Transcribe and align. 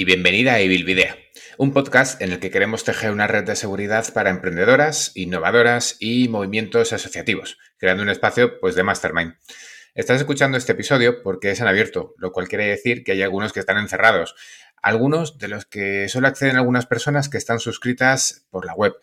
Y 0.00 0.06
bienvenida 0.06 0.54
a 0.54 0.60
Evilvidea, 0.60 1.18
un 1.58 1.74
podcast 1.74 2.22
en 2.22 2.32
el 2.32 2.40
que 2.40 2.50
queremos 2.50 2.84
tejer 2.84 3.10
una 3.10 3.26
red 3.26 3.44
de 3.44 3.54
seguridad 3.54 4.10
para 4.14 4.30
emprendedoras, 4.30 5.12
innovadoras 5.14 5.98
y 6.00 6.26
movimientos 6.28 6.94
asociativos, 6.94 7.58
creando 7.76 8.02
un 8.02 8.08
espacio 8.08 8.58
pues 8.60 8.74
de 8.74 8.82
mastermind. 8.82 9.34
Estás 9.94 10.18
escuchando 10.18 10.56
este 10.56 10.72
episodio 10.72 11.22
porque 11.22 11.50
es 11.50 11.60
en 11.60 11.66
abierto, 11.66 12.14
lo 12.16 12.32
cual 12.32 12.48
quiere 12.48 12.64
decir 12.64 13.04
que 13.04 13.12
hay 13.12 13.20
algunos 13.20 13.52
que 13.52 13.60
están 13.60 13.76
encerrados, 13.76 14.34
algunos 14.80 15.36
de 15.36 15.48
los 15.48 15.66
que 15.66 16.08
solo 16.08 16.28
acceden 16.28 16.56
algunas 16.56 16.86
personas 16.86 17.28
que 17.28 17.36
están 17.36 17.60
suscritas 17.60 18.46
por 18.48 18.64
la 18.64 18.72
web, 18.72 18.94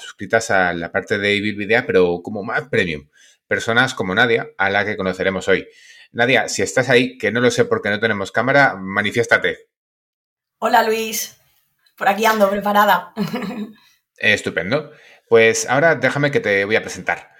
suscritas 0.00 0.50
a 0.50 0.72
la 0.72 0.90
parte 0.90 1.18
de 1.18 1.36
Evilvidea, 1.36 1.84
pero 1.84 2.22
como 2.22 2.42
más 2.42 2.66
premium, 2.70 3.10
personas 3.46 3.92
como 3.92 4.14
Nadia, 4.14 4.48
a 4.56 4.70
la 4.70 4.86
que 4.86 4.96
conoceremos 4.96 5.48
hoy. 5.48 5.68
Nadia, 6.12 6.48
si 6.48 6.62
estás 6.62 6.88
ahí, 6.88 7.18
que 7.18 7.30
no 7.30 7.42
lo 7.42 7.50
sé 7.50 7.66
porque 7.66 7.90
no 7.90 8.00
tenemos 8.00 8.32
cámara, 8.32 8.74
manifiéstate. 8.74 9.69
Hola 10.62 10.82
Luis, 10.82 11.40
por 11.96 12.06
aquí 12.06 12.26
ando 12.26 12.50
preparada. 12.50 13.14
Estupendo. 14.18 14.92
Pues 15.26 15.66
ahora 15.66 15.94
déjame 15.94 16.30
que 16.30 16.40
te 16.40 16.66
voy 16.66 16.76
a 16.76 16.82
presentar. 16.82 17.30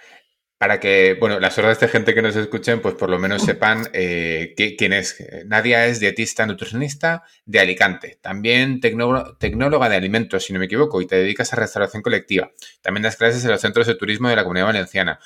Para 0.57 0.81
que, 0.81 1.19
bueno, 1.21 1.39
las 1.39 1.59
horas 1.59 1.79
de 1.81 1.89
gente 1.89 2.15
que 2.15 2.23
nos 2.23 2.35
escuchen, 2.35 2.81
pues 2.81 2.95
por 2.95 3.11
lo 3.11 3.19
menos 3.19 3.43
sepan 3.43 3.91
eh, 3.93 4.55
quién 4.57 4.95
es. 4.95 5.23
Nadia 5.45 5.85
es 5.85 6.01
dietista 6.01 6.47
nutricionista 6.47 7.25
de 7.45 7.61
Alicante. 7.61 8.19
También 8.23 8.81
tecnóloga 8.81 9.89
de 9.91 9.97
alimentos, 9.97 10.45
si 10.45 10.55
no 10.55 10.59
me 10.59 10.65
equivoco, 10.65 11.03
y 11.03 11.07
te 11.07 11.17
dedicas 11.17 11.53
a 11.53 11.57
restauración 11.57 12.03
colectiva. 12.03 12.53
También 12.81 13.03
das 13.03 13.17
clases 13.17 13.45
en 13.45 13.51
los 13.51 13.61
centros 13.61 13.87
de 13.87 13.97
turismo 13.97 14.31
de 14.31 14.37
la 14.37 14.45
Comunidad 14.45 14.67
Valenciana. 14.67 15.21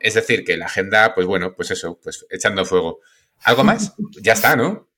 Es 0.00 0.12
decir, 0.12 0.44
que 0.44 0.58
la 0.58 0.66
agenda, 0.66 1.14
pues 1.14 1.26
bueno, 1.26 1.54
pues 1.54 1.70
eso, 1.70 1.98
pues 1.98 2.26
echando 2.28 2.66
fuego. 2.66 3.00
¿Algo 3.42 3.64
más? 3.64 3.94
Ya 4.20 4.34
está, 4.34 4.54
¿no? 4.54 4.90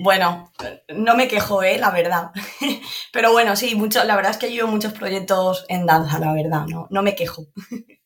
Bueno, 0.00 0.52
no 0.94 1.16
me 1.16 1.26
quejo, 1.26 1.62
¿eh? 1.64 1.76
La 1.78 1.90
verdad. 1.90 2.30
Pero 3.12 3.32
bueno, 3.32 3.56
sí, 3.56 3.74
mucho, 3.74 4.04
la 4.04 4.14
verdad 4.14 4.30
es 4.30 4.38
que 4.38 4.50
llevo 4.50 4.68
muchos 4.68 4.92
proyectos 4.92 5.66
en 5.68 5.86
danza, 5.86 6.20
la 6.20 6.32
verdad, 6.32 6.66
no, 6.66 6.86
no 6.90 7.02
me 7.02 7.16
quejo. 7.16 7.48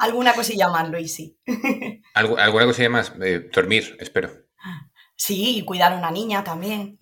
Alguna 0.00 0.34
cosilla 0.34 0.68
más, 0.68 0.90
Luis, 0.90 1.14
sí. 1.14 1.38
¿Alguna 2.14 2.64
cosilla 2.64 2.90
más? 2.90 3.12
Eh, 3.22 3.48
dormir, 3.52 3.96
espero. 4.00 4.30
Sí, 5.14 5.58
y 5.58 5.64
cuidar 5.64 5.92
a 5.92 5.96
una 5.96 6.10
niña 6.10 6.42
también. 6.42 6.98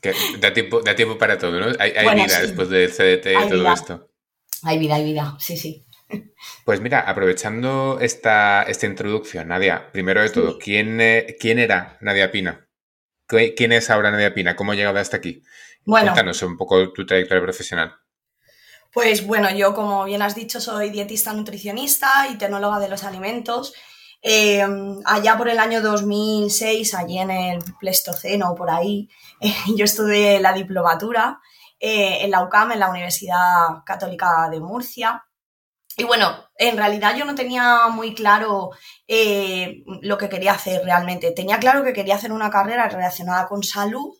Que 0.00 0.14
da, 0.38 0.54
tiempo, 0.54 0.80
da 0.80 0.96
tiempo 0.96 1.18
para 1.18 1.36
todo, 1.36 1.60
¿no? 1.60 1.66
Hay, 1.78 1.92
vida 2.14 2.40
después 2.40 2.70
del 2.70 2.90
CDT 2.90 3.26
y 3.26 3.48
todo 3.50 3.70
esto. 3.70 4.10
Hay 4.62 4.78
vida, 4.78 4.94
hay 4.94 5.04
vida, 5.04 5.36
sí, 5.38 5.58
sí. 5.58 5.86
Pues 6.64 6.80
mira, 6.80 7.00
aprovechando 7.00 7.98
esta, 8.00 8.62
esta 8.62 8.86
introducción, 8.86 9.48
Nadia, 9.48 9.92
primero 9.92 10.22
de 10.22 10.30
todo, 10.30 10.58
¿quién, 10.58 11.00
eh, 11.00 11.36
¿quién 11.38 11.58
era 11.58 11.98
Nadia 12.00 12.32
Pina? 12.32 12.69
¿Quién 13.56 13.72
es 13.72 13.90
ahora 13.90 14.10
Nadia 14.10 14.34
Pina? 14.34 14.56
¿Cómo 14.56 14.72
ha 14.72 14.74
llegado 14.74 14.98
hasta 14.98 15.16
aquí? 15.16 15.42
Bueno, 15.84 16.12
Cuéntanos 16.12 16.42
un 16.42 16.56
poco 16.56 16.92
tu 16.92 17.06
trayectoria 17.06 17.42
profesional. 17.42 17.94
Pues 18.92 19.24
bueno, 19.24 19.50
yo 19.50 19.72
como 19.72 20.04
bien 20.04 20.20
has 20.22 20.34
dicho 20.34 20.60
soy 20.60 20.90
dietista 20.90 21.32
nutricionista 21.32 22.26
y 22.28 22.36
tecnóloga 22.38 22.80
de 22.80 22.88
los 22.88 23.04
alimentos. 23.04 23.72
Eh, 24.22 24.66
allá 25.06 25.38
por 25.38 25.48
el 25.48 25.58
año 25.58 25.80
2006, 25.80 26.94
allí 26.94 27.18
en 27.18 27.30
el 27.30 27.64
Pleistoceno, 27.78 28.54
por 28.54 28.70
ahí, 28.70 29.08
yo 29.76 29.84
estudié 29.84 30.40
la 30.40 30.52
diplomatura 30.52 31.40
eh, 31.78 32.18
en 32.24 32.30
la 32.30 32.42
UCAM, 32.42 32.72
en 32.72 32.80
la 32.80 32.90
Universidad 32.90 33.82
Católica 33.86 34.48
de 34.50 34.60
Murcia. 34.60 35.24
Y 36.00 36.04
bueno, 36.04 36.34
en 36.56 36.78
realidad 36.78 37.14
yo 37.14 37.26
no 37.26 37.34
tenía 37.34 37.88
muy 37.88 38.14
claro 38.14 38.70
eh, 39.06 39.82
lo 40.00 40.16
que 40.16 40.30
quería 40.30 40.52
hacer 40.52 40.82
realmente. 40.82 41.32
Tenía 41.32 41.58
claro 41.58 41.84
que 41.84 41.92
quería 41.92 42.14
hacer 42.14 42.32
una 42.32 42.48
carrera 42.48 42.88
relacionada 42.88 43.46
con 43.46 43.62
salud, 43.62 44.14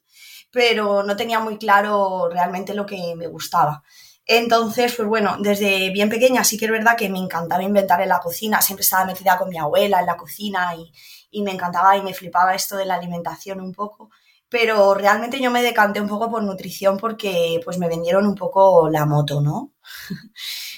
pero 0.50 1.02
no 1.02 1.16
tenía 1.16 1.40
muy 1.40 1.56
claro 1.56 2.28
realmente 2.28 2.74
lo 2.74 2.84
que 2.84 3.14
me 3.16 3.28
gustaba. 3.28 3.82
Entonces, 4.26 4.94
pues 4.94 5.08
bueno, 5.08 5.38
desde 5.40 5.88
bien 5.88 6.10
pequeña 6.10 6.44
sí 6.44 6.58
que 6.58 6.66
es 6.66 6.70
verdad 6.70 6.98
que 6.98 7.08
me 7.08 7.18
encantaba 7.18 7.62
inventar 7.62 8.02
en 8.02 8.10
la 8.10 8.20
cocina, 8.20 8.60
siempre 8.60 8.82
estaba 8.82 9.06
metida 9.06 9.38
con 9.38 9.48
mi 9.48 9.56
abuela 9.56 10.00
en 10.00 10.06
la 10.06 10.18
cocina 10.18 10.74
y, 10.76 10.92
y 11.30 11.40
me 11.40 11.52
encantaba 11.52 11.96
y 11.96 12.02
me 12.02 12.12
flipaba 12.12 12.54
esto 12.54 12.76
de 12.76 12.84
la 12.84 12.96
alimentación 12.96 13.58
un 13.58 13.72
poco 13.72 14.10
pero 14.50 14.94
realmente 14.94 15.40
yo 15.40 15.50
me 15.52 15.62
decanté 15.62 16.00
un 16.00 16.08
poco 16.08 16.28
por 16.28 16.42
nutrición 16.42 16.98
porque 16.98 17.60
pues 17.64 17.78
me 17.78 17.88
vendieron 17.88 18.26
un 18.26 18.34
poco 18.34 18.90
la 18.90 19.06
moto, 19.06 19.40
¿no? 19.40 19.74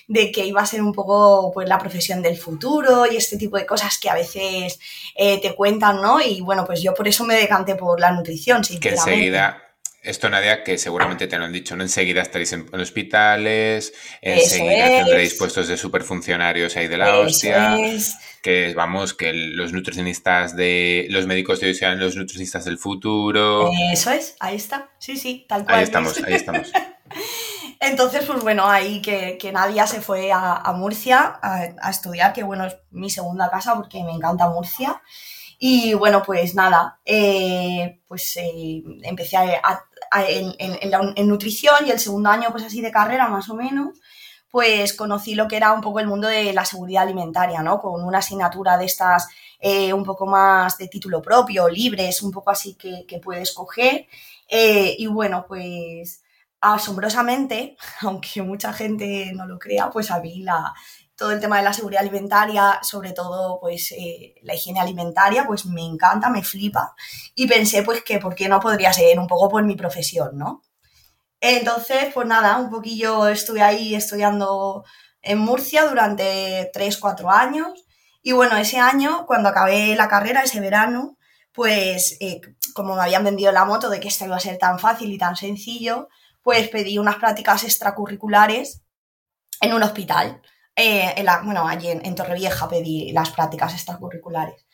De 0.08 0.32
que 0.32 0.44
iba 0.44 0.60
a 0.60 0.66
ser 0.66 0.82
un 0.82 0.92
poco 0.92 1.50
pues 1.52 1.68
la 1.68 1.78
profesión 1.78 2.22
del 2.22 2.36
futuro 2.36 3.06
y 3.10 3.16
este 3.16 3.36
tipo 3.36 3.56
de 3.56 3.66
cosas 3.66 3.98
que 3.98 4.10
a 4.10 4.14
veces 4.14 4.78
eh, 5.14 5.40
te 5.40 5.54
cuentan, 5.54 6.00
¿no? 6.00 6.20
Y 6.20 6.40
bueno, 6.40 6.64
pues 6.64 6.82
yo 6.82 6.94
por 6.94 7.08
eso 7.08 7.24
me 7.24 7.34
decanté 7.34 7.74
por 7.74 8.00
la 8.00 8.10
nutrición, 8.12 8.62
Que 8.80 8.90
enseguida, 8.90 9.62
esto 10.02 10.28
Nadia, 10.28 10.64
que 10.64 10.78
seguramente 10.78 11.28
te 11.28 11.38
lo 11.38 11.44
han 11.44 11.52
dicho, 11.52 11.76
¿no? 11.76 11.84
Enseguida 11.84 12.22
estaréis 12.22 12.52
en, 12.52 12.68
hospitales, 12.74 13.92
enseguida 14.20 15.04
tendréis 15.04 15.34
puestos 15.34 15.68
de 15.68 15.76
superfuncionarios 15.76 16.76
ahí 16.76 16.88
de 16.88 16.98
la 16.98 17.18
hostia. 17.18 17.76
Que 18.42 18.74
vamos, 18.74 19.14
que 19.14 19.32
los 19.32 19.72
nutricionistas 19.72 20.56
de. 20.56 21.06
Los 21.10 21.26
médicos 21.26 21.60
de 21.60 21.68
hoy 21.68 21.74
sean 21.74 22.00
los 22.00 22.16
nutricionistas 22.16 22.64
del 22.64 22.76
futuro. 22.76 23.70
Eso 23.92 24.10
es, 24.10 24.34
ahí 24.40 24.56
está. 24.56 24.90
Sí, 24.98 25.16
sí, 25.16 25.46
tal 25.48 25.64
cual. 25.64 25.78
Ahí 25.78 25.84
estamos, 25.84 26.20
ahí 26.24 26.34
estamos. 26.34 26.72
Entonces, 27.84 28.24
pues 28.26 28.40
bueno, 28.44 28.64
ahí 28.70 29.02
que, 29.02 29.36
que 29.38 29.50
Nadia 29.50 29.88
se 29.88 30.00
fue 30.00 30.30
a, 30.32 30.72
Murcia 30.72 31.40
a, 31.42 31.90
estudiar, 31.90 32.32
que 32.32 32.44
bueno, 32.44 32.64
es 32.66 32.76
mi 32.92 33.10
segunda 33.10 33.50
casa 33.50 33.74
porque 33.74 34.04
me 34.04 34.12
encanta 34.12 34.48
Murcia. 34.48 35.02
Y 35.58 35.92
bueno, 35.94 36.22
pues 36.24 36.54
nada, 36.54 37.00
eh, 37.04 38.00
pues 38.06 38.36
eh, 38.36 38.84
empecé 39.02 39.36
en, 40.28 41.28
nutrición 41.28 41.84
y 41.84 41.90
el 41.90 41.98
segundo 41.98 42.30
año, 42.30 42.50
pues 42.52 42.62
así 42.62 42.80
de 42.80 42.92
carrera 42.92 43.26
más 43.26 43.50
o 43.50 43.54
menos, 43.56 43.98
pues 44.48 44.92
conocí 44.92 45.34
lo 45.34 45.48
que 45.48 45.56
era 45.56 45.72
un 45.72 45.80
poco 45.80 45.98
el 45.98 46.06
mundo 46.06 46.28
de 46.28 46.52
la 46.52 46.64
seguridad 46.64 47.02
alimentaria, 47.02 47.62
¿no? 47.62 47.80
Con 47.80 48.04
una 48.04 48.18
asignatura 48.18 48.78
de 48.78 48.84
estas 48.84 49.26
eh, 49.58 49.92
un 49.92 50.04
poco 50.04 50.24
más 50.26 50.78
de 50.78 50.86
título 50.86 51.20
propio, 51.20 51.68
libres, 51.68 52.22
un 52.22 52.30
poco 52.30 52.50
así 52.52 52.74
que, 52.74 53.04
que 53.08 53.18
puedes 53.18 53.52
coger. 53.52 54.06
y 54.48 55.06
bueno, 55.08 55.46
pues 55.48 56.21
asombrosamente, 56.62 57.76
aunque 58.00 58.40
mucha 58.42 58.72
gente 58.72 59.32
no 59.34 59.46
lo 59.46 59.58
crea, 59.58 59.90
pues 59.90 60.10
a 60.10 60.20
mí 60.20 60.44
todo 61.16 61.32
el 61.32 61.40
tema 61.40 61.58
de 61.58 61.64
la 61.64 61.72
seguridad 61.72 62.02
alimentaria, 62.02 62.80
sobre 62.82 63.12
todo 63.12 63.58
pues 63.60 63.92
eh, 63.92 64.34
la 64.42 64.54
higiene 64.54 64.80
alimentaria, 64.80 65.46
pues 65.46 65.66
me 65.66 65.84
encanta, 65.84 66.30
me 66.30 66.42
flipa 66.42 66.94
y 67.34 67.46
pensé 67.46 67.82
pues 67.82 68.02
que 68.02 68.18
por 68.18 68.34
qué 68.34 68.48
no 68.48 68.60
podría 68.60 68.92
ser 68.92 69.18
un 69.18 69.26
poco 69.26 69.48
por 69.50 69.62
mi 69.64 69.76
profesión, 69.76 70.38
¿no? 70.38 70.62
Entonces, 71.40 72.12
pues 72.14 72.26
nada, 72.26 72.56
un 72.58 72.70
poquillo 72.70 73.26
estuve 73.28 73.62
ahí 73.62 73.94
estudiando 73.96 74.84
en 75.22 75.38
Murcia 75.38 75.84
durante 75.86 76.70
3, 76.72 76.98
4 76.98 77.30
años 77.30 77.84
y 78.22 78.32
bueno, 78.32 78.56
ese 78.56 78.78
año, 78.78 79.26
cuando 79.26 79.48
acabé 79.48 79.96
la 79.96 80.08
carrera, 80.08 80.42
ese 80.44 80.60
verano, 80.60 81.18
pues 81.52 82.16
eh, 82.20 82.40
como 82.72 82.94
me 82.94 83.02
habían 83.02 83.24
vendido 83.24 83.50
la 83.52 83.64
moto 83.64 83.90
de 83.90 83.98
que 84.00 84.08
esto 84.08 84.24
iba 84.24 84.36
a 84.36 84.40
ser 84.40 84.58
tan 84.58 84.78
fácil 84.78 85.12
y 85.12 85.18
tan 85.18 85.36
sencillo, 85.36 86.08
pues 86.42 86.68
pedí 86.68 86.98
unas 86.98 87.16
prácticas 87.16 87.64
extracurriculares 87.64 88.82
en 89.60 89.72
un 89.72 89.82
hospital. 89.82 90.42
Eh, 90.74 91.14
en 91.16 91.26
la, 91.26 91.42
bueno, 91.42 91.66
allí 91.66 91.88
en, 91.88 92.14
Torrevieja 92.14 92.68
pedí 92.68 93.12
las 93.12 93.30
prácticas 93.30 93.74
extracurriculares. 93.74 94.66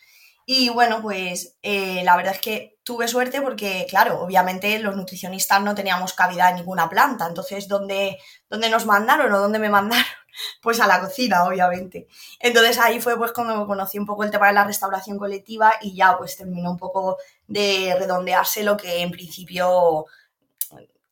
Y 0.47 0.71
bueno, 0.71 1.03
pues 1.03 1.59
eh, 1.63 2.03
la 2.05 2.17
verdad 2.17 2.35
es 2.35 2.41
que 2.41 2.79
tuve 2.83 3.07
suerte 3.07 3.43
porque, 3.43 3.87
claro, 3.89 4.23
obviamente 4.23 4.79
los 4.79 4.97
nutricionistas 4.97 5.61
no 5.63 5.75
teníamos 5.75 6.15
cabida 6.15 6.49
en 6.49 6.57
ninguna 6.57 6.89
planta. 6.89 7.27
Entonces, 7.27 7.69
¿dónde, 7.69 8.19
dónde 8.49 8.71
nos 8.71 8.87
mandaron 8.87 9.31
o 9.33 9.39
dónde 9.41 9.59
me 9.59 9.69
mandaron? 9.69 10.05
Pues 10.63 10.79
a 10.79 10.87
la 10.87 11.01
cocina, 11.01 11.43
obviamente. 11.45 12.07
Entonces 12.39 12.79
ahí 12.79 13.01
fue 13.01 13.19
pues 13.19 13.33
cuando 13.33 13.67
conocí 13.67 13.99
un 13.99 14.07
poco 14.07 14.23
el 14.23 14.31
tema 14.31 14.47
de 14.47 14.53
la 14.53 14.63
restauración 14.63 15.19
colectiva 15.19 15.73
y 15.81 15.97
ya 15.97 16.17
pues 16.17 16.37
terminó 16.37 16.71
un 16.71 16.77
poco 16.77 17.17
de 17.49 17.97
redondearse 17.99 18.63
lo 18.63 18.77
que 18.77 19.03
en 19.03 19.11
principio 19.11 20.07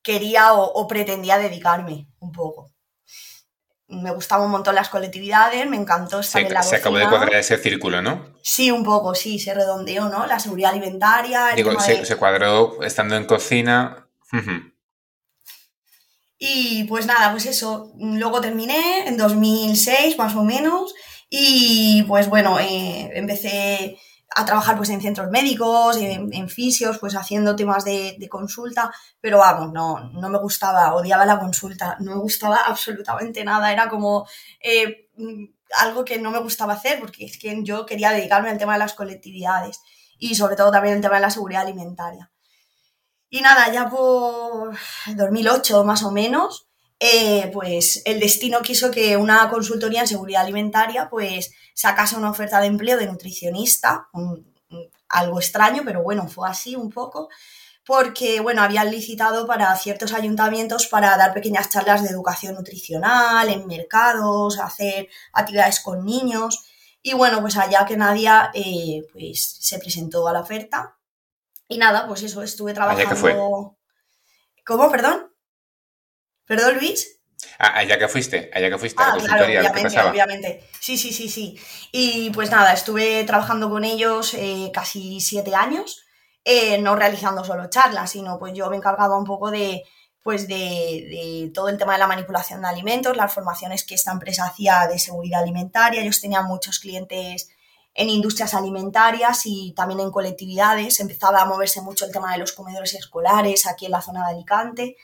quería 0.07 0.53
o, 0.53 0.87
pretendía 0.87 1.37
dedicarme 1.37 2.07
un 2.21 2.31
poco. 2.31 2.71
Me 3.89 4.13
gustaban 4.13 4.47
un 4.47 4.53
montón 4.53 4.77
las 4.77 4.89
colectividades, 4.89 5.69
me 5.69 5.77
encantó 5.77 6.21
estar 6.21 6.43
se, 6.43 6.47
en 6.47 6.55
la 6.55 6.63
Se 6.63 6.77
acabó 6.77 6.97
de 6.97 7.09
cuadrar 7.09 7.35
ese 7.35 7.59
círculo, 7.59 8.01
¿no? 8.03 8.37
Sí, 8.41 8.71
un 8.71 8.85
poco, 8.85 9.17
sí, 9.17 9.41
se 9.41 9.53
redondeó, 9.53 10.09
¿no? 10.09 10.25
La 10.27 10.39
seguridad 10.39 10.71
alimentaria. 10.71 11.49
Digo, 11.57 11.73
se, 11.81 12.17
cuadró 12.17 12.81
estando 12.83 13.17
en 13.17 13.25
cocina. 13.25 14.07
Y 16.39 16.85
pues 16.85 17.07
nada, 17.07 17.33
pues 17.33 17.47
eso. 17.47 17.93
Luego 17.99 18.41
terminé 18.41 19.09
en 19.09 19.17
2006, 19.17 20.19
más 20.19 20.37
o 20.37 20.45
menos. 20.45 20.95
Y 21.29 22.05
pues 22.05 22.29
bueno, 22.29 22.61
eh, 22.61 23.11
empecé 23.15 23.99
a 24.39 24.45
trabajar 24.45 24.77
pues 24.77 24.91
en 24.91 25.01
centros 25.01 25.31
médicos, 25.31 25.97
en, 25.97 26.49
fisios, 26.51 26.99
pues 26.99 27.17
haciendo 27.17 27.57
temas 27.57 27.87
de, 27.87 28.29
consulta, 28.31 28.93
pero 29.19 29.39
vamos, 29.39 29.73
no, 29.73 30.11
no 30.11 30.29
me 30.29 30.39
gustaba, 30.39 30.95
odiaba 30.95 31.25
la 31.25 31.41
consulta, 31.41 31.97
no 32.01 32.17
me 32.17 32.21
gustaba 32.21 32.59
absolutamente 32.67 33.43
nada, 33.45 33.73
era 33.73 33.89
como 33.89 34.29
eh, 34.61 35.09
algo 35.79 36.05
que 36.05 36.19
no 36.19 36.31
me 36.31 36.41
gustaba 36.41 36.75
hacer 36.75 37.01
porque 37.01 37.25
es 37.25 37.39
que 37.39 37.59
yo 37.63 37.87
quería 37.87 38.11
dedicarme 38.11 38.51
al 38.51 38.59
tema 38.59 38.75
de 38.75 38.81
las 38.81 38.93
colectividades 38.93 39.81
y 40.19 40.35
sobre 40.35 40.55
todo 40.55 40.71
también 40.71 40.97
al 40.97 41.01
tema 41.01 41.15
de 41.15 41.23
la 41.23 41.31
seguridad 41.31 41.63
alimentaria. 41.63 42.31
Y 43.31 43.41
nada, 43.41 43.73
ya 43.73 43.89
por 43.89 44.77
2008 45.17 45.83
más 45.85 46.03
o 46.03 46.11
menos, 46.11 46.66
eh, 46.99 47.51
pues 47.53 48.03
el 48.07 48.21
destino 48.21 48.63
quiso 48.63 48.91
que 48.91 49.17
una 49.17 49.49
consultoría 49.51 50.01
en 50.01 50.09
seguridad 50.09 50.43
alimentaria 50.43 51.09
pues 51.11 51.53
sacase 51.75 52.17
una 52.17 52.31
oferta 52.31 52.61
de 52.61 52.69
empleo 52.69 52.97
de 52.97 53.07
nutricionista, 53.07 54.09
algo 55.09 55.39
extraño, 55.39 55.83
pero 55.85 56.03
bueno, 56.03 56.27
fue 56.27 56.49
así 56.49 56.75
un 56.75 56.91
poco, 56.91 57.29
porque 57.85 58.41
bueno, 58.41 58.63
habían 58.63 58.91
licitado 58.91 59.47
para 59.47 59.77
ciertos 59.77 60.15
ayuntamientos 60.15 60.87
para 60.87 61.17
dar 61.19 61.35
pequeñas 61.35 61.69
charlas 61.69 62.03
de 62.03 62.09
educación 62.09 62.55
nutricional 62.55 63.49
en 63.51 63.67
mercados, 63.67 64.59
hacer 64.59 65.09
actividades 65.33 65.81
con 65.81 66.05
niños. 66.05 66.65
Y 67.03 67.15
bueno, 67.15 67.41
pues 67.41 67.57
allá 67.57 67.85
que 67.85 67.97
Nadia 67.97 68.51
eh, 68.55 69.07
pues 69.13 69.59
se 69.61 69.79
presentó 69.79 70.27
a 70.27 70.33
la 70.33 70.41
oferta. 70.41 70.97
Y 71.69 71.79
nada, 71.79 72.09
pues 72.09 72.23
eso, 72.23 72.43
estuve 72.43 72.75
trabajando. 72.75 73.09
que 73.11 73.17
fue? 73.17 73.37
¿Cómo? 74.65 74.91
¿Perdón? 74.91 75.36
¿Perdón, 76.47 76.77
Luis? 76.79 77.17
Ah, 77.59 77.79
allá 77.79 77.99
que 77.99 78.09
fuiste, 78.09 78.51
allá 78.53 78.71
que 78.71 78.79
fuiste 78.79 79.03
a 79.03 79.07
la 79.07 79.13
ah, 79.13 79.17
consultoría, 79.17 79.61
obviamente, 79.61 80.01
obviamente. 80.01 80.65
Sí, 80.81 80.97
sí, 80.97 81.13
sí, 81.13 81.29
sí. 81.29 81.59
Y 81.93 82.31
pues 82.31 82.51
nada, 82.51 82.73
estuve 82.73 83.25
trabajando 83.25 83.71
con 83.71 83.85
ellos 83.85 84.35
eh, 84.35 84.71
casi 84.73 85.21
siete 85.21 85.55
años, 85.55 86.05
eh, 86.45 86.79
no 86.79 86.97
realizando 86.97 87.45
solo 87.45 87.69
charlas, 87.69 88.11
sino 88.11 88.39
pues 88.39 88.53
yo 88.55 88.69
me 88.71 88.77
encargaba 88.77 89.19
un 89.19 89.25
poco 89.25 89.51
de, 89.51 89.85
pues 90.23 90.49
de, 90.49 91.51
todo 91.55 91.69
el 91.69 91.79
tema 91.79 91.95
de 91.95 91.99
la 91.99 92.07
manipulación 92.07 92.61
de 92.61 92.69
alimentos, 92.69 93.17
las 93.17 93.33
formaciones 93.33 93.85
que 93.85 93.95
esta 93.95 94.13
empresa 94.13 94.45
hacía 94.47 94.87
de 94.87 94.99
seguridad 94.99 95.43
alimentaria. 95.43 96.03
Ellos 96.03 96.21
tenían 96.21 96.47
muchos 96.47 96.79
clientes 96.79 97.49
en 97.95 98.11
industrias 98.11 98.53
alimentarias 98.53 99.43
y 99.45 99.73
también 99.75 100.01
en 100.01 100.11
colectividades. 100.11 101.01
Empezaba 101.01 101.41
a 101.41 101.47
moverse 101.47 101.81
mucho 101.81 102.05
el 102.05 102.13
tema 102.13 102.33
de 102.33 102.39
los 102.39 102.53
comedores 102.53 102.95
escolares 102.95 103.67
aquí 103.67 103.87
en 103.87 103.93
la 103.93 104.03
zona 104.03 104.27
de 104.27 104.35
Alicante. 104.35 104.97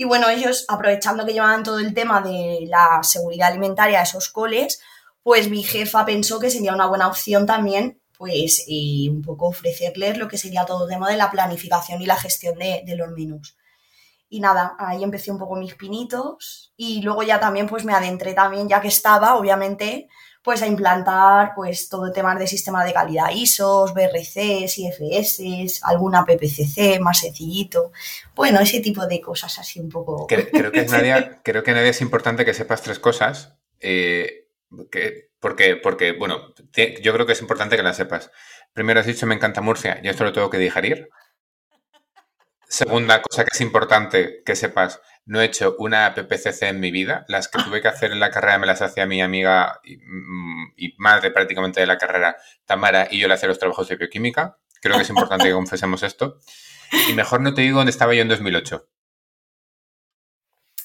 Y 0.00 0.04
bueno, 0.04 0.30
ellos, 0.30 0.64
aprovechando 0.66 1.26
que 1.26 1.34
llevaban 1.34 1.62
todo 1.62 1.78
el 1.78 1.92
tema 1.92 2.22
de 2.22 2.64
la 2.66 3.02
seguridad 3.02 3.48
alimentaria 3.48 3.98
de 3.98 4.04
esos 4.04 4.30
coles, 4.30 4.80
pues 5.22 5.50
mi 5.50 5.62
jefa 5.62 6.06
pensó 6.06 6.40
que 6.40 6.48
sería 6.48 6.72
una 6.72 6.86
buena 6.86 7.06
opción 7.06 7.44
también, 7.44 8.00
pues, 8.16 8.64
y 8.66 9.10
un 9.10 9.20
poco 9.20 9.48
ofrecerles 9.48 10.16
lo 10.16 10.26
que 10.26 10.38
sería 10.38 10.64
todo 10.64 10.84
el 10.84 10.90
tema 10.90 11.10
de 11.10 11.18
la 11.18 11.30
planificación 11.30 12.00
y 12.00 12.06
la 12.06 12.16
gestión 12.16 12.58
de, 12.58 12.82
de 12.86 12.96
los 12.96 13.10
menús. 13.10 13.58
Y 14.30 14.40
nada, 14.40 14.74
ahí 14.78 15.04
empecé 15.04 15.32
un 15.32 15.38
poco 15.38 15.56
mis 15.56 15.74
pinitos 15.74 16.72
y 16.78 17.02
luego 17.02 17.22
ya 17.22 17.38
también 17.38 17.66
pues 17.68 17.84
me 17.84 17.92
adentré 17.92 18.32
también, 18.32 18.70
ya 18.70 18.80
que 18.80 18.88
estaba, 18.88 19.34
obviamente, 19.36 20.08
pues 20.42 20.62
a 20.62 20.66
implantar 20.66 21.52
pues 21.54 21.88
todo 21.88 22.06
el 22.06 22.12
tema 22.12 22.34
de 22.34 22.46
sistema 22.46 22.84
de 22.84 22.92
calidad 22.92 23.30
ISOs, 23.30 23.92
BRCs, 23.92 24.78
IFS, 24.78 25.82
alguna 25.82 26.24
PPCC 26.24 26.98
más 27.00 27.20
sencillito. 27.20 27.92
Bueno, 28.34 28.60
ese 28.60 28.80
tipo 28.80 29.06
de 29.06 29.20
cosas 29.20 29.58
así 29.58 29.80
un 29.80 29.90
poco. 29.90 30.26
Creo, 30.26 30.72
que, 30.72 30.84
Nadia, 30.88 31.40
creo 31.42 31.62
que 31.62 31.72
Nadia 31.72 31.90
es 31.90 32.00
importante 32.00 32.44
que 32.44 32.54
sepas 32.54 32.82
tres 32.82 32.98
cosas. 32.98 33.54
Eh, 33.80 34.46
porque, 35.40 35.76
porque, 35.76 36.12
bueno, 36.12 36.54
yo 37.02 37.12
creo 37.12 37.26
que 37.26 37.32
es 37.32 37.40
importante 37.40 37.76
que 37.76 37.82
las 37.82 37.96
sepas. 37.96 38.30
Primero 38.72 39.00
has 39.00 39.06
dicho 39.06 39.26
me 39.26 39.34
encanta 39.34 39.60
Murcia 39.60 40.00
y 40.02 40.08
esto 40.08 40.24
lo 40.24 40.32
tengo 40.32 40.50
que 40.50 40.58
digerir. 40.58 41.08
Segunda 42.68 43.20
cosa 43.20 43.44
que 43.44 43.50
es 43.52 43.60
importante 43.60 44.42
que 44.44 44.54
sepas, 44.54 45.00
no 45.26 45.40
he 45.40 45.44
hecho 45.44 45.76
una 45.78 46.14
PPCC 46.14 46.62
en 46.62 46.80
mi 46.80 46.90
vida. 46.90 47.24
Las 47.28 47.48
que 47.48 47.62
tuve 47.62 47.80
que 47.80 47.88
hacer 47.88 48.12
en 48.12 48.20
la 48.20 48.30
carrera 48.30 48.58
me 48.58 48.66
las 48.66 48.82
hacía 48.82 49.06
mi 49.06 49.22
amiga 49.22 49.80
mm, 49.84 50.72
y, 50.76 50.94
madre 50.98 51.30
prácticamente 51.30 51.80
de 51.80 51.86
la 51.86 51.98
carrera, 51.98 52.36
Tamara, 52.64 53.08
y 53.10 53.18
yo 53.18 53.28
le 53.28 53.34
hacía 53.34 53.48
los 53.48 53.58
trabajos 53.58 53.88
de 53.88 53.96
bioquímica. 53.96 54.58
Creo 54.80 54.96
que 54.96 55.02
es 55.02 55.10
importante 55.10 55.46
que 55.46 55.52
confesemos 55.52 56.02
esto. 56.02 56.38
Y 57.08 57.12
mejor 57.12 57.40
no 57.40 57.54
te 57.54 57.62
digo 57.62 57.78
dónde 57.78 57.90
estaba 57.90 58.14
yo 58.14 58.22
en 58.22 58.28
2008. 58.28 58.88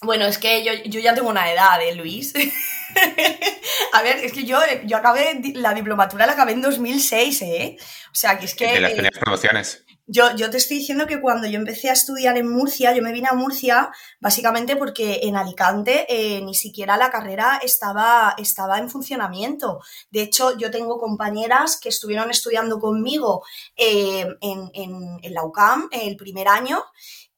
Bueno, 0.01 0.25
es 0.25 0.37
que 0.37 0.63
yo, 0.63 0.99
ya 0.99 1.15
tengo 1.15 1.29
una 1.29 1.51
edad, 1.51 1.81
¿eh, 1.81 1.95
Luis? 1.95 2.33
A 3.93 4.01
ver, 4.03 4.17
es 4.17 4.33
que 4.33 4.43
yo, 4.43 4.59
yo 4.83 4.97
acabé, 4.97 5.41
la 5.55 5.73
diplomatura 5.73 6.25
la 6.27 6.33
acabé 6.33 6.51
en 6.51 6.61
2006, 6.61 7.41
¿eh? 7.41 7.77
O 8.11 8.15
sea, 8.15 8.37
que 8.37 8.45
es 8.45 8.53
que... 8.53 8.67
De 8.67 8.81
las 8.81 8.91
primeras 8.91 9.19
promociones. 9.19 9.84
Yo, 10.07 10.35
yo 10.35 10.51
te 10.51 10.57
estoy 10.57 10.77
diciendo 10.77 11.07
que 11.07 11.19
cuando 11.19 11.47
yo 11.47 11.57
empecé 11.57 11.89
a 11.89 11.93
estudiar 11.93 12.37
en 12.37 12.47
Murcia, 12.47 12.93
yo 12.95 13.01
me 13.01 13.11
vine 13.11 13.27
a 13.27 13.33
Murcia 13.33 13.89
básicamente 14.19 14.75
porque 14.75 15.21
en 15.23 15.35
Alicante 15.35 16.05
eh, 16.07 16.41
ni 16.43 16.53
siquiera 16.53 16.95
la 16.95 17.09
carrera 17.09 17.59
estaba, 17.63 18.35
estaba 18.37 18.77
en 18.77 18.91
funcionamiento. 18.91 19.81
De 20.11 20.21
hecho, 20.21 20.55
yo 20.57 20.69
tengo 20.69 20.99
compañeras 20.99 21.79
que 21.79 21.89
estuvieron 21.89 22.29
estudiando 22.29 22.79
conmigo 22.79 23.43
eh, 23.75 24.27
en, 24.41 24.69
en, 24.73 25.33
la 25.33 25.43
UCAM 25.43 25.89
el 25.91 26.15
primer 26.17 26.49
año 26.49 26.83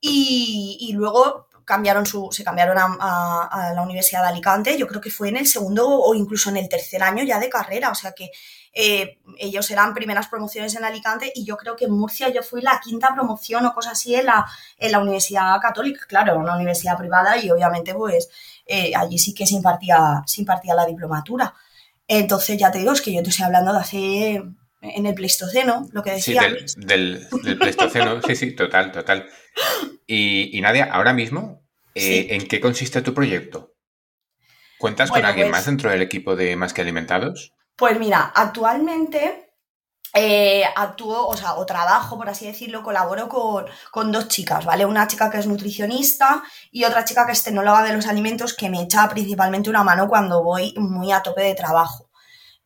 y, 0.02 0.78
y 0.82 0.92
luego 0.92 1.48
cambiaron 1.64 2.06
su, 2.06 2.30
se 2.32 2.44
cambiaron 2.44 2.78
a, 2.78 3.48
a, 3.52 3.74
la 3.74 3.82
Universidad 3.82 4.24
de 4.24 4.30
Alicante, 4.30 4.78
yo 4.78 4.88
creo 4.88 5.02
que 5.02 5.10
fue 5.10 5.30
en 5.30 5.36
el 5.36 5.48
segundo 5.48 5.86
o 5.86 6.16
incluso 6.16 6.50
en 6.50 6.58
el 6.58 6.70
tercer 6.70 7.04
año 7.04 7.24
ya 7.24 7.40
de 7.40 7.50
carrera, 7.50 7.92
o 7.92 7.96
sea 7.96 8.14
que 8.14 8.32
eh, 8.74 9.18
ellos 9.38 9.70
eran 9.72 9.94
primeras 9.94 10.28
promociones 10.28 10.76
en 10.76 10.84
Alicante 10.84 11.32
y 11.34 11.46
yo 11.46 11.58
creo 11.58 11.76
que 11.76 11.86
en 11.86 11.92
Murcia 11.92 12.30
yo 12.30 12.44
fui 12.44 12.62
la 12.62 12.80
quinta 12.84 13.14
promoción 13.14 13.66
o 13.66 13.74
cosa 13.74 13.92
así 13.92 14.16
en 14.16 14.26
la, 14.26 14.46
en 14.78 14.92
la 14.92 15.00
Universidad 15.00 15.60
Católica, 15.62 16.06
claro, 16.08 16.38
una 16.38 16.56
universidad 16.56 16.98
privada 16.98 17.38
y 17.38 17.50
obviamente 17.50 17.94
pues 17.94 18.30
eh, 18.66 18.94
allí 18.96 19.18
sí 19.18 19.34
que 19.34 19.48
se 19.48 19.56
impartía, 19.56 20.24
se 20.26 20.42
impartía 20.42 20.76
la 20.76 20.86
diplomatura. 20.86 21.54
Entonces 22.08 22.58
ya 22.58 22.72
te 22.72 22.80
digo, 22.80 22.92
es 22.92 23.02
que 23.02 23.14
yo 23.14 23.24
te 23.24 23.30
estoy 23.30 23.46
hablando 23.46 23.74
de 23.74 23.80
hace 23.80 24.44
en 24.82 25.06
el 25.06 25.16
Pleistoceno, 25.16 25.88
lo 25.92 26.04
que 26.04 26.12
decía. 26.12 26.42
Sí, 26.66 26.76
del, 26.78 27.28
Pleistoceno, 27.60 28.22
sí, 28.22 28.36
sí, 28.36 28.52
total, 28.56 28.92
total. 28.92 29.28
Y, 30.06 30.58
y 30.58 30.62
Nadia, 30.62 30.86
ahora 30.86 31.14
mismo, 31.14 31.68
eh, 31.96 32.28
¿en 32.36 32.48
qué 32.48 32.60
consiste 32.60 33.02
tu 33.02 33.14
proyecto? 33.14 33.74
¿Cuentas 34.78 35.10
con 35.10 35.26
alguien 35.26 35.48
pues 35.48 35.58
más 35.58 35.66
dentro 35.66 35.90
del 35.90 36.02
equipo 36.02 36.36
de 36.36 36.56
Más 36.56 36.74
que 36.74 36.82
Alimentados? 36.82 37.54
Pues 37.78 38.00
mira, 38.00 38.32
actualmente 38.36 39.52
eh, 40.14 40.64
actúo, 40.76 41.28
o 41.28 41.38
sea, 41.38 41.56
o 41.56 41.66
trabajo, 41.66 42.18
por 42.18 42.28
así 42.28 42.48
decirlo, 42.48 42.82
colaboro 42.82 43.30
con, 43.30 44.12
dos 44.12 44.28
chicas, 44.30 44.66
¿vale? 44.66 44.86
Una 44.86 45.08
chica 45.08 45.30
que 45.30 45.38
es 45.38 45.46
nutricionista 45.48 46.44
y 46.72 46.86
otra 46.86 47.06
chica 47.06 47.26
que 47.28 47.34
es 47.34 47.44
tecnóloga 47.44 47.84
de 47.84 47.94
los 47.94 48.08
alimentos 48.08 48.56
que 48.56 48.70
me 48.70 48.82
echa 48.82 49.08
principalmente 49.10 49.70
una 49.70 49.84
mano 49.84 50.08
cuando 50.08 50.44
voy 50.44 50.74
muy 50.78 51.12
a 51.12 51.22
tope 51.22 51.44
de 51.44 51.54
trabajo. 51.56 52.07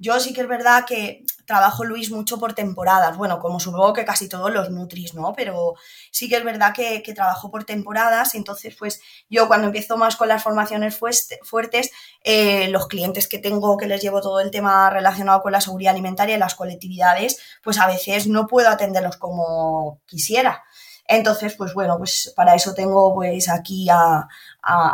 Yo 0.01 0.20
sí 0.20 0.34
que 0.34 0.41
es 0.41 0.48
verdad 0.48 0.84
que 0.84 1.24
trabajo, 1.46 1.84
Luis, 1.86 2.10
mucho 2.10 2.39
por 2.39 2.53
temporadas. 2.53 3.15
Bueno, 3.17 3.39
como 3.39 3.60
supongo 3.60 3.93
que 3.93 4.03
casi 4.03 4.27
todos 4.27 4.51
los 4.51 4.72
Nutris, 4.72 5.13
¿no? 5.13 5.34
Pero 5.34 5.75
sí 6.10 6.27
que 6.27 6.38
es 6.38 6.43
verdad 6.43 6.74
que, 6.74 7.03
trabajo 7.13 7.51
por 7.51 7.65
temporadas. 7.65 8.34
Entonces, 8.34 8.75
pues 8.79 9.00
yo 9.29 9.48
cuando 9.48 9.67
empiezo 9.67 9.98
más 9.98 10.15
con 10.15 10.27
las 10.27 10.41
formaciones 10.41 10.98
fuertes, 10.98 11.91
eh, 12.24 12.67
los 12.70 12.88
clientes 12.88 13.27
que 13.27 13.38
tengo, 13.38 13.77
que 13.77 13.86
les 13.86 14.01
llevo 14.01 14.22
todo 14.22 14.39
el 14.39 14.50
tema 14.50 14.89
relacionado 14.89 15.43
con 15.43 15.51
la 15.51 15.62
seguridad 15.62 15.91
alimentaria 15.93 16.36
y 16.36 16.39
las 16.39 16.55
colectividades, 16.55 17.38
pues 17.63 17.77
a 17.77 17.86
veces 17.86 18.25
no 18.25 18.48
puedo 18.48 18.70
atenderlos 18.70 19.17
como 19.17 20.01
quisiera. 20.08 20.63
Entonces, 21.12 21.55
pues 21.58 21.74
bueno, 21.74 21.98
pues 21.98 22.31
para 22.38 22.55
eso 22.55 22.74
tengo 22.74 23.13
pues 23.13 23.50
aquí 23.50 23.88
a, 23.89 24.27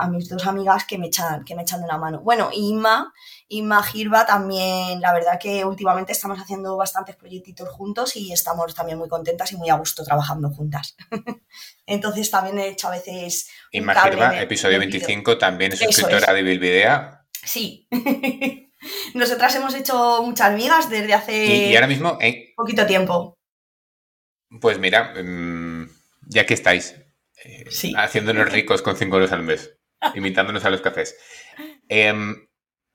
mis 0.10 0.28
dos 0.28 0.48
amigas 0.48 0.86
que 0.86 0.98
me 0.98 1.08
echan, 1.08 1.46
que 1.46 1.54
me 1.54 1.62
echan 1.62 1.84
una 1.84 2.00
mano. 2.00 2.22
Bueno, 2.22 2.50
Inma, 2.52 3.14
Girba 3.50 4.26
también, 4.26 5.00
la 5.00 5.14
verdad 5.14 5.40
que 5.40 5.64
últimamente 5.64 6.12
estamos 6.12 6.38
haciendo 6.40 6.76
bastantes 6.76 7.16
proyectitos 7.16 7.70
juntos 7.70 8.16
y 8.16 8.34
estamos 8.34 8.76
también 8.76 8.98
muy 8.98 9.08
contentas 9.08 9.52
y 9.52 9.58
muy 9.58 9.70
a 9.70 9.76
gusto 9.76 10.04
trabajando 10.04 10.50
juntas. 10.50 10.96
Entonces 11.86 12.30
también 12.30 12.60
he 12.60 12.68
hecho 12.70 12.88
a 12.88 12.92
veces... 12.92 13.50
Girba, 13.72 14.42
episodio 14.42 14.80
25, 14.80 15.38
también 15.38 15.74
es 15.74 15.80
suscriptora 15.80 16.34
de 16.34 16.44
Bilvidea. 16.44 17.26
Sí. 17.44 17.88
Nosotras 19.14 19.56
hemos 19.56 19.74
hecho 19.76 20.22
muchas 20.24 20.48
amigas 20.48 20.90
desde 20.90 21.14
hace 21.14 21.46
y, 21.46 21.76
ahora 21.76 21.88
mismo, 21.88 22.18
poquito 22.56 22.86
tiempo. 22.86 23.38
Pues 24.62 24.80
mira, 24.80 25.14
em, 25.16 25.90
ya 26.22 26.46
que 26.46 26.54
estáis 26.54 26.96
eh, 27.44 27.66
haciéndonos 27.96 28.52
ricos 28.52 28.82
con 28.82 28.96
5 28.96 29.16
euros 29.16 29.32
al 29.32 29.44
mes, 29.44 29.78
invitándonos 30.16 30.64
a 30.66 30.70
los 30.70 30.82
cafés. 30.82 31.18
Em, 31.90 32.48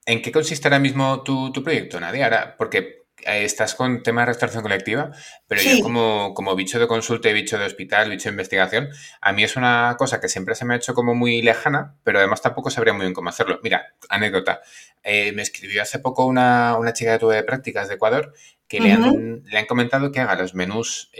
¿En 0.05 0.21
qué 0.21 0.31
consiste 0.31 0.67
ahora 0.67 0.79
mismo 0.79 1.23
tu, 1.23 1.51
proyecto, 1.63 1.99
Nadia? 1.99 2.25
Ahora, 2.25 2.55
porque 2.57 3.05
eh, 3.25 3.45
estás 3.45 3.73
con 3.73 4.03
tema 4.03 4.21
de 4.21 4.27
restauración 4.27 4.63
colectiva, 4.63 5.11
pero 5.47 5.61
yo 5.61 5.81
como, 5.81 6.33
como 6.33 6.55
bicho 6.55 6.77
de 6.79 6.87
consulta 6.87 7.29
y 7.29 7.33
bicho 7.33 7.57
de 7.57 7.65
hospital, 7.65 8.09
bicho 8.09 8.29
de 8.29 8.33
investigación, 8.33 8.89
a 9.21 9.31
mí 9.31 9.43
es 9.43 9.55
una 9.55 9.95
cosa 9.97 10.19
que 10.19 10.27
siempre 10.27 10.55
se 10.55 10.65
me 10.65 10.73
ha 10.73 10.77
hecho 10.77 10.93
como 10.93 11.15
muy 11.15 11.41
lejana, 11.41 11.95
pero 12.03 12.19
además 12.19 12.41
tampoco 12.41 12.69
sabría 12.69 12.93
muy 12.93 13.05
bien 13.05 13.13
cómo 13.13 13.29
hacerlo. 13.29 13.59
Mira, 13.63 13.95
anécdota. 14.09 14.61
Eh, 15.03 15.31
me 15.31 15.41
escribió 15.41 15.81
hace 15.81 15.99
poco 15.99 16.25
una, 16.25 16.77
chica 16.93 17.13
que 17.13 17.19
tuve 17.19 17.35
de 17.35 17.43
prácticas 17.43 17.87
de 17.87 17.95
Ecuador 17.95 18.33
que 18.67 18.79
le, 18.79 18.91
han, 18.91 19.43
le, 19.45 19.57
han, 19.57 19.65
comentado 19.65 20.11
que 20.11 20.19
haga 20.19 20.35
los 20.35 20.55
menús 20.55 21.11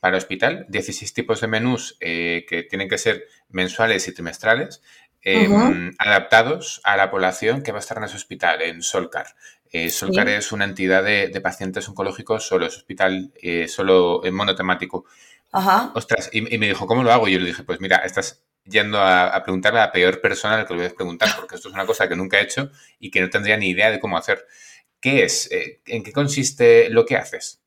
para 0.00 0.16
hospital, 0.16 0.66
16 0.68 1.12
tipos 1.12 1.40
de 1.40 1.48
menús 1.48 1.96
eh, 2.00 2.46
que 2.48 2.62
tienen 2.62 2.88
que 2.88 2.98
ser 2.98 3.24
mensuales 3.48 4.06
y 4.06 4.14
trimestrales, 4.14 4.82
em, 5.22 5.92
adaptados 5.98 6.80
a 6.84 6.96
la 6.96 7.10
población 7.10 7.62
que 7.62 7.72
va 7.72 7.78
a 7.78 7.80
estar 7.80 7.98
en 7.98 8.04
ese 8.04 8.16
hospital, 8.16 8.62
en 8.62 8.82
Solcar. 8.82 9.34
Eh, 9.70 9.90
Solcar 9.90 10.28
es 10.28 10.52
una 10.52 10.64
entidad 10.64 11.04
de, 11.04 11.40
pacientes 11.42 11.88
oncológicos 11.88 12.46
solo, 12.46 12.66
es 12.66 12.76
hospital 12.76 13.32
eh, 13.40 13.68
solo 13.68 14.22
monotemático. 14.32 15.04
Ajá. 15.52 15.92
Ostras, 15.94 16.30
y, 16.32 16.42
me 16.42 16.66
dijo, 16.66 16.86
¿cómo 16.86 17.02
lo 17.02 17.12
hago? 17.12 17.28
Y 17.28 17.32
yo 17.32 17.38
le 17.38 17.46
dije, 17.46 17.64
pues 17.64 17.80
mira, 17.80 17.98
estás 17.98 18.42
yendo 18.64 19.00
a, 19.00 19.42
preguntarle 19.42 19.80
a 19.80 19.86
la 19.86 19.92
peor 19.92 20.20
persona 20.20 20.54
a 20.54 20.58
la 20.58 20.66
que 20.66 20.74
lo 20.74 20.80
voy 20.80 20.88
a 20.90 20.94
preguntar, 20.94 21.30
porque 21.36 21.56
esto 21.56 21.68
es 21.68 21.74
una 21.74 21.86
cosa 21.86 22.08
que 22.08 22.16
nunca 22.16 22.38
he 22.38 22.42
hecho 22.42 22.70
y 22.98 23.10
que 23.10 23.20
no 23.20 23.30
tendría 23.30 23.56
ni 23.56 23.70
idea 23.70 23.90
de 23.90 24.00
cómo 24.00 24.18
hacer. 24.18 24.46
¿Qué 25.00 25.24
es? 25.24 25.50
Eh, 25.50 25.80
¿En 25.86 26.02
qué 26.02 26.12
consiste 26.12 26.90
lo 26.90 27.06
que 27.06 27.16
haces? 27.16 27.60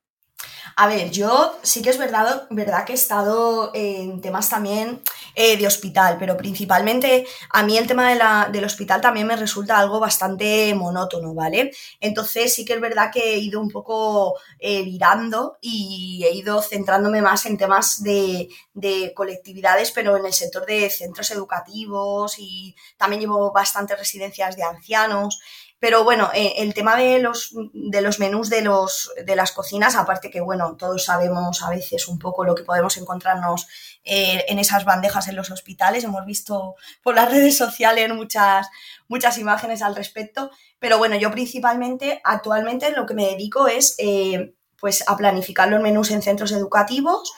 A 0.76 0.88
ver, 0.88 1.12
yo 1.12 1.60
sí 1.64 1.82
que 1.82 1.90
es 1.90 1.98
verdad, 1.98 2.48
verdad 2.50 2.86
que 2.86 2.94
he 2.94 2.96
estado 2.96 3.72
en 3.74 4.22
temas 4.22 4.50
también 4.50 5.02
eh, 5.36 5.58
de 5.58 5.68
hospital, 5.68 6.18
pero 6.20 6.38
principalmente 6.38 7.26
a 7.52 7.64
mí 7.64 7.78
el 7.78 7.88
tema 7.88 8.10
de 8.10 8.16
la, 8.16 8.50
del 8.52 8.66
hospital 8.66 9.02
también 9.02 9.28
me 9.28 9.36
resulta 9.36 9.78
algo 9.80 10.00
bastante 10.00 10.74
monótono, 10.76 11.34
¿vale? 11.34 11.72
Entonces 12.00 12.54
sí 12.54 12.66
que 12.66 12.74
es 12.74 12.82
verdad 12.82 13.12
que 13.12 13.36
he 13.36 13.38
ido 13.38 13.60
un 13.60 13.70
poco 13.70 14.36
eh, 14.60 14.84
virando 14.84 15.58
y 15.62 16.24
he 16.26 16.34
ido 16.34 16.62
centrándome 16.62 17.22
más 17.22 17.46
en 17.46 17.58
temas 17.58 18.04
de, 18.04 18.50
de 18.74 19.14
colectividades, 19.14 19.92
pero 19.92 20.18
en 20.18 20.26
el 20.26 20.34
sector 20.34 20.66
de 20.66 20.90
centros 20.90 21.32
educativos 21.32 22.36
y 22.38 22.76
también 22.98 23.22
llevo 23.22 23.52
bastantes 23.52 23.98
residencias 23.98 24.56
de 24.56 24.64
ancianos. 24.64 25.40
Pero 25.82 26.04
bueno, 26.04 26.30
eh, 26.36 26.54
el 26.58 26.76
tema 26.76 26.96
de 26.96 27.18
los, 27.18 27.56
de 27.74 28.02
los 28.04 28.20
menús 28.20 28.52
de, 28.52 28.62
los, 28.62 29.12
de 29.26 29.36
las 29.36 29.52
cocinas, 29.52 29.96
aparte 29.96 30.30
que, 30.30 30.40
bueno, 30.40 30.78
todos 30.78 31.06
sabemos 31.06 31.64
a 31.64 31.72
veces 31.72 32.08
un 32.08 32.20
poco 32.20 32.46
lo 32.46 32.54
que 32.54 32.62
podemos 32.62 32.98
encontrarnos 32.98 33.68
eh, 34.04 34.46
en 34.48 34.60
esas 34.60 34.86
bandejas 34.86 35.28
en 35.28 35.36
los 35.36 35.50
hospitales. 35.50 36.04
Hemos 36.04 36.24
visto 36.24 36.76
por 37.02 37.16
las 37.16 37.32
redes 37.32 37.58
sociales 37.58 38.14
muchas, 38.14 38.70
muchas 39.08 39.40
imágenes 39.40 39.82
al 39.82 39.96
respecto. 39.96 40.52
Pero 40.78 41.00
bueno, 41.00 41.16
yo 41.16 41.32
principalmente, 41.32 42.22
actualmente 42.24 42.92
lo 42.92 43.08
que 43.08 43.16
me 43.16 43.26
dedico 43.26 43.68
es 43.68 43.96
eh, 43.98 44.54
pues 44.80 45.04
a 45.08 45.18
planificar 45.18 45.68
los 45.68 45.82
menús 45.82 46.12
en 46.12 46.22
centros 46.22 46.52
educativos 46.52 47.34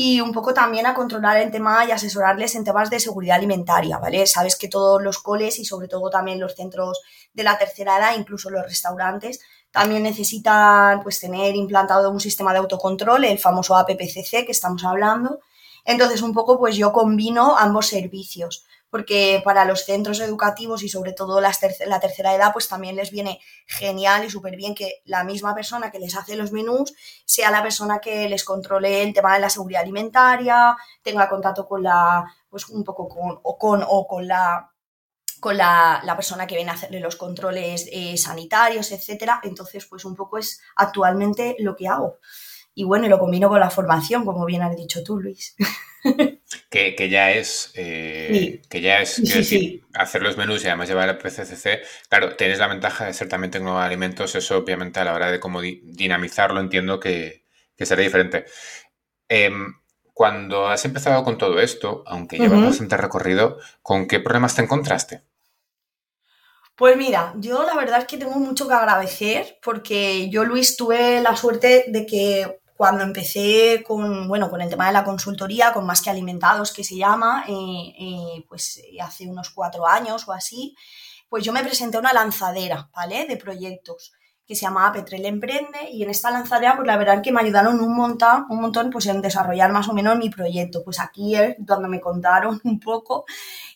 y 0.00 0.20
un 0.20 0.30
poco 0.30 0.54
también 0.54 0.86
a 0.86 0.94
controlar 0.94 1.38
el 1.38 1.50
tema 1.50 1.84
y 1.84 1.90
asesorarles 1.90 2.54
en 2.54 2.62
temas 2.62 2.90
de 2.90 3.00
seguridad 3.00 3.38
alimentaria, 3.38 3.98
¿vale? 3.98 4.24
Sabes 4.28 4.54
que 4.54 4.68
todos 4.68 5.02
los 5.02 5.18
coles 5.18 5.58
y 5.58 5.64
sobre 5.64 5.88
todo 5.88 6.08
también 6.08 6.38
los 6.38 6.54
centros 6.54 7.00
de 7.38 7.44
la 7.44 7.56
tercera 7.56 7.98
edad, 7.98 8.18
incluso 8.18 8.50
los 8.50 8.64
restaurantes, 8.64 9.40
también 9.70 10.02
necesitan 10.02 11.02
pues 11.02 11.20
tener 11.20 11.54
implantado 11.54 12.10
un 12.10 12.20
sistema 12.20 12.52
de 12.52 12.58
autocontrol, 12.58 13.24
el 13.24 13.38
famoso 13.38 13.76
APPCC 13.76 14.44
que 14.44 14.52
estamos 14.52 14.84
hablando. 14.84 15.40
Entonces, 15.84 16.20
un 16.20 16.34
poco 16.34 16.58
pues 16.58 16.76
yo 16.76 16.92
combino 16.92 17.56
ambos 17.56 17.86
servicios 17.86 18.66
porque 18.90 19.42
para 19.44 19.64
los 19.64 19.84
centros 19.84 20.20
educativos 20.20 20.82
y 20.82 20.88
sobre 20.88 21.12
todo 21.12 21.40
la 21.40 21.52
tercera 22.00 22.34
edad, 22.34 22.52
pues 22.52 22.68
también 22.68 22.96
les 22.96 23.10
viene 23.10 23.38
genial 23.66 24.24
y 24.24 24.30
súper 24.30 24.56
bien 24.56 24.74
que 24.74 25.02
la 25.04 25.24
misma 25.24 25.54
persona 25.54 25.90
que 25.90 25.98
les 25.98 26.16
hace 26.16 26.36
los 26.36 26.52
menús 26.52 26.94
sea 27.26 27.50
la 27.50 27.62
persona 27.62 27.98
que 27.98 28.28
les 28.28 28.44
controle 28.44 29.02
el 29.02 29.12
tema 29.12 29.34
de 29.34 29.40
la 29.40 29.50
seguridad 29.50 29.82
alimentaria, 29.82 30.74
tenga 31.02 31.28
contacto 31.28 31.68
con 31.68 31.82
la, 31.82 32.24
pues 32.48 32.68
un 32.70 32.82
poco 32.82 33.08
con, 33.08 33.38
o 33.42 33.58
con, 33.58 33.84
o 33.86 34.06
con 34.06 34.26
la 34.26 34.70
con 35.40 35.56
la, 35.56 36.02
persona 36.16 36.46
que 36.46 36.56
viene 36.56 36.70
a 36.70 36.74
hacerle 36.74 37.00
los 37.00 37.16
controles 37.16 37.88
eh, 37.92 38.16
sanitarios, 38.16 38.92
etcétera. 38.92 39.40
Entonces, 39.42 39.86
pues 39.86 40.04
un 40.04 40.14
poco 40.14 40.38
es 40.38 40.60
actualmente 40.76 41.56
lo 41.58 41.76
que 41.76 41.88
hago. 41.88 42.18
Y 42.74 42.84
bueno, 42.84 43.06
y 43.06 43.08
lo 43.08 43.18
combino 43.18 43.48
con 43.48 43.58
la 43.58 43.70
formación, 43.70 44.24
como 44.24 44.44
bien 44.46 44.62
has 44.62 44.76
dicho 44.76 45.02
tú, 45.02 45.18
Luis. 45.18 45.56
que, 46.70 47.08
ya 47.10 47.32
es, 47.32 47.72
eh, 47.74 48.62
que 48.68 48.80
ya 48.80 49.00
es 49.00 49.20
hacer 49.94 50.22
los 50.22 50.36
menús 50.36 50.62
y 50.64 50.68
además 50.68 50.88
llevar 50.88 51.08
el 51.08 51.18
PCCC. 51.18 51.82
Claro, 52.08 52.36
tienes 52.36 52.58
la 52.58 52.68
ventaja 52.68 53.06
de 53.06 53.14
ser 53.14 53.28
también 53.28 53.50
tengo 53.50 53.78
alimentos, 53.78 54.34
eso 54.34 54.58
obviamente 54.58 55.00
a 55.00 55.04
la 55.04 55.14
hora 55.14 55.30
de 55.30 55.40
cómo 55.40 55.60
dinamizarlo 55.60 56.60
entiendo 56.60 57.00
que, 57.00 57.44
será 57.76 58.02
diferente. 58.02 58.44
Em, 59.28 59.74
cuando 60.14 60.68
has 60.68 60.84
empezado 60.84 61.22
con 61.24 61.38
todo 61.38 61.60
esto, 61.60 62.02
aunque 62.06 62.38
llevas 62.38 62.62
bastante 62.62 62.96
recorrido, 62.96 63.58
¿con 63.82 64.06
qué 64.06 64.20
problemas 64.20 64.54
te 64.54 64.62
encontraste? 64.62 65.22
Pues 66.78 66.96
mira, 66.96 67.34
yo 67.36 67.64
la 67.64 67.74
verdad 67.74 67.98
es 67.98 68.04
que 68.06 68.18
tengo 68.18 68.36
mucho 68.38 68.68
que 68.68 68.74
agradecer 68.74 69.58
porque 69.64 70.30
yo, 70.30 70.44
Luis, 70.44 70.76
tuve 70.76 71.20
la 71.20 71.34
suerte 71.34 71.86
de 71.88 72.06
que 72.06 72.60
cuando 72.76 73.02
empecé 73.02 73.82
con, 73.84 74.28
bueno, 74.28 74.48
con 74.48 74.60
el 74.60 74.70
tema 74.70 74.86
de 74.86 74.92
la 74.92 75.02
consultoría, 75.02 75.72
con 75.72 75.84
Más 75.84 76.00
que 76.00 76.10
Alimentados, 76.10 76.72
que 76.72 76.84
se 76.84 76.96
llama, 76.96 77.44
eh, 77.48 77.94
eh, 77.98 78.44
pues 78.48 78.80
hace 79.02 79.26
unos 79.28 79.50
cuatro 79.50 79.88
años 79.88 80.28
o 80.28 80.32
así, 80.32 80.76
pues 81.28 81.42
yo 81.42 81.52
me 81.52 81.64
presenté 81.64 81.96
a 81.96 82.00
una 82.00 82.12
lanzadera, 82.12 82.88
¿vale? 82.94 83.26
De 83.26 83.36
proyectos 83.36 84.12
que 84.48 84.54
se 84.54 84.62
llamaba 84.62 84.92
Petrel 84.92 85.26
Emprende 85.26 85.90
y 85.92 86.02
en 86.02 86.08
esta 86.08 86.30
lanzadera 86.30 86.74
pues 86.74 86.86
la 86.86 86.96
verdad 86.96 87.22
que 87.22 87.32
me 87.32 87.42
ayudaron 87.42 87.80
un 87.80 87.94
montón, 87.94 88.46
un 88.48 88.62
montón 88.62 88.88
pues 88.88 89.04
en 89.06 89.20
desarrollar 89.20 89.70
más 89.72 89.88
o 89.90 89.92
menos 89.92 90.16
mi 90.16 90.30
proyecto. 90.30 90.82
Pues 90.82 91.00
aquí 91.00 91.34
es 91.36 91.56
donde 91.58 91.88
me 91.88 92.00
contaron 92.00 92.58
un 92.64 92.80
poco 92.80 93.26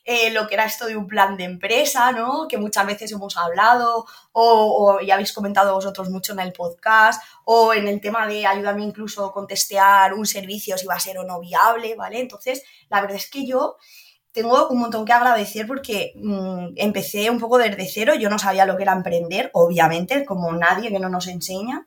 eh, 0.05 0.31
lo 0.33 0.49
que 0.49 0.55
era 0.55 0.65
esto 0.65 0.87
de 0.87 0.97
un 0.97 1.07
plan 1.07 1.37
de 1.37 1.45
empresa, 1.45 2.11
¿no? 2.13 2.49
Que 2.49 2.59
muchas 2.59 2.87
veces 2.87 3.13
hemos 3.13 3.37
hablado 3.37 4.05
o, 4.33 4.99
ya 5.01 5.15
habéis 5.15 5.33
comentado 5.33 5.75
vosotros 5.75 6.11
mucho 6.11 6.33
en 6.33 6.41
el 6.41 6.53
podcast 6.53 7.23
o 7.45 7.73
en 7.73 7.87
el 7.87 8.01
tema 8.01 8.27
de 8.27 8.47
ayudarme 8.47 8.83
incluso 8.83 9.25
a 9.25 9.33
contestear 9.33 10.15
un 10.15 10.27
servicio 10.27 10.77
si 10.77 10.87
va 10.87 10.95
a 10.95 11.01
ser 11.01 11.19
o 11.19 11.25
no 11.25 11.39
viable, 11.41 11.95
¿vale? 11.95 12.21
Entonces, 12.21 12.63
la 12.89 13.01
verdad 13.01 13.17
es 13.17 13.31
que 13.31 13.47
yo 13.47 13.77
tengo 14.33 14.69
un 14.69 14.81
montón 14.81 15.05
que 15.05 15.13
agradecer 15.13 15.67
porque 15.67 16.13
mm, 16.17 16.75
empecé 16.77 17.31
un 17.31 17.39
poco 17.39 17.59
desde 17.59 17.87
cero, 17.87 18.15
yo 18.15 18.31
no 18.31 18.39
sabía 18.39 18.67
lo 18.67 18.77
que 18.77 18.83
era 18.83 18.93
emprender, 18.93 19.51
obviamente, 19.53 20.25
como 20.25 20.53
nadie 20.53 20.91
que 20.91 20.99
no 20.99 21.09
nos 21.09 21.29
enseña. 21.29 21.87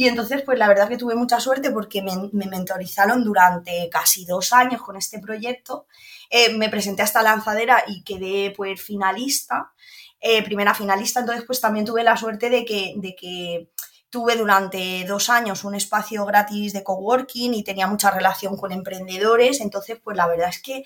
Y 0.00 0.08
entonces, 0.08 0.40
pues 0.40 0.58
la 0.58 0.66
verdad 0.66 0.88
que 0.88 0.96
tuve 0.96 1.14
mucha 1.14 1.40
suerte 1.40 1.70
porque 1.70 2.00
me, 2.00 2.12
me 2.32 2.46
mentorizaron 2.46 3.22
durante 3.22 3.86
casi 3.90 4.24
dos 4.24 4.54
años 4.54 4.80
con 4.80 4.96
este 4.96 5.18
proyecto. 5.18 5.88
Eh, 6.30 6.54
me 6.54 6.70
presenté 6.70 7.02
a 7.02 7.04
esta 7.04 7.20
lanzadera 7.20 7.84
y 7.86 8.02
quedé 8.02 8.50
pues 8.56 8.80
finalista, 8.80 9.74
eh, 10.18 10.42
primera 10.42 10.72
finalista. 10.72 11.20
Entonces, 11.20 11.44
pues 11.44 11.60
también 11.60 11.84
tuve 11.84 12.02
la 12.02 12.16
suerte 12.16 12.48
de 12.48 12.64
que, 12.64 12.94
de 12.96 13.14
que 13.14 13.72
tuve 14.08 14.36
durante 14.36 15.04
dos 15.04 15.28
años 15.28 15.64
un 15.64 15.74
espacio 15.74 16.24
gratis 16.24 16.72
de 16.72 16.82
coworking 16.82 17.52
y 17.52 17.62
tenía 17.62 17.86
mucha 17.86 18.10
relación 18.10 18.56
con 18.56 18.72
emprendedores. 18.72 19.60
Entonces, 19.60 20.00
pues 20.02 20.16
la 20.16 20.26
verdad 20.26 20.48
es 20.48 20.62
que 20.62 20.82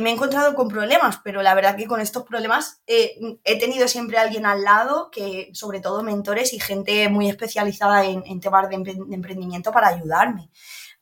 me 0.00 0.10
he 0.10 0.12
encontrado 0.12 0.54
con 0.54 0.68
problemas, 0.68 1.20
pero 1.22 1.42
la 1.42 1.54
verdad 1.54 1.76
que 1.76 1.86
con 1.86 2.00
estos 2.00 2.24
problemas 2.24 2.80
eh, 2.86 3.18
he 3.44 3.58
tenido 3.58 3.88
siempre 3.88 4.18
alguien 4.18 4.46
al 4.46 4.62
lado, 4.62 5.10
que 5.10 5.50
sobre 5.52 5.80
todo 5.80 6.02
mentores 6.02 6.52
y 6.52 6.60
gente 6.60 7.08
muy 7.08 7.28
especializada 7.28 8.04
en, 8.04 8.40
temas 8.40 8.68
de 8.68 8.76
emprendimiento 8.76 9.72
para 9.72 9.88
ayudarme 9.88 10.50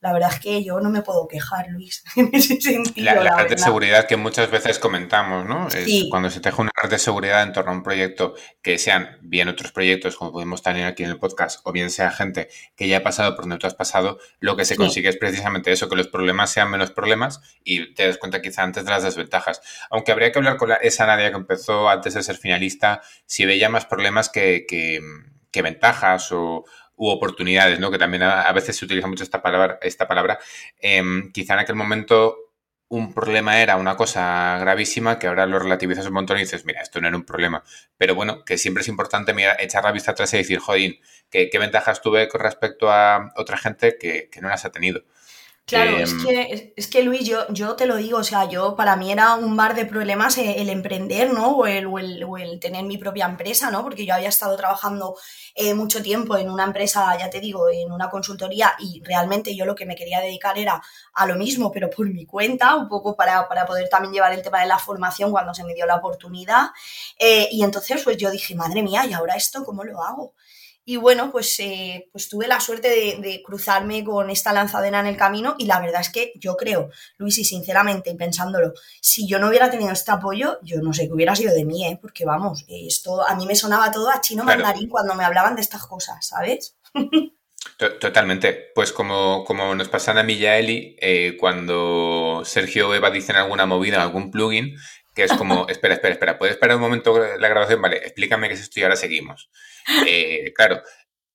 la 0.01 0.13
verdad 0.13 0.31
es 0.33 0.39
que 0.39 0.63
yo 0.63 0.79
no 0.79 0.89
me 0.89 1.01
puedo 1.01 1.27
quejar, 1.27 1.67
Luis, 1.69 2.03
en 2.15 2.29
ese 2.33 2.59
sentido. 2.61 3.21
La, 3.21 3.35
red 3.35 3.49
de 3.49 3.57
seguridad 3.57 4.07
que 4.07 4.15
muchas 4.15 4.49
veces 4.49 4.79
comentamos, 4.79 5.45
¿no? 5.45 5.67
Es 5.67 6.05
cuando 6.09 6.29
se 6.29 6.39
teje 6.39 6.61
una 6.61 6.71
red 6.81 6.89
de 6.89 6.99
seguridad 6.99 7.43
en 7.43 7.51
torno 7.51 7.71
a 7.71 7.75
un 7.75 7.83
proyecto, 7.83 8.33
que 8.61 8.77
sean 8.77 9.17
bien 9.21 9.49
otros 9.49 9.71
proyectos, 9.71 10.15
como 10.15 10.31
podemos 10.31 10.63
tener 10.63 10.85
aquí 10.85 11.03
en 11.03 11.09
el 11.09 11.19
podcast, 11.19 11.59
o 11.65 11.71
bien 11.73 11.89
sea 11.89 12.11
gente 12.11 12.47
que 12.75 12.87
ya 12.87 12.97
ha 12.97 13.03
pasado 13.03 13.35
por 13.35 13.43
donde 13.43 13.57
tú 13.57 13.67
has 13.67 13.75
pasado, 13.75 14.19
lo 14.39 14.55
que 14.55 14.63
se 14.63 14.77
consigue 14.77 15.09
es 15.09 15.17
precisamente 15.17 15.71
eso, 15.71 15.89
que 15.89 15.95
los 15.97 16.07
problemas 16.07 16.49
sean 16.49 16.71
menos 16.71 16.91
problemas 16.91 17.41
y 17.63 17.93
te 17.93 18.07
das 18.07 18.17
cuenta 18.17 18.41
quizá 18.41 18.63
antes 18.63 18.85
de 18.85 18.91
las 18.91 19.03
desventajas. 19.03 19.61
Aunque 19.89 20.13
habría 20.13 20.31
que 20.31 20.39
hablar 20.39 20.57
con 20.57 20.71
esa 20.81 21.05
Nadia 21.05 21.31
que 21.31 21.37
empezó 21.37 21.89
antes 21.89 22.13
de 22.13 22.23
ser 22.23 22.37
finalista, 22.37 23.01
si 23.25 23.45
veía 23.45 23.67
más 23.67 23.85
problemas 23.85 24.29
que, 24.29 24.65
que 25.51 25.61
ventajas 25.61 26.31
o, 26.31 26.65
u 26.99 27.09
oportunidades, 27.09 27.79
¿no? 27.79 27.91
Que 27.91 27.97
también 27.97 28.23
a, 28.23 28.51
veces 28.51 28.75
se 28.77 28.85
utiliza 28.85 29.07
mucho 29.07 29.23
esta 29.23 29.41
palabra, 29.41 29.79
esta 29.81 30.07
palabra. 30.07 30.37
Em, 30.79 31.31
quizá 31.31 31.53
en 31.53 31.59
aquel 31.61 31.75
momento 31.75 32.37
un 32.89 33.13
problema 33.13 33.61
era 33.61 33.77
una 33.77 33.95
cosa 33.95 34.57
gravísima 34.59 35.17
que 35.19 35.27
ahora 35.27 35.45
lo 35.45 35.59
relativizas 35.59 36.07
un 36.07 36.13
montón 36.13 36.37
y 36.37 36.41
dices, 36.41 36.65
mira, 36.65 36.81
esto 36.81 36.99
no 36.99 37.07
era 37.07 37.15
un 37.17 37.23
problema. 37.23 37.63
Pero 37.97 38.15
bueno, 38.15 38.43
que 38.43 38.57
siempre 38.57 38.81
es 38.81 38.89
importante 38.89 39.33
mirar, 39.33 39.57
echar 39.61 39.83
la 39.85 39.91
vista 39.93 40.11
atrás 40.11 40.33
y 40.33 40.37
decir, 40.37 40.59
jodín, 40.59 40.99
¿qué, 41.29 41.49
ventajas 41.57 42.01
tuve 42.01 42.27
con 42.27 42.41
respecto 42.41 42.91
a 42.91 43.31
otra 43.37 43.57
gente 43.57 43.97
que, 43.99 44.29
que 44.31 44.41
no 44.41 44.49
las 44.49 44.65
ha 44.65 44.71
tenido? 44.71 45.03
Claro, 45.69 45.97
es, 45.97 46.13
em, 46.13 46.25
que, 46.25 46.73
es 46.75 46.87
que 46.87 47.03
Luis, 47.03 47.27
yo, 47.27 47.45
yo 47.49 47.75
te 47.75 47.85
lo 47.85 47.95
digo, 47.97 48.17
o 48.17 48.23
sea, 48.23 48.49
yo 48.49 48.75
para 48.75 48.95
mí 48.95 49.11
era 49.11 49.35
un 49.35 49.55
mar 49.55 49.75
de 49.75 49.85
problemas 49.85 50.35
el, 50.39 50.67
emprender, 50.67 51.31
¿no? 51.31 51.51
O 51.51 51.67
el, 51.67 51.85
o, 51.85 52.37
el, 52.37 52.59
tener 52.59 52.83
mi 52.85 52.97
propia 52.97 53.27
empresa, 53.27 53.69
¿no? 53.69 53.83
Porque 53.83 54.03
yo 54.03 54.15
había 54.15 54.29
estado 54.29 54.57
trabajando 54.57 55.15
eh, 55.53 55.75
mucho 55.75 56.01
tiempo 56.01 56.37
en 56.37 56.49
una 56.49 56.63
empresa, 56.63 57.15
ya 57.19 57.29
te 57.29 57.39
digo, 57.39 57.69
en 57.69 57.91
una 57.91 58.09
consultoría 58.09 58.73
y 58.79 59.03
realmente 59.03 59.55
yo 59.55 59.63
lo 59.65 59.75
que 59.75 59.85
me 59.85 59.95
quería 59.95 60.21
dedicar 60.21 60.57
era 60.57 60.81
a 61.13 61.27
lo 61.27 61.35
mismo, 61.35 61.71
pero 61.71 61.87
por 61.87 62.09
mi 62.09 62.25
cuenta, 62.25 62.75
un 62.75 62.87
poco 62.89 63.15
para, 63.15 63.47
para 63.47 63.67
poder 63.67 63.89
también 63.89 64.13
llevar 64.13 64.33
el 64.33 64.41
tema 64.41 64.61
de 64.61 64.67
la 64.67 64.79
formación 64.79 65.29
cuando 65.29 65.53
se 65.53 65.63
me 65.63 65.75
dio 65.75 65.85
la 65.85 65.97
oportunidad. 65.97 66.69
Eh, 67.19 67.47
y 67.51 67.63
entonces, 67.63 68.03
pues 68.03 68.17
yo 68.17 68.31
dije, 68.31 68.55
madre 68.55 68.81
mía, 68.81 69.05
¿y 69.05 69.13
ahora 69.13 69.35
esto 69.35 69.63
cómo 69.63 69.83
lo 69.83 70.01
hago? 70.01 70.33
Y 70.89 70.97
bueno, 70.97 71.31
pues, 71.31 71.59
eh, 71.59 72.09
pues 72.11 72.29
tuve 72.29 72.47
la 72.47 72.59
suerte 72.59 72.89
de, 73.21 73.43
cruzarme 73.45 74.03
con 74.03 74.31
esta 74.31 74.51
lanzadera 74.53 74.99
en 74.99 75.05
el 75.05 75.17
camino 75.17 75.53
y 75.59 75.67
la 75.67 75.79
verdad 75.79 76.01
es 76.01 76.09
que 76.09 76.33
yo 76.37 76.57
creo, 76.57 76.89
Luis, 77.19 77.37
y 77.37 77.45
sinceramente, 77.45 78.15
pensándolo, 78.15 78.73
si 78.99 79.27
yo 79.27 79.37
no 79.37 79.49
hubiera 79.49 79.69
tenido 79.69 79.91
este 79.91 80.09
apoyo, 80.09 80.57
yo 80.63 80.81
no 80.81 80.91
sé 80.91 81.05
qué 81.05 81.13
hubiera 81.13 81.35
sido 81.35 81.53
de 81.53 81.63
mí, 81.63 81.85
¿eh? 81.85 81.99
porque 82.01 82.25
vamos, 82.25 82.65
esto 82.67 83.21
a 83.21 83.35
mí 83.35 83.45
me 83.45 83.55
sonaba 83.55 83.91
todo 83.91 84.09
a 84.09 84.19
chino 84.19 84.43
mandarín 84.43 84.89
cuando 84.89 85.13
me 85.13 85.23
hablaban 85.23 85.55
de 85.55 85.61
estas 85.61 85.85
cosas, 85.85 86.25
¿sabes? 86.25 86.75
Totalmente. 87.77 88.71
Pues 88.73 88.91
como, 88.91 89.43
como 89.45 89.75
nos 89.75 89.89
pasan 89.89 90.17
a 90.17 90.23
mí 90.23 90.33
y 90.33 90.45
a 90.45 90.57
Eli, 90.57 90.97
eh, 90.99 91.37
cuando 91.39 92.41
Sergio 92.43 92.89
o 92.89 92.93
Eva 92.93 93.11
dicen 93.11 93.35
alguna 93.35 93.65
movida, 93.65 94.01
algún 94.01 94.31
plugin, 94.31 94.75
que 95.19 95.25
es 95.25 95.33
como, 95.33 95.67
espera, 95.69 95.95
espera, 95.95 96.13
espera, 96.13 96.37
¿puedes 96.37 96.55
esperar 96.55 96.77
un 96.77 96.81
momento 96.81 97.19
la 97.37 97.49
grabación? 97.49 97.81
Vale, 97.81 97.97
explícame 97.97 98.47
qué 98.47 98.53
es 98.53 98.61
esto 98.61 98.79
y 98.79 98.83
ahora 98.83 98.95
seguimos. 98.95 99.49
Eh, 100.07 100.53
claro, 100.55 100.81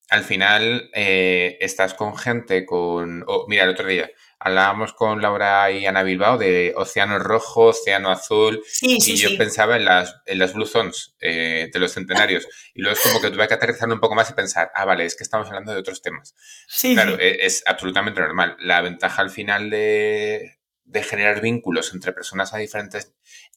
al 0.09 0.23
final 0.23 0.89
eh, 0.93 1.57
estás 1.61 1.93
con 1.93 2.17
gente 2.17 2.65
con... 2.65 3.23
mira, 3.47 3.63
el 3.63 3.69
otro 3.69 3.87
día 3.87 4.09
hablábamos 4.39 4.93
con 4.93 5.21
Laura 5.21 5.71
y 5.71 5.85
Ana 5.85 6.03
Bilbao 6.03 6.37
de 6.37 6.73
Océano 6.75 7.19
Rojo, 7.19 7.67
Océano 7.67 8.09
Azul, 8.09 8.63
y 8.81 9.15
yo 9.15 9.37
pensaba 9.37 9.75
en 9.75 9.85
las, 9.85 10.15
en 10.25 10.39
las 10.39 10.53
Blue 10.53 10.65
Zones 10.65 11.15
eh, 11.19 11.69
de 11.71 11.79
los 11.79 11.93
centenarios. 11.93 12.47
Y 12.73 12.81
luego 12.81 12.97
es 12.97 13.03
como 13.03 13.21
que 13.21 13.31
tuve 13.31 13.47
que 13.47 13.53
aterrizar 13.53 13.89
un 13.89 13.99
poco 13.99 14.15
más 14.15 14.29
y 14.29 14.33
pensar, 14.33 14.71
ah, 14.75 14.85
vale, 14.85 15.05
es 15.05 15.15
que 15.15 15.23
estamos 15.23 15.47
hablando 15.47 15.73
de 15.73 15.79
otros 15.79 16.01
temas. 16.01 16.35
claro, 16.81 17.17
e, 17.19 17.45
es, 17.45 17.63
absolutamente 17.65 18.19
normal. 18.19 18.55
La 18.59 18.81
ventaja 18.81 19.21
al 19.21 19.31
final 19.31 19.69
de, 19.69 20.59
de 20.83 21.03
generar 21.03 21.41
vínculos 21.41 21.93
entre 21.93 22.13
personas 22.13 22.53
a 22.53 22.57
diferentes 22.57 23.13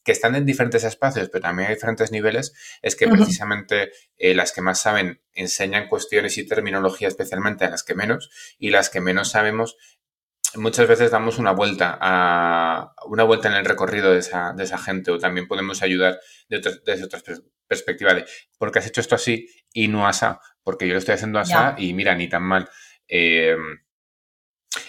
que 0.09 0.13
están 0.13 0.33
en 0.33 0.43
diferentes 0.43 0.83
espacios, 0.83 1.29
pero 1.29 1.43
también 1.43 1.67
a 1.67 1.71
diferentes 1.71 2.11
niveles, 2.11 2.51
es 2.81 2.95
que 2.95 3.07
precisamente 3.07 3.91
eh, 4.17 4.33
las 4.33 4.51
que 4.51 4.63
más 4.63 4.81
saben 4.81 5.21
enseñan 5.33 5.87
cuestiones 5.87 6.35
y 6.39 6.47
terminología 6.47 7.07
especialmente 7.07 7.65
a 7.65 7.69
las 7.69 7.83
que 7.83 7.93
menos, 7.93 8.31
y 8.57 8.71
las 8.71 8.89
que 8.89 9.01
menos 9.01 9.29
sabemos 9.29 9.77
muchas 10.55 10.87
veces 10.87 11.11
damos 11.11 11.37
una 11.37 11.51
vuelta 11.51 11.95
a 12.01 12.91
una 13.05 13.23
vuelta 13.23 13.49
en 13.49 13.53
el 13.53 13.65
recorrido 13.65 14.11
de 14.11 14.17
esa, 14.17 14.51
de 14.53 14.63
esa 14.63 14.79
gente 14.79 15.11
o 15.11 15.19
también 15.19 15.47
podemos 15.47 15.83
ayudar 15.83 16.19
desde 16.49 17.03
otra 17.03 17.21
perspectiva 17.67 18.15
de 18.15 18.25
¿por 18.57 18.71
qué 18.71 18.79
has 18.79 18.87
hecho 18.87 19.01
esto 19.01 19.13
así 19.13 19.47
y 19.71 19.89
no 19.89 20.07
así? 20.07 20.25
Porque 20.63 20.87
yo 20.87 20.93
lo 20.93 20.97
estoy 20.97 21.13
haciendo 21.13 21.37
así 21.37 21.53
y 21.77 21.93
mira, 21.93 22.15
ni 22.15 22.27
tan 22.27 22.41
mal. 22.41 22.67
Em, 23.07 23.77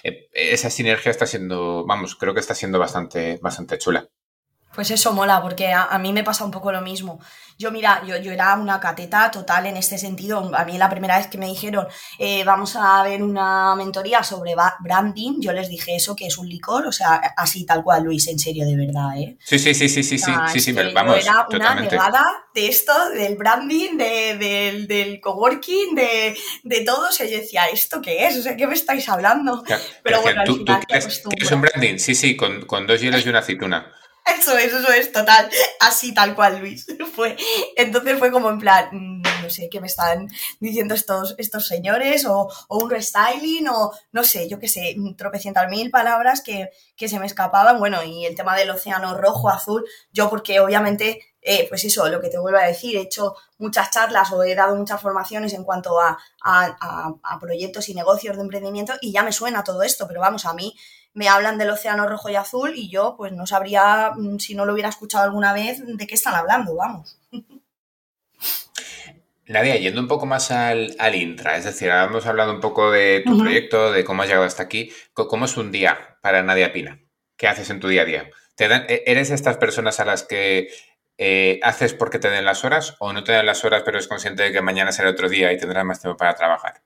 eh, 0.03 0.29
esa 0.33 0.71
sinergia 0.71 1.11
está 1.11 1.27
siendo, 1.27 1.85
vamos, 1.85 2.17
creo 2.17 2.33
que 2.33 2.41
está 2.41 2.55
siendo 2.55 2.79
bastante, 2.79 3.39
bastante 3.43 3.77
chula. 3.77 4.09
Pues 4.81 4.93
eso 4.93 5.13
mola, 5.13 5.43
porque 5.43 5.75
a, 5.75 5.99
mí 5.99 6.11
me 6.11 6.25
pasa 6.25 6.43
un 6.43 6.51
poco 6.51 6.73
lo 6.73 6.81
mismo. 6.81 7.21
Yo, 7.59 7.71
mira, 7.71 8.03
yo, 8.07 8.17
yo, 8.17 8.33
era 8.33 8.55
una 8.55 8.81
cateta 8.81 9.31
total 9.31 9.67
en 9.67 9.77
este 9.77 9.99
sentido. 9.99 10.51
A 10.57 10.65
mí 10.65 10.79
la 10.79 10.89
primera 10.89 11.19
vez 11.19 11.27
que 11.27 11.37
me 11.37 11.45
dijeron, 11.45 11.87
eh, 12.19 12.45
vamos 12.45 12.77
a 12.77 13.03
ver 13.03 13.23
una 13.23 13.75
mentoría 13.77 14.23
sobre 14.23 14.55
branding, 14.79 15.39
yo 15.39 15.53
les 15.53 15.69
dije 15.69 15.97
eso, 15.97 16.17
que 16.17 16.29
es 16.29 16.39
un 16.39 16.49
licor, 16.49 16.87
o 16.87 16.93
sea, 16.93 17.35
así 17.37 17.67
tal 17.67 17.85
cual, 17.85 18.05
Luis, 18.05 18.27
en 18.29 18.39
serio, 18.39 18.65
de 18.65 18.75
verdad, 18.75 19.19
¿eh? 19.19 19.37
Sí, 19.45 19.59
sí, 19.59 19.75
sí, 19.75 19.91
sí, 19.91 20.03
sí, 20.03 20.17
sí, 20.17 20.33
sí, 20.49 20.61
sí, 20.61 20.73
vamos. 20.73 21.19
era 21.23 21.47
una 21.51 21.75
negada 21.75 22.25
de 22.55 22.67
esto, 22.67 23.11
del 23.11 23.37
branding, 23.37 23.99
del, 23.99 24.87
del 24.87 25.21
coworking, 25.21 25.95
de, 25.95 26.39
de 26.63 26.81
todo. 26.87 27.09
O 27.09 27.13
sea, 27.13 27.27
yo 27.27 27.37
decía, 27.37 27.67
¿esto 27.67 28.01
qué 28.01 28.27
es? 28.27 28.39
O 28.39 28.43
sea, 28.43 28.57
¿qué 28.57 28.67
me 28.67 28.73
estáis 28.73 29.07
hablando? 29.11 29.63
Pero 30.03 30.23
bueno, 30.23 30.43
tú, 30.45 30.65
al 30.67 30.83
final 30.87 31.03
es 31.37 31.51
un 31.53 31.61
branding? 31.61 31.99
Sí, 31.99 32.15
sí, 32.15 32.35
con, 32.35 32.65
con 32.65 32.87
dos 32.87 32.99
hielos 32.99 33.27
y 33.27 33.29
una 33.29 33.41
aceituna. 33.41 33.93
Eso 34.39 34.57
es, 34.57 34.73
eso 34.73 34.93
es, 34.93 35.13
total. 35.13 35.51
Así 35.81 36.13
tal 36.15 36.35
cual, 36.35 36.61
Luis. 36.61 36.87
Fue. 37.15 37.37
Entonces 37.77 38.19
fue 38.19 38.31
como 38.31 38.51
en 38.51 38.59
plan, 38.59 38.89
mm, 38.93 39.23
no 39.43 39.51
sé, 39.51 39.69
¿qué 39.71 39.81
me 39.81 39.87
están 39.87 40.29
diciendo 40.61 40.95
estos, 40.95 41.35
estos 41.39 41.67
señores? 41.67 42.25
O, 42.27 42.49
un 42.69 42.91
restyling, 42.91 43.69
o 43.69 43.93
no 44.13 44.25
sé, 44.25 44.49
yo 44.49 44.59
qué 44.59 44.69
sé, 44.69 44.97
tropecientas 45.17 45.69
mil 45.69 45.91
palabras 45.91 46.43
que, 46.43 46.71
se 46.97 47.19
me 47.19 47.27
escapaban. 47.27 47.79
Bueno, 47.79 48.03
y 48.03 48.27
el 48.27 48.35
tema 48.35 48.57
del 48.57 48.71
océano 48.71 49.17
rojo, 49.17 49.49
azul, 49.49 49.85
yo 50.13 50.29
porque 50.29 50.61
obviamente 50.61 51.21
eh, 51.43 51.67
pues 51.69 51.85
eso, 51.85 52.07
lo 52.09 52.21
que 52.21 52.29
te 52.29 52.39
vuelvo 52.39 52.59
a 52.59 52.67
decir, 52.67 52.97
he 52.97 53.01
hecho 53.01 53.35
muchas 53.59 53.91
charlas 53.91 54.31
o 54.33 54.43
he 54.45 54.55
dado 54.55 54.77
muchas 54.77 55.01
formaciones 55.01 55.55
en 55.55 55.65
cuanto 55.65 55.99
a, 55.99 56.19
a, 56.43 57.39
proyectos 57.41 57.89
y 57.89 57.95
negocios 57.95 58.37
de 58.37 58.43
emprendimiento 58.43 58.93
y 59.01 59.13
ya 59.13 59.23
me 59.23 59.33
suena 59.33 59.65
todo 59.65 59.83
esto, 59.83 60.07
pero 60.07 60.21
vamos, 60.21 60.45
a 60.45 60.53
mí 60.53 60.75
me 61.15 61.29
hablan 61.29 61.59
del 61.59 61.71
océano 61.71 62.07
rojo 62.07 62.29
y 62.29 62.37
azul 62.37 62.73
y 62.75 62.91
yo 62.91 63.15
pues 63.17 63.33
no 63.33 63.47
sabría, 63.47 64.13
mm, 64.17 64.39
si 64.39 64.55
no 64.55 64.65
lo 64.67 64.75
hubiera 64.75 64.91
escuchado 64.91 65.25
alguna 65.25 65.53
vez, 65.53 65.83
de 65.85 66.07
qué 66.07 66.15
están 66.15 66.35
hablando, 66.35 66.75
vamos. 66.77 67.19
Nadia, 69.51 69.75
yendo 69.77 70.01
un 70.01 70.07
poco 70.07 70.27
más 70.27 70.53
al, 70.53 70.95
al 71.01 71.17
intra, 71.17 71.57
es 71.57 71.65
decir, 71.65 71.89
hemos 71.89 72.25
hablado 72.25 72.53
un 72.53 72.61
poco 72.61 72.93
de 72.93 73.25
tu 73.27 73.37
proyecto, 73.37 73.91
de 73.91 74.05
cómo 74.05 74.23
has 74.23 74.29
llegado 74.29 74.47
hasta 74.47 74.63
aquí. 74.63 74.93
¿Cómo 75.13 75.47
es 75.47 75.57
un 75.57 75.73
día 75.73 76.19
para 76.23 76.45
Nadia 76.45 76.73
Pina? 76.73 77.01
¿Qué 77.37 77.49
haces 77.49 77.69
en 77.71 77.81
tu 77.81 77.89
día 77.89 78.03
a 78.03 78.05
día? 78.05 78.31
¿Te 78.55 78.69
dan, 78.69 78.87
e, 78.89 79.03
¿Eres 79.07 79.31
estas 79.31 79.57
personas 79.57 79.99
a 79.99 80.05
las 80.05 80.23
que 80.23 80.69
eh, 81.19 81.59
haces 81.65 81.95
porque 81.95 82.21
te 82.21 82.31
den 82.31 82.45
las 82.45 82.65
horas 82.65 82.95
o 83.01 83.13
no 83.13 83.25
te 83.25 83.33
dan 83.33 83.45
las 83.45 83.65
horas 83.65 83.83
pero 83.85 83.99
es 83.99 84.07
consciente 84.07 84.45
de 84.45 84.53
que 84.53 84.63
mañana 84.63 84.93
será 84.93 85.11
otro 85.11 85.29
día 85.29 85.53
y 85.53 85.59
tendrás 85.59 85.85
más 85.85 86.01
tiempo 86.01 86.17
para 86.17 86.37
trabajar? 86.37 86.83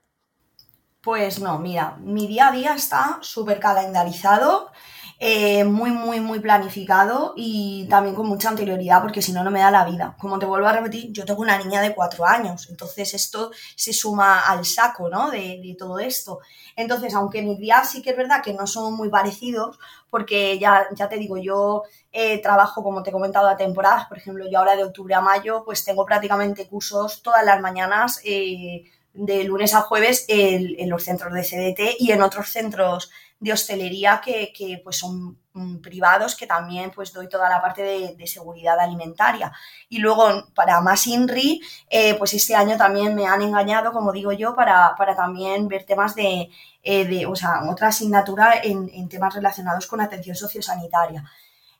Pues 1.01 1.39
no, 1.39 1.59
mira, 1.59 1.97
mi 1.99 2.25
día 2.25 2.47
a 2.47 2.51
día 2.51 2.73
está 2.73 3.19
súper 3.21 3.59
calendarizado, 3.59 4.71
eh, 5.17 5.63
muy, 5.63 5.91
muy, 5.91 6.19
muy 6.19 6.39
planificado 6.39 7.33
y 7.37 7.87
también 7.89 8.15
con 8.15 8.27
mucha 8.27 8.49
anterioridad, 8.49 9.01
porque 9.01 9.21
si 9.21 9.31
no, 9.31 9.43
no 9.43 9.51
me 9.51 9.59
da 9.59 9.71
la 9.71 9.85
vida. 9.85 10.15
Como 10.19 10.37
te 10.39 10.45
vuelvo 10.45 10.67
a 10.67 10.73
repetir, 10.73 11.11
yo 11.13 11.23
tengo 11.23 11.41
una 11.41 11.57
niña 11.57 11.81
de 11.81 11.95
cuatro 11.95 12.25
años, 12.25 12.67
entonces 12.69 13.13
esto 13.13 13.51
se 13.75 13.93
suma 13.93 14.41
al 14.41 14.65
saco, 14.65 15.09
¿no? 15.09 15.31
De, 15.31 15.75
todo 15.79 15.99
esto. 15.99 16.39
Entonces, 16.75 17.13
aunque 17.15 17.41
mis 17.41 17.57
días 17.59 17.89
sí 17.89 18.01
que 18.01 18.11
es 18.11 18.17
verdad 18.17 18.41
que 18.43 18.53
no 18.53 18.67
son 18.67 18.93
muy 18.95 19.09
parecidos, 19.09 19.79
porque 20.09 20.59
ya, 20.59 20.87
ya 20.93 21.07
te 21.09 21.17
digo, 21.17 21.37
yo 21.37 21.83
eh, 22.11 22.41
trabajo, 22.41 22.83
como 22.83 23.03
te 23.03 23.09
he 23.09 23.13
comentado, 23.13 23.47
a 23.47 23.57
temporadas, 23.57 24.07
por 24.07 24.17
ejemplo, 24.17 24.45
yo 24.49 24.59
ahora 24.59 24.75
de 24.75 24.83
octubre 24.83 25.15
a 25.15 25.21
mayo, 25.21 25.63
pues 25.65 25.83
tengo 25.85 26.05
prácticamente 26.05 26.67
cursos 26.67 27.21
todas 27.21 27.43
las 27.45 27.61
mañanas. 27.61 28.19
Eh, 28.25 28.85
de 29.15 29.45
lunes 29.45 29.73
a 29.73 29.81
jueves 29.81 30.25
en, 30.27 30.89
los 30.89 31.03
centros 31.03 31.33
de 31.33 31.41
CDT 31.41 31.95
y 31.99 32.11
en 32.11 32.21
otros 32.21 32.49
centros 32.49 33.11
de 33.39 33.53
hostelería 33.53 34.21
que, 34.23 34.81
pues 34.83 34.97
son 34.97 35.37
mm, 35.53 35.77
privados 35.77 36.35
que 36.35 36.47
también 36.47 36.91
pues 36.91 37.11
doy 37.11 37.27
toda 37.27 37.49
la 37.49 37.61
parte 37.61 37.81
de, 38.17 38.27
seguridad 38.27 38.79
alimentaria. 38.79 39.51
Y 39.89 39.99
luego 39.99 40.47
para 40.53 40.81
más 40.81 41.05
INRI, 41.07 41.61
eh, 41.89 42.15
pues 42.15 42.33
este 42.33 42.55
año 42.55 42.77
también 42.77 43.13
me 43.15 43.27
han 43.27 43.41
engañado, 43.41 43.91
como 43.91 44.11
digo 44.11 44.31
yo, 44.31 44.55
para, 44.55 44.95
también 45.15 45.67
ver 45.67 45.85
temas 45.85 46.15
de, 46.15 46.49
eh, 46.83 47.05
de, 47.05 47.25
o 47.25 47.35
sea, 47.35 47.61
otra 47.69 47.89
asignatura 47.89 48.61
en, 48.63 48.89
en 48.93 49.09
temas 49.09 49.33
relacionados 49.35 49.87
con 49.87 50.01
atención 50.01 50.35
sociosanitaria. 50.35 51.23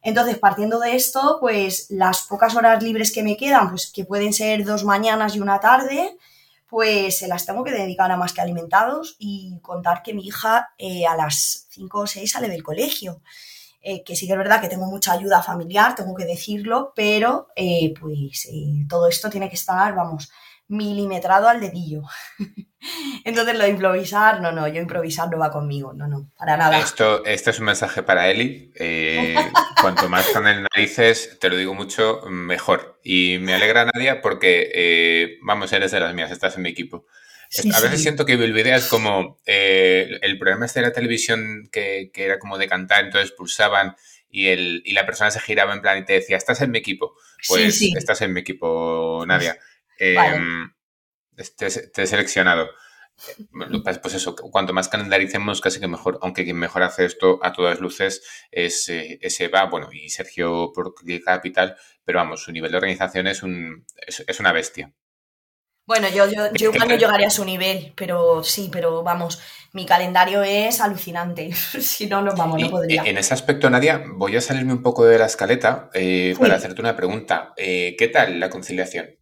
Entonces, 0.06 0.38
partiendo 0.38 0.80
de 0.80 0.96
esto, 0.96 1.38
pues 1.40 1.88
las 1.90 2.22
pocas 2.28 2.56
horas 2.56 2.84
libres 2.84 3.12
que 3.12 3.24
me 3.24 3.36
quedan, 3.36 3.70
pues 3.72 3.92
que 3.92 4.06
pueden 4.06 4.34
ser 4.34 4.64
dos 4.64 4.84
mañanas 4.84 5.36
y 5.36 5.40
una 5.40 5.60
tarde, 5.60 6.16
pues 6.68 7.20
se 7.20 7.28
las 7.28 7.46
tengo 7.46 7.64
que 7.64 7.72
dedicar 7.72 8.12
a 8.12 8.18
más 8.18 8.34
que 8.34 8.42
alimentados 8.42 9.16
y 9.20 9.60
contar 9.62 10.02
que 10.04 10.14
mi 10.14 10.26
hija 10.26 10.70
eh, 10.78 11.06
a 11.06 11.16
las 11.16 11.68
5 11.70 12.00
o 12.00 12.08
6 12.08 12.32
sale 12.32 12.50
del 12.50 12.64
colegio. 12.64 13.22
Eh, 13.82 14.04
que 14.04 14.16
sí 14.16 14.26
que 14.26 14.34
es 14.34 14.38
verdad 14.40 14.62
que 14.62 14.68
tengo 14.68 14.88
mucha 14.88 15.14
ayuda 15.14 15.44
familiar, 15.44 15.94
tengo 15.94 16.16
que 16.16 16.26
decirlo, 16.26 16.92
pero 16.96 17.50
eh, 17.56 17.94
pues 18.00 18.48
todo 18.90 19.08
esto 19.08 19.30
tiene 19.30 19.48
que 19.48 19.58
estar, 19.58 19.94
vamos, 19.94 20.32
milimetrado 20.68 21.48
al 21.48 21.62
dedillo. 21.62 22.04
Entonces 23.24 23.58
lo 23.58 23.64
de 23.64 23.70
improvisar, 23.70 24.42
no, 24.42 24.52
no, 24.52 24.68
yo 24.68 24.82
improvisar 24.82 25.30
no 25.30 25.38
va 25.38 25.52
conmigo, 25.52 25.94
no, 25.94 26.08
no, 26.08 26.32
para 26.38 26.58
nada. 26.58 26.80
Esto, 26.80 27.26
este 27.26 27.52
es 27.52 27.60
un 27.60 27.66
mensaje 27.66 28.04
para 28.04 28.30
Eli. 28.30 28.72
Eh, 28.76 29.36
cuanto 29.82 30.10
más 30.10 30.28
con 30.28 30.48
el 30.48 30.64
narices, 30.64 31.38
te 31.40 31.50
lo 31.50 31.58
digo 31.58 31.74
mucho, 31.74 32.22
mejor. 32.30 33.00
Y 33.04 33.38
me 33.40 33.54
alegra, 33.54 33.86
Nadia, 33.86 34.22
porque, 34.22 34.72
eh, 34.74 35.38
vamos, 35.42 35.72
eres 35.74 35.92
de 35.92 36.00
las 36.00 36.14
mías, 36.14 36.32
estás 36.32 36.56
en 36.58 36.64
mi 36.64 36.70
equipo. 36.70 37.06
a 37.74 37.80
veces 37.80 38.02
siento 38.02 38.26
que 38.26 38.36
Bilbidea 38.36 38.76
es 38.76 38.88
como 38.88 39.40
eh, 39.46 40.20
el 40.22 40.38
programa 40.38 40.66
este 40.66 40.82
de 40.82 40.88
la 40.88 40.94
televisión 40.94 41.70
que, 41.72 42.12
era 42.14 42.40
como 42.40 42.58
de 42.58 42.68
cantar, 42.68 43.06
entonces 43.06 43.32
pulsaban 43.32 43.96
y, 44.30 44.48
el, 44.48 44.82
y 44.86 44.94
la 44.94 45.06
persona 45.06 45.32
se 45.32 45.40
giraba 45.40 45.74
en 45.74 45.82
plan 45.82 45.98
y 46.00 46.06
te 46.06 46.14
decía, 46.14 46.38
estás 46.38 46.62
en 46.62 46.72
mi 46.72 46.80
equipo. 46.80 47.16
Pues 47.48 47.82
estás 47.82 48.22
en 48.22 48.34
mi 48.34 48.42
equipo, 48.42 49.24
Nadia. 49.28 49.58
Em, 50.00 50.72
te, 51.58 51.66
he 51.68 52.08
seleccionado. 52.08 52.70
Pues 54.02 54.14
eso, 54.14 54.36
cuanto 54.36 54.74
más 54.74 54.90
calendaricemos, 54.90 55.62
casi 55.62 55.80
que 55.80 55.88
mejor, 55.88 56.20
aunque 56.22 56.44
quien 56.44 56.58
mejor 56.58 56.84
hace 56.84 57.06
esto 57.06 57.40
a 57.42 57.54
todas 57.54 57.80
luces 57.80 58.22
es, 58.52 58.90
eh, 58.90 59.20
Eva, 59.40 59.66
bueno, 59.66 59.90
y 59.94 60.10
Sergio 60.10 60.72
por 60.74 60.94
Capital, 61.24 61.78
pero 62.04 62.20
vamos, 62.20 62.44
su 62.44 62.52
nivel 62.52 62.72
de 62.72 62.78
organización 62.78 63.28
es, 63.28 63.42
un, 63.42 63.86
es, 64.06 64.40
una 64.40 64.52
bestia. 64.52 64.94
Bueno, 65.88 66.10
yo, 66.10 66.30
yo, 66.30 66.52
yo 66.54 66.72
igual 66.74 66.90
no 66.90 66.96
llegaré 66.96 67.26
a 67.26 67.30
su 67.30 67.46
nivel, 67.46 67.94
pero 67.96 68.44
sí, 68.44 68.70
pero 68.72 69.02
vamos, 69.02 69.42
mi 69.72 69.86
calendario 69.86 70.44
es 70.44 70.82
alucinante. 70.82 71.54
si 71.54 72.08
no, 72.08 72.22
no, 72.22 72.36
vamos, 72.36 72.62
no 72.62 72.70
podría. 72.70 73.04
En 73.04 73.18
ese 73.18 73.34
aspecto, 73.34 73.70
Nadia, 73.70 74.04
voy 74.08 74.36
a 74.36 74.42
salirme 74.42 74.74
un 74.74 74.84
poco 74.84 75.06
de 75.06 75.20
la 75.20 75.28
escaleta 75.28 75.90
eh, 75.94 76.36
para 76.38 76.56
hacerte 76.56 76.82
una 76.82 76.98
pregunta. 76.98 77.54
Eh, 77.56 77.96
¿Qué 77.98 78.10
tal 78.10 78.42
la 78.42 78.50
conciliación? 78.50 79.18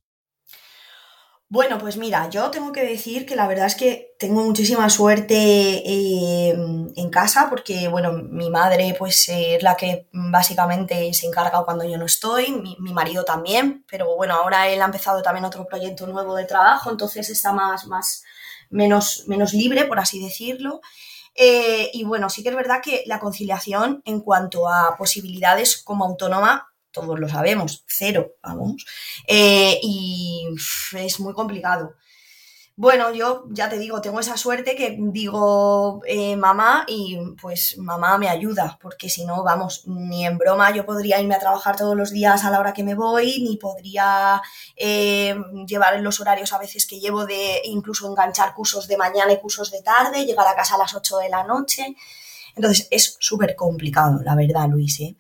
Bueno, 1.50 1.78
pues 1.78 1.98
mira, 1.98 2.30
yo 2.30 2.50
tengo 2.50 2.72
que 2.72 2.84
decir 2.84 3.28
que 3.28 3.36
la 3.36 3.48
verdad 3.48 3.68
es 3.68 3.76
que 3.76 4.16
tengo 4.18 4.44
muchísima 4.44 4.90
suerte 4.90 5.36
eh, 5.36 6.50
en 6.96 7.10
casa 7.12 7.48
porque, 7.48 7.88
bueno, 7.88 8.12
mi 8.12 8.50
madre 8.50 8.96
pues 8.98 9.30
es 9.30 9.62
la 9.62 9.76
que 9.76 10.08
básicamente 10.12 11.14
se 11.14 11.28
encarga 11.28 11.64
cuando 11.64 11.84
yo 11.88 11.98
no 12.00 12.06
estoy, 12.06 12.52
mi, 12.52 12.94
marido 12.94 13.24
también, 13.24 13.86
pero 13.88 14.16
bueno, 14.16 14.34
ahora 14.34 14.68
él 14.68 14.82
ha 14.82 14.86
empezado 14.86 15.22
también 15.22 15.46
otro 15.46 15.68
proyecto 15.68 16.08
nuevo 16.08 16.36
de 16.36 16.46
trabajo, 16.46 16.90
entonces 16.90 17.30
está 17.30 17.54
más, 17.54 17.86
más, 17.86 18.24
menos, 18.72 19.26
menos 19.28 19.54
libre, 19.54 19.86
por 19.86 20.00
así 20.00 20.24
decirlo. 20.24 20.82
Eh, 21.36 21.92
y 21.94 22.04
bueno, 22.04 22.30
sí 22.30 22.42
que 22.42 22.50
es 22.50 22.56
verdad 22.56 22.82
que 22.84 23.04
la 23.06 23.20
conciliación 23.20 24.02
en 24.06 24.22
cuanto 24.22 24.68
a 24.70 24.96
posibilidades 24.98 25.78
como 25.78 26.06
autónoma, 26.06 26.73
todos 26.94 27.20
lo 27.20 27.28
sabemos, 27.28 27.84
cero, 27.88 28.36
vamos. 28.42 28.86
Eh, 29.28 29.80
y 29.82 30.48
es 30.96 31.20
muy 31.20 31.34
complicado. 31.34 31.96
Bueno, 32.76 33.14
yo 33.14 33.46
ya 33.52 33.70
te 33.70 33.78
digo, 33.78 34.02
tengo 34.02 34.20
esa 34.20 34.36
suerte 34.36 34.76
que 34.76 34.98
digo 35.00 36.02
eh, 36.08 36.36
mamá 36.36 36.86
y 36.88 37.20
pues 37.40 37.78
mamá 37.78 38.18
me 38.18 38.30
ayuda, 38.30 38.80
porque 38.82 39.10
si 39.10 39.26
no, 39.26 39.44
vamos, 39.44 39.84
ni 39.86 40.26
en 40.26 40.40
broma 40.40 40.72
yo 40.72 40.84
podría 40.84 41.22
irme 41.22 41.36
a 41.36 41.40
trabajar 41.40 41.76
todos 41.76 41.96
los 41.96 42.10
días 42.10 42.44
a 42.44 42.50
la 42.50 42.60
hora 42.60 42.74
que 42.74 42.84
me 42.84 42.96
voy, 42.96 43.44
ni 43.44 43.58
podría 43.58 44.42
eh, 44.76 45.36
llevar 45.68 46.00
los 46.00 46.20
horarios 46.20 46.52
a 46.52 46.58
veces 46.58 46.88
que 46.88 47.00
llevo 47.00 47.28
de 47.28 47.62
incluso 47.66 48.08
enganchar 48.10 48.56
cursos 48.56 48.88
de 48.88 48.98
mañana 48.98 49.34
y 49.34 49.40
cursos 49.40 49.70
de 49.70 49.84
tarde, 49.84 50.26
llegar 50.26 50.48
a 50.48 50.56
casa 50.56 50.74
a 50.74 50.80
las 50.80 50.96
8 50.96 51.18
de 51.20 51.30
la 51.30 51.44
noche. 51.44 51.96
Entonces 52.56 52.88
es 52.90 53.18
súper 53.20 53.56
complicado, 53.56 54.22
la 54.24 54.36
verdad, 54.36 54.68
Luis. 54.70 55.00
¿eh? 55.00 55.16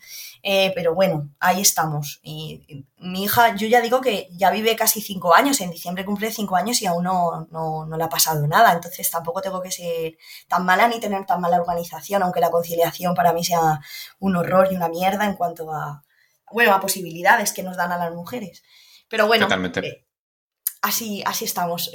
Eh, 0.45 0.73
pero 0.75 0.93
bueno, 0.93 1.29
ahí 1.39 1.62
estamos. 1.62 2.19
Y, 2.21 2.86
mi 2.97 3.23
hija, 3.23 3.56
yo 3.56 3.65
ya 3.67 3.79
digo 3.79 4.01
que 4.01 4.27
ya 4.32 4.51
vive 4.51 4.75
casi 4.75 5.01
cinco 5.01 5.34
años, 5.34 5.60
en 5.62 5.71
diciembre 5.71 6.03
cumple 6.03 6.32
cinco 6.32 6.58
años 6.58 6.82
y 6.82 6.86
aún 6.86 7.06
no, 7.06 7.47
no, 7.49 7.88
le 7.97 8.03
ha 8.03 8.10
pasado 8.10 8.45
nada. 8.45 8.73
Entonces 8.73 9.10
tampoco 9.10 9.41
tengo 9.41 9.62
que 9.62 9.71
ser 9.71 10.17
tan 10.49 10.65
mala 10.65 10.88
ni 10.88 10.99
tener 10.99 11.25
tan 11.25 11.39
mala 11.39 11.62
organización, 11.62 12.23
aunque 12.23 12.41
la 12.41 12.51
conciliación 12.51 13.15
para 13.15 13.32
mí 13.32 13.43
sea 13.45 13.79
un 14.19 14.36
horror 14.36 14.67
y 14.69 14.75
una 14.75 14.89
mierda 14.89 15.25
en 15.25 15.36
cuanto 15.36 15.71
a, 15.71 16.03
bueno, 16.51 16.73
a 16.73 16.82
posibilidades 16.82 17.53
que 17.53 17.63
nos 17.63 17.77
dan 17.77 17.93
a 17.93 17.97
las 17.97 18.13
mujeres. 18.13 18.63
Pero 19.08 19.27
bueno, 19.27 19.47
eh, 19.82 20.06
así, 20.82 21.23
así 21.25 21.45
estamos. 21.45 21.89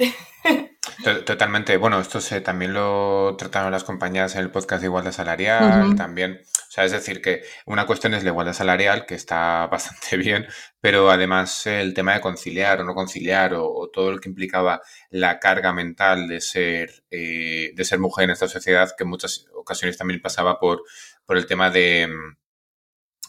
Totalmente. 1.25 1.77
Bueno, 1.77 1.99
esto 1.99 2.19
se, 2.19 2.41
también 2.41 2.73
lo 2.73 3.35
trataron 3.37 3.71
las 3.71 3.83
compañías 3.83 4.33
en 4.35 4.41
el 4.41 4.51
podcast 4.51 4.81
de 4.81 4.87
igualdad 4.87 5.11
salarial, 5.11 5.95
también. 5.95 6.41
O 6.69 6.71
sea, 6.71 6.85
es 6.85 6.91
decir, 6.91 7.19
que 7.19 7.41
una 7.65 7.87
cuestión 7.87 8.13
es 8.13 8.23
la 8.23 8.29
igualdad 8.29 8.53
salarial, 8.53 9.07
que 9.07 9.15
está 9.15 9.65
bastante 9.71 10.17
bien, 10.17 10.45
pero 10.79 11.09
además 11.09 11.65
el 11.65 11.95
tema 11.95 12.13
de 12.13 12.21
conciliar 12.21 12.79
o 12.81 12.83
no 12.83 12.93
conciliar 12.93 13.55
o, 13.55 13.89
todo 13.91 14.11
lo 14.11 14.19
que 14.19 14.29
implicaba 14.29 14.79
la 15.09 15.39
carga 15.39 15.73
mental 15.73 16.27
de 16.27 16.41
ser, 16.41 17.03
eh, 17.09 17.71
de 17.73 17.83
ser 17.83 17.97
mujer 17.97 18.25
en 18.25 18.31
esta 18.31 18.47
sociedad, 18.47 18.91
que 18.95 19.03
en 19.03 19.09
muchas 19.09 19.47
ocasiones 19.55 19.97
también 19.97 20.21
pasaba 20.21 20.59
por, 20.59 20.83
por 21.25 21.37
el 21.37 21.47
tema 21.47 21.71
de 21.71 22.07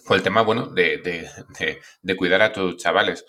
por 0.07 0.17
el 0.17 0.23
tema, 0.23 0.43
bueno, 0.43 0.67
de, 0.67 0.99
de, 0.99 1.79
de, 2.03 2.17
cuidar 2.17 2.43
a 2.43 2.53
tus 2.53 2.77
chavales. 2.79 3.25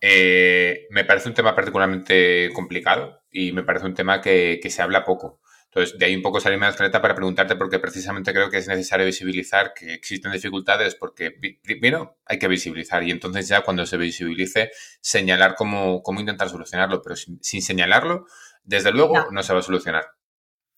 Eh, 0.00 0.86
me 0.90 1.04
parece 1.04 1.28
un 1.28 1.34
tema 1.34 1.54
particularmente 1.54 2.50
complicado 2.54 3.20
y 3.30 3.52
me 3.52 3.62
parece 3.62 3.86
un 3.86 3.94
tema 3.94 4.20
que, 4.20 4.58
que 4.62 4.70
se 4.70 4.80
habla 4.80 5.04
poco. 5.04 5.40
Entonces, 5.78 5.98
de 5.98 6.06
ahí 6.06 6.16
un 6.16 6.22
poco 6.22 6.40
salirme 6.40 6.66
de 6.66 6.88
la 6.88 7.02
para 7.02 7.14
preguntarte 7.14 7.54
porque 7.54 7.78
precisamente 7.78 8.32
creo 8.32 8.50
que 8.50 8.58
es 8.58 8.66
necesario 8.66 9.06
visibilizar 9.06 9.74
que 9.74 9.94
existen 9.94 10.32
dificultades 10.32 10.96
porque 10.96 11.30
primero 11.62 12.18
hay 12.24 12.38
que 12.38 12.48
visibilizar 12.48 13.04
y 13.04 13.12
entonces 13.12 13.46
ya 13.46 13.62
cuando 13.62 13.86
se 13.86 13.96
visibilice 13.96 14.72
señalar 15.00 15.54
cómo, 15.54 16.02
cómo 16.02 16.18
intentar 16.18 16.48
solucionarlo, 16.48 17.00
pero 17.00 17.14
sin, 17.14 17.62
señalarlo, 17.62 18.26
desde 18.64 18.90
luego 18.90 19.30
no. 19.30 19.42
se 19.44 19.52
va 19.52 19.60
a 19.60 19.62
solucionar. 19.62 20.04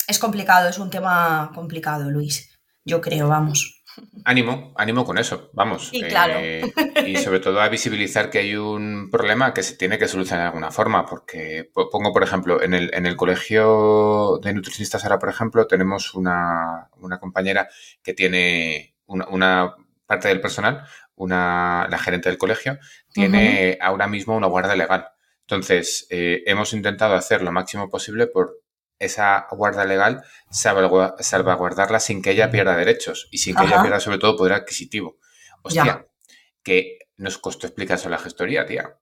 Es 0.06 0.18
complicado, 0.18 0.68
es 0.68 0.78
un 0.78 0.90
tema 0.90 1.50
complicado, 1.54 2.10
Luis. 2.10 2.58
Yo 2.84 3.00
creo, 3.00 3.28
vamos. 3.28 3.79
Ánimo, 4.24 4.72
ánimo 4.76 5.04
con 5.04 5.18
eso, 5.18 5.50
vamos. 5.52 5.90
Y 5.92 6.02
claro. 6.02 6.34
Eh, 6.36 6.62
y 7.06 7.16
sobre 7.16 7.40
todo 7.40 7.60
a 7.60 7.68
visibilizar 7.68 8.30
que 8.30 8.38
hay 8.38 8.56
un 8.56 9.08
problema 9.10 9.54
que 9.54 9.62
se 9.62 9.76
tiene 9.76 9.98
que 9.98 10.08
solucionar 10.08 10.44
de 10.44 10.48
alguna 10.48 10.70
forma, 10.70 11.06
porque 11.06 11.70
pongo, 11.72 12.12
por 12.12 12.22
ejemplo, 12.22 12.62
en 12.62 12.74
el, 12.74 12.90
en 12.92 13.06
el 13.06 13.16
colegio 13.16 14.38
de 14.42 14.52
nutricionistas 14.52 15.04
ahora, 15.04 15.18
por 15.18 15.28
ejemplo, 15.28 15.66
tenemos 15.66 16.14
una, 16.14 16.88
compañera 17.20 17.68
que 18.02 18.14
tiene 18.14 18.94
una, 19.06 19.74
parte 20.06 20.28
del 20.28 20.40
personal, 20.40 20.84
una, 21.14 21.86
la 21.90 21.98
gerente 21.98 22.28
del 22.28 22.38
colegio, 22.38 22.78
tiene 23.12 23.78
ahora 23.80 24.06
mismo 24.06 24.36
una 24.36 24.48
guardia 24.48 24.76
legal. 24.76 25.08
Entonces, 25.42 26.06
eh, 26.10 26.42
hemos 26.46 26.72
intentado 26.72 27.14
hacer 27.14 27.42
lo 27.42 27.52
máximo 27.52 27.88
posible 27.88 28.26
por 28.26 28.60
esa 29.00 29.48
guarda 29.50 29.84
legal, 29.84 30.22
salvaguardarla 30.50 31.98
sin 31.98 32.22
que 32.22 32.30
ella 32.30 32.50
pierda 32.50 32.76
derechos 32.76 33.28
y 33.30 33.38
sin 33.38 33.56
que 33.56 33.64
ella 33.64 33.82
pierda 33.82 33.98
sobre 33.98 34.18
todo 34.18 34.36
poder 34.36 34.52
adquisitivo. 34.52 35.18
Hostia, 35.62 36.06
que 36.62 36.98
nos 37.16 37.38
costó 37.38 37.66
explicarse 37.66 38.06
a 38.06 38.10
la 38.10 38.18
gestoría, 38.18 38.66
tía. 38.66 38.98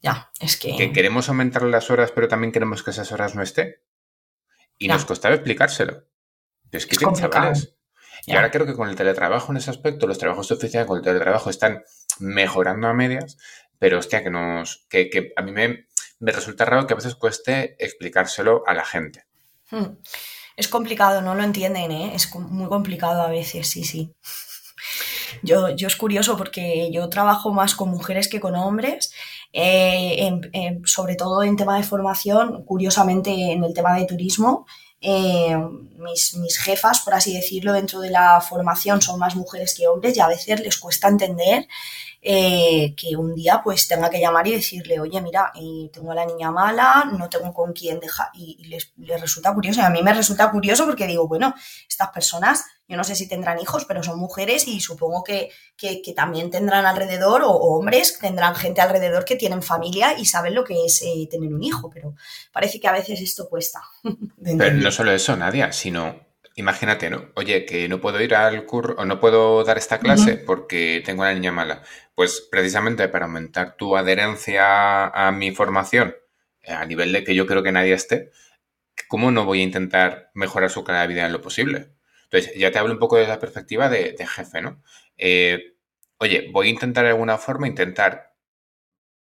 Ya, 0.00 0.32
es 0.40 0.56
que... 0.56 0.76
Que 0.76 0.92
queremos 0.92 1.28
aumentar 1.28 1.62
las 1.62 1.90
horas, 1.90 2.10
pero 2.10 2.28
también 2.28 2.50
queremos 2.50 2.82
que 2.82 2.90
esas 2.90 3.12
horas 3.12 3.34
no 3.34 3.42
esté. 3.42 3.84
Y 4.78 4.88
nos 4.88 5.04
costaba 5.04 5.34
explicárselo. 5.34 6.04
es 6.72 6.86
que 6.86 6.96
tienen 6.96 7.14
chavales. 7.14 7.76
Y 8.26 8.34
ahora 8.34 8.50
creo 8.50 8.66
que 8.66 8.74
con 8.74 8.88
el 8.88 8.96
teletrabajo 8.96 9.52
en 9.52 9.58
ese 9.58 9.70
aspecto, 9.70 10.06
los 10.06 10.18
trabajos 10.18 10.48
de 10.48 10.54
oficina 10.54 10.86
con 10.86 10.98
el 10.98 11.04
teletrabajo 11.04 11.50
están 11.50 11.82
mejorando 12.18 12.88
a 12.88 12.94
medias, 12.94 13.36
pero 13.78 13.98
hostia, 13.98 14.22
que 14.22 14.30
nos. 14.30 14.86
que, 14.88 15.10
que 15.10 15.32
a 15.36 15.42
mí 15.42 15.52
me, 15.52 15.86
me 16.20 16.32
resulta 16.32 16.64
raro 16.64 16.86
que 16.86 16.94
a 16.94 16.96
veces 16.96 17.16
cueste 17.16 17.76
explicárselo 17.84 18.62
a 18.66 18.74
la 18.74 18.84
gente. 18.84 19.26
Hmm. 19.72 19.96
Es 20.56 20.68
complicado, 20.68 21.22
no 21.22 21.34
lo 21.34 21.42
entienden, 21.42 21.90
¿eh? 21.90 22.12
Es 22.14 22.32
muy 22.34 22.68
complicado 22.68 23.22
a 23.22 23.28
veces, 23.28 23.68
sí, 23.68 23.84
sí. 23.84 24.14
Yo, 25.42 25.70
yo 25.70 25.88
es 25.88 25.96
curioso 25.96 26.36
porque 26.36 26.90
yo 26.92 27.08
trabajo 27.08 27.52
más 27.54 27.74
con 27.74 27.88
mujeres 27.88 28.28
que 28.28 28.38
con 28.38 28.54
hombres, 28.54 29.12
eh, 29.52 30.30
sobre 30.84 31.16
todo 31.16 31.42
en 31.42 31.56
tema 31.56 31.78
de 31.78 31.82
formación, 31.84 32.64
curiosamente 32.64 33.30
en 33.30 33.64
el 33.64 33.72
tema 33.72 33.96
de 33.96 34.04
turismo. 34.04 34.66
Eh, 35.00 35.56
mis, 35.96 36.36
mis, 36.36 36.58
jefas, 36.58 37.00
por 37.00 37.14
así 37.14 37.32
decirlo, 37.32 37.72
dentro 37.72 38.00
de 38.00 38.10
la 38.10 38.42
formación 38.42 39.00
son 39.00 39.18
más 39.18 39.34
mujeres 39.34 39.74
que 39.74 39.88
hombres 39.88 40.16
y 40.16 40.20
a 40.20 40.28
veces 40.28 40.60
les 40.60 40.76
cuesta 40.76 41.08
entender 41.08 41.66
eh, 42.24 42.94
que 42.96 43.16
un 43.16 43.34
día 43.34 43.60
pues 43.64 43.88
tenga 43.88 44.08
que 44.08 44.20
llamar 44.20 44.46
y 44.46 44.52
decirle, 44.52 45.00
oye, 45.00 45.20
mira, 45.20 45.50
y 45.56 45.90
tengo 45.92 46.12
a 46.12 46.14
la 46.14 46.24
niña 46.24 46.52
mala, 46.52 47.10
no 47.18 47.28
tengo 47.28 47.52
con 47.52 47.72
quién 47.72 47.98
dejar, 47.98 48.28
y, 48.34 48.64
les, 48.68 48.92
resulta 49.20 49.52
curioso, 49.52 49.80
y 49.80 49.82
a 49.82 49.90
mí 49.90 50.04
me 50.04 50.14
resulta 50.14 50.48
curioso 50.48 50.86
porque 50.86 51.08
digo, 51.08 51.26
bueno, 51.26 51.52
estas 51.88 52.10
personas, 52.10 52.64
yo 52.86 52.96
no 52.96 53.02
sé 53.02 53.16
si 53.16 53.26
tendrán 53.26 53.58
hijos, 53.58 53.86
pero 53.86 54.04
son 54.04 54.20
mujeres 54.20 54.68
y 54.68 54.78
supongo 54.78 55.24
que, 55.24 55.50
que, 55.76 56.00
también 56.14 56.48
tendrán 56.48 56.86
alrededor, 56.86 57.42
o, 57.42 57.50
hombres, 57.50 58.16
tendrán 58.20 58.54
gente 58.54 58.80
alrededor 58.80 59.24
que 59.24 59.34
tienen 59.34 59.60
familia 59.60 60.16
y 60.16 60.24
saben 60.24 60.54
lo 60.54 60.62
que 60.62 60.84
es 60.84 61.02
eh, 61.02 61.26
tener 61.28 61.52
un 61.52 61.64
hijo, 61.64 61.90
pero 61.92 62.14
parece 62.52 62.78
que 62.78 62.86
a 62.86 62.92
veces 62.92 63.20
esto 63.20 63.48
cuesta. 63.48 63.82
pero 64.56 64.76
no 64.76 64.92
solo 64.92 65.10
eso, 65.10 65.36
Nadia, 65.36 65.72
sino 65.72 66.21
imagínate, 66.56 67.10
¿no? 67.10 67.30
Oye, 67.34 67.64
que 67.64 67.88
no 67.88 68.00
puedo 68.00 68.20
ir 68.20 68.34
al 68.34 68.64
curso 68.66 68.94
o 68.98 69.04
no 69.04 69.20
puedo 69.20 69.64
dar 69.64 69.78
esta 69.78 69.98
clase 69.98 70.36
porque 70.36 71.02
tengo 71.04 71.22
una 71.22 71.34
niña 71.34 71.52
mala. 71.52 71.82
Pues 72.14 72.46
precisamente 72.50 73.08
para 73.08 73.26
aumentar 73.26 73.76
tu 73.76 73.96
adherencia 73.96 75.06
a 75.06 75.32
mi 75.32 75.52
formación 75.52 76.14
eh, 76.62 76.72
a 76.72 76.84
nivel 76.84 77.12
de 77.12 77.24
que 77.24 77.34
yo 77.34 77.46
creo 77.46 77.62
que 77.62 77.72
nadie 77.72 77.92
esté, 77.94 78.30
¿cómo 79.08 79.30
no 79.30 79.44
voy 79.44 79.60
a 79.60 79.64
intentar 79.64 80.30
mejorar 80.34 80.70
su 80.70 80.84
calidad 80.84 81.02
de 81.02 81.14
vida 81.14 81.26
en 81.26 81.32
lo 81.32 81.40
posible? 81.40 81.90
Entonces, 82.24 82.52
ya 82.56 82.70
te 82.70 82.78
hablo 82.78 82.94
un 82.94 82.98
poco 82.98 83.16
de 83.16 83.26
la 83.26 83.38
perspectiva 83.38 83.88
de, 83.88 84.16
jefe, 84.26 84.62
¿no? 84.62 84.82
Eh, 85.18 85.74
oye, 86.18 86.48
voy 86.52 86.68
a 86.68 86.70
intentar 86.70 87.04
de 87.04 87.10
alguna 87.10 87.36
forma, 87.36 87.66
intentar, 87.66 88.34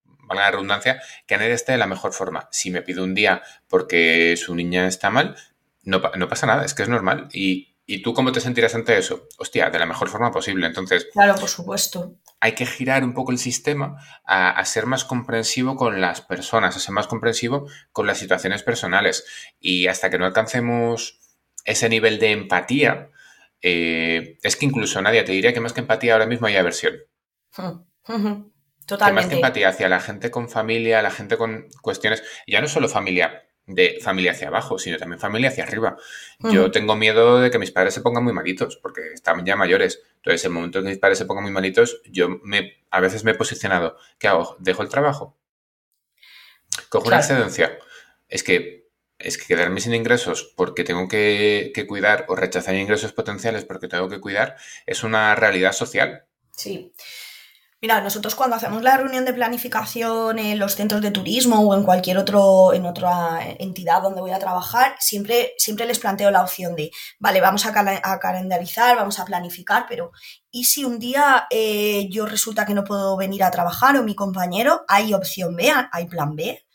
valga 0.05 0.43
la 0.45 0.51
redundancia, 0.51 1.01
que 1.27 1.37
nadie 1.37 1.53
esté 1.53 1.73
de 1.73 1.79
la 1.79 1.87
mejor 1.87 2.13
forma. 2.13 2.47
Si 2.51 2.71
me 2.71 2.81
pide 2.81 3.01
un 3.01 3.13
día 3.13 3.41
porque 3.67 4.37
su 4.37 4.55
niña 4.55 4.87
está 4.87 5.09
mal, 5.09 5.35
no, 5.83 6.01
pasa 6.01 6.47
nada, 6.47 6.65
es 6.65 6.73
que 6.73 6.83
es 6.83 6.89
normal. 6.89 7.27
Y, 7.31 7.71
tú 8.01 8.13
cómo 8.13 8.31
te 8.31 8.39
sentirás 8.39 8.73
ante 8.75 8.97
eso? 8.97 9.27
Hostia, 9.37 9.69
de 9.69 9.79
la 9.79 9.85
mejor 9.85 10.09
forma 10.09 10.31
posible. 10.31 10.65
Entonces. 10.65 11.07
Claro, 11.11 11.35
por 11.35 11.49
supuesto. 11.49 12.15
Hay 12.39 12.53
que 12.53 12.65
girar 12.65 13.03
un 13.03 13.13
poco 13.13 13.31
el 13.31 13.37
sistema 13.37 13.97
a, 14.25 14.63
ser 14.65 14.85
más 14.85 15.03
comprensivo 15.03 15.75
con 15.75 16.01
las 16.01 16.21
personas, 16.21 16.75
a 16.75 16.79
ser 16.79 16.93
más 16.93 17.07
comprensivo 17.07 17.67
con 17.91 18.07
las 18.07 18.17
situaciones 18.17 18.63
personales. 18.63 19.25
Y 19.59 19.87
hasta 19.87 20.09
que 20.09 20.17
no 20.17 20.25
alcancemos 20.25 21.19
ese 21.65 21.89
nivel 21.89 22.19
de 22.19 22.31
empatía, 22.31 23.09
eh, 23.61 24.37
es 24.41 24.55
que 24.55 24.65
incluso 24.65 25.01
nadie 25.01 25.23
te 25.23 25.31
diría 25.31 25.53
que 25.53 25.61
más 25.61 25.73
que 25.73 25.81
empatía 25.81 26.13
ahora 26.13 26.25
mismo 26.25 26.47
hay 26.47 26.55
aversión. 26.55 26.95
Totalmente. 27.51 27.83
Que 28.85 29.11
más 29.13 29.27
que 29.27 29.35
empatía 29.35 29.69
hacia 29.69 29.87
la 29.87 30.01
gente 30.01 30.29
con 30.29 30.49
familia, 30.49 31.01
la 31.01 31.09
gente 31.09 31.37
con 31.37 31.67
cuestiones, 31.81 32.21
ya 32.45 32.59
no 32.59 32.67
solo 32.67 32.89
familia, 32.89 33.43
de 33.65 33.99
familia 34.01 34.31
hacia 34.31 34.49
abajo, 34.49 34.77
sino 34.77 34.97
también 34.97 35.19
familia 35.19 35.49
hacia 35.49 35.63
arriba. 35.63 35.97
Yo 36.39 36.71
tengo 36.71 36.95
miedo 36.95 37.39
de 37.39 37.49
que 37.49 37.59
mis 37.59 37.71
padres 37.71 37.93
se 37.93 38.01
pongan 38.01 38.23
muy 38.23 38.33
malitos, 38.33 38.77
porque 38.77 39.13
están 39.13 39.45
ya 39.45 39.55
mayores. 39.55 40.01
Entonces, 40.17 40.43
el 40.45 40.51
momento 40.51 40.79
en 40.79 40.85
que 40.85 40.89
mis 40.91 40.99
padres 40.99 41.17
se 41.17 41.25
pongan 41.25 41.43
muy 41.43 41.53
malitos, 41.53 42.01
yo 42.05 42.29
me, 42.43 42.83
a 42.91 42.99
veces 42.99 43.23
me 43.23 43.31
he 43.31 43.35
posicionado. 43.35 43.97
¿Qué 44.17 44.27
hago? 44.27 44.57
¿Dejo 44.59 44.83
el 44.83 44.89
trabajo? 44.89 45.37
¿Cojo 46.89 47.07
una 47.07 47.17
excedencia? 47.17 47.77
Es 48.27 48.43
que, 48.43 48.89
es 49.19 49.37
que 49.37 49.45
quedarme 49.45 49.79
sin 49.79 49.93
ingresos 49.93 50.53
porque 50.55 50.83
tengo 50.83 51.07
que, 51.07 51.71
que 51.73 51.87
cuidar 51.87 52.25
o 52.27 52.35
rechazar 52.35 52.75
ingresos 52.75 53.13
potenciales 53.13 53.63
porque 53.63 53.87
tengo 53.87 54.09
que 54.09 54.19
cuidar 54.19 54.57
es 54.85 55.03
una 55.03 55.35
realidad 55.35 55.71
social. 55.71 56.25
Sí. 56.51 56.91
Mira, 57.83 57.99
nosotros 57.99 58.33
cuando 58.33 58.55
hacemos 58.55 58.81
la 58.81 58.95
reunión 58.95 59.25
de 59.25 59.33
planificación 59.33 60.39
en 60.39 60.57
los 60.57 60.73
centros 60.73 61.01
de 61.01 61.11
turismo 61.11 61.59
o 61.59 61.75
en 61.75 61.83
cualquier 61.83 62.17
otro, 62.17 62.73
en 62.73 62.85
otra 62.85 63.41
entidad 63.59 64.01
donde 64.01 64.21
voy 64.21 64.31
a 64.31 64.39
trabajar, 64.39 64.95
siempre, 64.99 65.51
siempre 65.57 65.85
les 65.85 65.99
planteo 65.99 66.31
la 66.31 66.41
opción 66.43 66.77
de, 66.77 66.91
vale, 67.19 67.41
vamos 67.41 67.65
a, 67.65 67.73
calendarizar, 67.73 68.95
vamos 68.95 69.19
a 69.19 69.25
planificar, 69.25 69.85
pero 69.89 70.13
¿y 70.49 70.63
si 70.63 70.85
un 70.85 70.97
día 70.97 71.45
eh, 71.49 72.07
yo 72.09 72.25
resulta 72.25 72.65
que 72.65 72.73
no 72.73 72.85
puedo 72.85 73.17
venir 73.17 73.43
a 73.43 73.51
trabajar 73.51 73.97
o 73.97 74.03
mi 74.03 74.15
compañero? 74.15 74.85
¿Hay 74.87 75.13
opción 75.13 75.53
B? 75.53 75.69
¿Hay 75.91 76.05
plan 76.05 76.37
B? 76.37 76.65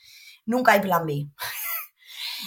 Nunca 0.45 0.73
hay 0.73 0.81
plan 0.81 1.07
B. 1.07 1.27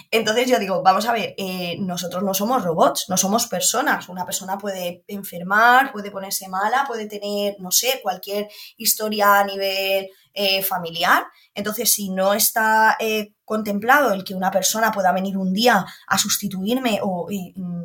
Entonces 0.10 0.50
yo 0.50 0.60
digo, 0.60 0.82
vamos 0.84 1.06
a 1.06 1.14
ver, 1.14 1.34
eh, 1.38 1.78
nosotros 1.80 2.24
no 2.24 2.34
somos 2.34 2.64
robots, 2.64 3.06
no 3.10 3.18
somos 3.18 3.48
personas. 3.48 4.10
Una 4.10 4.26
persona 4.26 4.58
puede 4.58 5.04
enfermar, 5.08 5.92
puede 5.92 6.12
ponerse 6.12 6.48
mala, 6.48 6.86
puede 6.88 7.08
tener, 7.08 7.56
no 7.60 7.72
sé, 7.72 8.00
cualquier 8.02 8.50
historia 8.78 9.40
a 9.40 9.44
nivel 9.44 10.10
eh, 10.34 10.64
familiar. 10.64 11.26
Entonces, 11.54 11.92
si 11.94 12.10
no 12.10 12.34
está 12.34 12.96
eh, 13.00 13.34
contemplado 13.44 14.14
el 14.14 14.24
que 14.24 14.34
una 14.34 14.50
persona 14.50 14.92
pueda 14.92 15.12
venir 15.12 15.38
un 15.38 15.54
día 15.54 15.86
a 16.08 16.18
sustituirme 16.18 17.00
o 17.04 17.28
mm, 17.30 17.84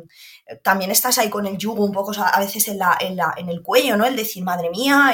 también 0.63 0.91
estás 0.91 1.17
ahí 1.17 1.29
con 1.29 1.45
el 1.45 1.57
yugo 1.57 1.83
un 1.83 1.91
poco 1.91 2.13
a 2.17 2.39
veces 2.39 2.69
en, 2.69 2.77
la, 2.77 2.97
en, 3.01 3.17
la, 3.17 3.33
en 3.35 3.49
el 3.49 3.61
cuello, 3.61 3.97
¿no? 3.97 4.05
El 4.05 4.15
decir, 4.15 4.43
madre 4.43 4.69
mía, 4.69 5.13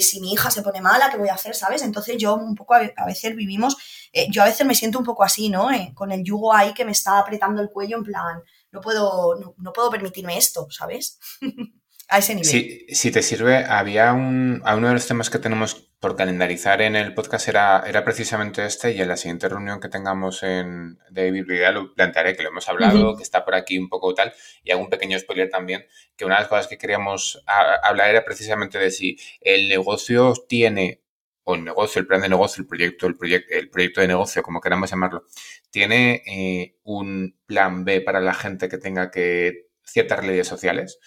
si 0.00 0.20
mi 0.20 0.32
hija 0.32 0.50
se 0.50 0.62
pone 0.62 0.80
mala, 0.80 1.10
¿qué 1.10 1.18
voy 1.18 1.28
a 1.28 1.34
hacer? 1.34 1.54
¿Sabes? 1.54 1.82
Entonces 1.82 2.16
yo 2.16 2.34
un 2.34 2.54
poco 2.54 2.74
a 2.74 3.04
veces 3.04 3.36
vivimos 3.36 3.76
eh, 4.14 4.28
yo 4.30 4.42
a 4.42 4.46
veces 4.46 4.64
me 4.64 4.76
siento 4.76 5.00
un 5.00 5.04
poco 5.04 5.24
así, 5.24 5.50
¿no? 5.50 5.72
Eh, 5.72 5.90
con 5.92 6.12
el 6.12 6.22
yugo 6.22 6.54
ahí 6.54 6.72
que 6.72 6.84
me 6.84 6.92
está 6.92 7.18
apretando 7.18 7.60
el 7.60 7.70
cuello 7.70 7.96
en 7.96 8.04
plan, 8.04 8.42
no 8.70 8.80
puedo, 8.80 9.54
no, 9.58 9.72
puedo 9.72 9.90
permitirme 9.90 10.38
esto, 10.38 10.68
¿sabes? 10.70 11.18
a 12.08 12.18
ese 12.18 12.36
nivel. 12.36 12.48
Sí, 12.48 12.86
si 12.90 13.10
te 13.10 13.22
sirve, 13.22 13.64
había 13.64 14.12
un, 14.12 14.62
uno 14.64 14.88
de 14.88 14.94
los 14.94 15.06
temas 15.08 15.30
que 15.30 15.40
tenemos 15.40 15.90
por 15.98 16.16
calendarizar 16.16 16.80
en 16.82 16.94
el 16.94 17.12
podcast 17.12 17.48
era, 17.48 17.82
era 17.86 18.04
precisamente 18.04 18.64
este 18.64 18.92
y 18.92 19.00
en 19.00 19.08
la 19.08 19.16
siguiente 19.16 19.48
reunión 19.48 19.80
que 19.80 19.88
tengamos 19.88 20.44
en, 20.44 20.98
de 21.10 21.30
bibliografía 21.32 21.72
lo 21.72 21.94
plantearé, 21.94 22.36
que 22.36 22.42
lo 22.44 22.50
hemos 22.50 22.68
hablado, 22.68 23.16
que 23.16 23.22
está 23.22 23.44
por 23.44 23.56
aquí 23.56 23.78
un 23.78 23.88
poco 23.88 24.14
tal, 24.14 24.32
y 24.62 24.70
hago 24.70 24.82
un 24.82 24.90
pequeño 24.90 25.18
spoiler 25.18 25.48
también, 25.50 25.86
que 26.14 26.24
una 26.24 26.36
de 26.36 26.42
las 26.42 26.48
cosas 26.48 26.68
que 26.68 26.78
queríamos 26.78 27.42
hablar 27.46 28.10
era 28.10 28.24
precisamente 28.24 28.78
de 28.78 28.92
si 28.92 29.18
el 29.40 29.68
negocio 29.68 30.34
tiene 30.46 31.03
o 31.44 31.54
el 31.54 31.64
negocio, 31.64 32.00
el 32.00 32.06
plan 32.06 32.22
de 32.22 32.28
negocio, 32.28 32.62
el 32.62 32.66
proyecto, 32.66 33.06
el, 33.06 33.16
proyecto, 33.16 33.54
el 33.54 33.70
proyecto 33.70 34.00
de 34.00 34.08
negocio, 34.08 34.42
como 34.42 34.60
queramos 34.60 34.90
llamarlo, 34.90 35.24
tiene 35.70 36.22
eh, 36.26 36.76
un 36.82 37.36
plan 37.46 37.84
B 37.84 38.00
para 38.00 38.20
la 38.20 38.34
gente 38.34 38.68
que 38.68 38.78
tenga 38.78 39.10
que 39.10 39.68
ciertas 39.86 40.18
realidades 40.18 40.48
sociales, 40.48 40.98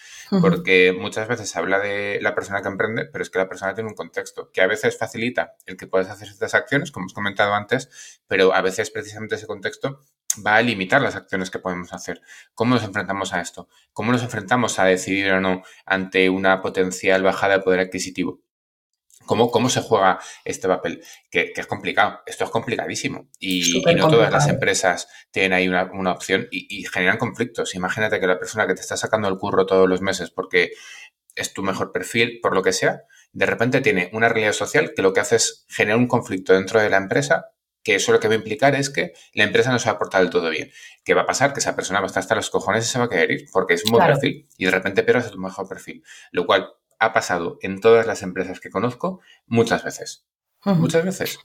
porque 0.41 0.95
muchas 0.97 1.27
veces 1.27 1.49
se 1.49 1.59
habla 1.59 1.79
de 1.79 2.19
la 2.21 2.35
persona 2.35 2.61
que 2.61 2.67
emprende, 2.67 3.05
pero 3.05 3.23
es 3.23 3.29
que 3.29 3.39
la 3.39 3.49
persona 3.49 3.73
tiene 3.73 3.89
un 3.89 3.95
contexto 3.95 4.51
que 4.53 4.61
a 4.61 4.67
veces 4.67 4.97
facilita 4.97 5.55
el 5.65 5.77
que 5.77 5.87
puedas 5.87 6.09
hacer 6.09 6.27
ciertas 6.27 6.53
acciones, 6.53 6.91
como 6.91 7.05
hemos 7.05 7.13
comentado 7.13 7.53
antes, 7.53 8.21
pero 8.27 8.53
a 8.53 8.61
veces 8.61 8.91
precisamente 8.91 9.35
ese 9.35 9.47
contexto 9.47 10.03
va 10.45 10.57
a 10.57 10.61
limitar 10.61 11.01
las 11.01 11.15
acciones 11.15 11.49
que 11.49 11.59
podemos 11.59 11.93
hacer. 11.93 12.21
¿Cómo 12.53 12.75
nos 12.75 12.83
enfrentamos 12.83 13.33
a 13.33 13.41
esto? 13.41 13.67
¿Cómo 13.93 14.11
nos 14.11 14.21
enfrentamos 14.21 14.77
a 14.79 14.85
decidir 14.85 15.31
o 15.31 15.41
no 15.41 15.63
ante 15.85 16.29
una 16.29 16.61
potencial 16.61 17.23
bajada 17.23 17.57
de 17.57 17.63
poder 17.63 17.79
adquisitivo? 17.79 18.41
¿Cómo, 19.27 19.51
¿Cómo 19.51 19.69
se 19.69 19.81
juega 19.81 20.19
este 20.43 20.67
papel? 20.67 21.03
Que, 21.29 21.53
es 21.55 21.67
complicado. 21.67 22.21
Esto 22.25 22.45
es 22.45 22.49
complicadísimo. 22.49 23.29
Y, 23.39 23.83
no 23.95 24.09
todas 24.09 24.31
las 24.31 24.47
empresas 24.47 25.07
tienen 25.29 25.53
ahí 25.53 25.67
una, 25.67 26.11
opción 26.11 26.47
y, 26.49 26.83
generan 26.85 27.19
conflictos. 27.19 27.75
Imagínate 27.75 28.19
que 28.19 28.25
la 28.25 28.39
persona 28.39 28.65
que 28.65 28.73
te 28.73 28.81
está 28.81 28.97
sacando 28.97 29.27
el 29.27 29.37
curro 29.37 29.67
todos 29.67 29.87
los 29.87 30.01
meses 30.01 30.31
porque 30.31 30.71
es 31.35 31.53
tu 31.53 31.61
mejor 31.61 31.91
perfil, 31.91 32.39
por 32.41 32.55
lo 32.55 32.63
que 32.63 32.73
sea, 32.73 33.03
de 33.31 33.45
repente 33.45 33.81
tiene 33.81 34.09
una 34.13 34.29
realidad 34.29 34.53
social 34.53 34.93
que 34.95 35.03
lo 35.03 35.13
que 35.13 35.19
hace 35.19 35.35
es 35.35 35.65
generar 35.69 35.99
un 35.99 36.07
conflicto 36.07 36.53
dentro 36.53 36.81
de 36.81 36.89
la 36.89 36.97
empresa 36.97 37.51
que 37.87 37.95
eso 37.95 38.11
lo 38.11 38.19
que 38.19 38.27
va 38.27 38.33
a 38.33 38.37
implicar 38.37 38.75
es 38.75 38.89
que 38.89 39.13
la 39.33 39.45
empresa 39.45 39.71
no 39.71 39.79
se 39.79 39.85
va 39.87 39.95
a 39.95 39.97
portar 39.97 40.19
del 40.19 40.29
todo 40.29 40.49
bien. 40.49 40.69
¿Qué 41.05 41.13
va 41.13 41.21
a 41.21 41.25
pasar? 41.25 41.53
Que 41.53 41.61
esa 41.61 41.73
persona 41.73 42.01
va 42.01 42.05
a 42.05 42.07
estar 42.07 42.19
hasta 42.19 42.35
los 42.35 42.49
cojones 42.49 42.85
y 42.85 42.89
se 42.89 42.99
va 42.99 43.05
a 43.05 43.09
querer 43.09 43.31
ir 43.31 43.45
porque 43.49 43.75
es 43.75 43.85
un 43.85 43.91
buen 43.91 44.05
perfil 44.05 44.45
y 44.57 44.65
de 44.65 44.71
repente 44.71 45.03
pierdes 45.03 45.31
tu 45.31 45.39
mejor 45.39 45.69
perfil. 45.69 46.03
Lo 46.33 46.45
cual 46.45 46.67
ha 46.99 47.13
pasado 47.13 47.57
en 47.61 47.79
todas 47.81 48.07
las 48.07 48.23
empresas 48.23 48.59
que 48.59 48.69
conozco 48.69 49.21
muchas 49.45 49.83
veces. 49.83 50.25
Muchas 50.63 51.05
veces. 51.05 51.39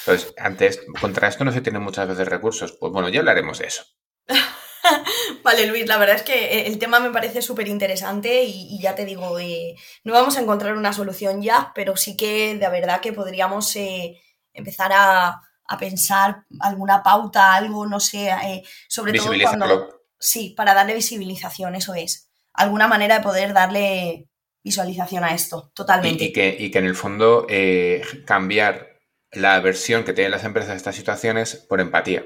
Entonces, 0.00 0.34
antes, 0.38 0.80
contra 1.00 1.28
esto 1.28 1.44
no 1.44 1.52
se 1.52 1.60
tienen 1.60 1.82
muchas 1.82 2.08
veces 2.08 2.28
recursos. 2.28 2.72
Pues 2.72 2.92
bueno, 2.92 3.08
ya 3.08 3.20
hablaremos 3.20 3.58
de 3.58 3.66
eso. 3.66 3.84
vale, 5.44 5.66
Luis, 5.66 5.86
la 5.86 5.96
verdad 5.96 6.16
es 6.16 6.22
que 6.22 6.58
eh, 6.58 6.66
el 6.66 6.78
tema 6.78 7.00
me 7.00 7.10
parece 7.10 7.42
súper 7.42 7.68
interesante 7.68 8.44
y, 8.44 8.80
ya 8.80 8.94
te 8.94 9.04
digo, 9.04 9.38
eh, 9.38 9.74
no 10.04 10.12
vamos 10.12 10.36
a 10.36 10.40
encontrar 10.40 10.76
una 10.76 10.92
solución 10.92 11.42
ya, 11.42 11.72
pero 11.74 11.96
sí 11.96 12.16
que 12.16 12.56
de 12.56 12.68
verdad 12.68 13.00
que 13.00 13.12
podríamos 13.12 13.74
eh, 13.76 14.20
empezar 14.52 14.92
a, 14.94 15.40
pensar 15.80 16.44
alguna 16.60 17.02
pauta, 17.02 17.54
algo, 17.54 17.86
no 17.86 17.98
sé, 17.98 18.30
sobre 18.88 19.14
todo 19.14 19.32
cuando... 19.40 20.02
Sí, 20.18 20.50
para 20.54 20.74
darle 20.74 20.94
visibilización, 20.94 21.74
eso 21.74 21.94
es. 21.94 22.30
Alguna 22.52 22.88
manera 22.88 23.16
de 23.16 23.24
poder 23.24 23.54
darle 23.54 24.28
visualización 24.62 25.24
a 25.24 25.34
esto, 25.34 25.72
totalmente. 25.74 26.24
Y, 26.24 26.32
que, 26.32 26.56
y 26.58 26.70
que, 26.70 26.78
en 26.78 26.86
el 26.86 26.94
fondo 26.94 27.46
eh, 27.48 28.02
cambiar 28.26 29.00
la 29.32 29.60
versión 29.60 30.04
que 30.04 30.12
tienen 30.12 30.30
las 30.30 30.44
empresas 30.44 30.70
de 30.70 30.76
estas 30.76 30.96
situaciones 30.96 31.56
por 31.56 31.80
empatía. 31.80 32.24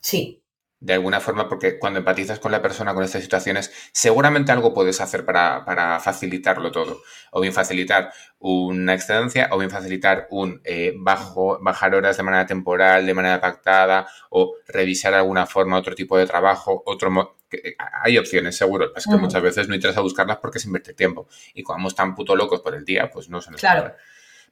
Sí. 0.00 0.44
De 0.78 0.92
alguna 0.92 1.20
forma, 1.20 1.48
porque 1.48 1.78
cuando 1.78 2.00
empatizas 2.00 2.38
con 2.38 2.52
la 2.52 2.60
persona 2.60 2.92
con 2.92 3.02
estas 3.02 3.22
situaciones, 3.22 3.72
seguramente 3.92 4.52
algo 4.52 4.74
puedes 4.74 5.00
hacer 5.00 5.24
para, 5.24 6.00
facilitarlo 6.00 6.70
todo. 6.70 7.00
O 7.30 7.40
bien 7.40 7.54
facilitar 7.54 8.12
una 8.38 8.92
excedencia, 8.92 9.48
o 9.52 9.58
bien 9.58 9.70
facilitar 9.70 10.26
un 10.30 10.60
eh, 10.64 10.92
bajo, 10.96 11.58
bajar 11.62 11.94
horas 11.94 12.18
de 12.18 12.22
manera 12.22 12.44
temporal, 12.44 13.06
de 13.06 13.14
manera 13.14 13.40
pactada, 13.40 14.06
o 14.28 14.54
revisar 14.68 15.12
de 15.12 15.18
alguna 15.18 15.46
forma 15.46 15.78
otro 15.78 15.94
tipo 15.94 16.18
de 16.18 16.26
trabajo, 16.26 16.82
otro 16.84 17.36
eh, 17.50 17.74
hay 18.02 18.18
opciones, 18.18 18.56
seguro. 18.56 18.92
Es 18.94 19.06
que 19.06 19.16
muchas 19.16 19.42
veces 19.42 19.68
no 19.68 19.74
interesa 19.74 20.00
buscarlas 20.00 20.38
porque 20.38 20.58
se 20.58 20.68
invierte 20.68 20.94
tiempo. 20.94 21.28
Y 21.54 21.62
como 21.62 21.78
vamos 21.78 21.94
tan 21.94 22.14
puto 22.14 22.36
locos 22.36 22.60
por 22.60 22.74
el 22.74 22.84
día, 22.84 23.10
pues 23.10 23.28
no 23.28 23.40
se 23.40 23.50
nos 23.50 23.60
Claro. 23.60 23.94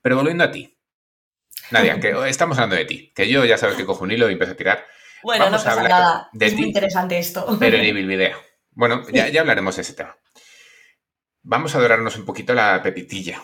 Pero 0.01 0.17
volviendo 0.17 0.45
a 0.45 0.51
ti. 0.51 0.77
Nadia, 1.71 1.99
que 1.99 2.15
estamos 2.29 2.59
hablando 2.59 2.77
de 2.77 2.85
ti. 2.85 3.13
Que 3.15 3.29
yo 3.29 3.45
ya 3.45 3.59
sabes 3.59 3.77
que 3.77 3.85
cojo 3.85 4.05
un 4.05 4.13
hilo 4.13 4.29
y 4.29 4.33
empiezo 4.33 4.53
a 4.53 4.57
tirar. 4.57 4.87
Bueno, 5.25 5.47
no 5.47 5.57
pasa 5.57 5.83
nada. 5.83 6.29
De 6.33 6.47
es 6.47 6.55
muy 6.55 6.67
interesante 6.67 7.19
esto. 7.19 7.57
Pero 7.59 7.79
en 7.79 7.95
Video. 8.09 8.37
Bueno, 8.73 9.03
ya, 9.13 9.29
ya 9.29 9.41
hablaremos 9.41 9.77
de 9.77 9.83
ese 9.83 9.95
tema. 9.95 10.17
Vamos 11.43 11.75
a 11.75 11.79
adorarnos 11.79 12.17
un 12.17 12.25
poquito 12.25 12.55
la 12.55 12.83
pepitilla. 12.83 13.43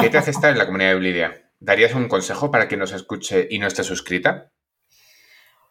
¿Qué 0.00 0.08
te 0.08 0.18
hace 0.18 0.30
estar 0.30 0.50
en 0.50 0.58
la 0.58 0.66
comunidad 0.66 0.90
de 0.90 0.94
Biblidea? 0.94 1.50
¿Darías 1.58 1.94
un 1.94 2.08
consejo 2.08 2.50
para 2.50 2.68
quien 2.68 2.80
nos 2.80 2.92
escuche 2.92 3.46
y 3.50 3.58
no 3.58 3.66
esté 3.66 3.84
suscrita? 3.84 4.52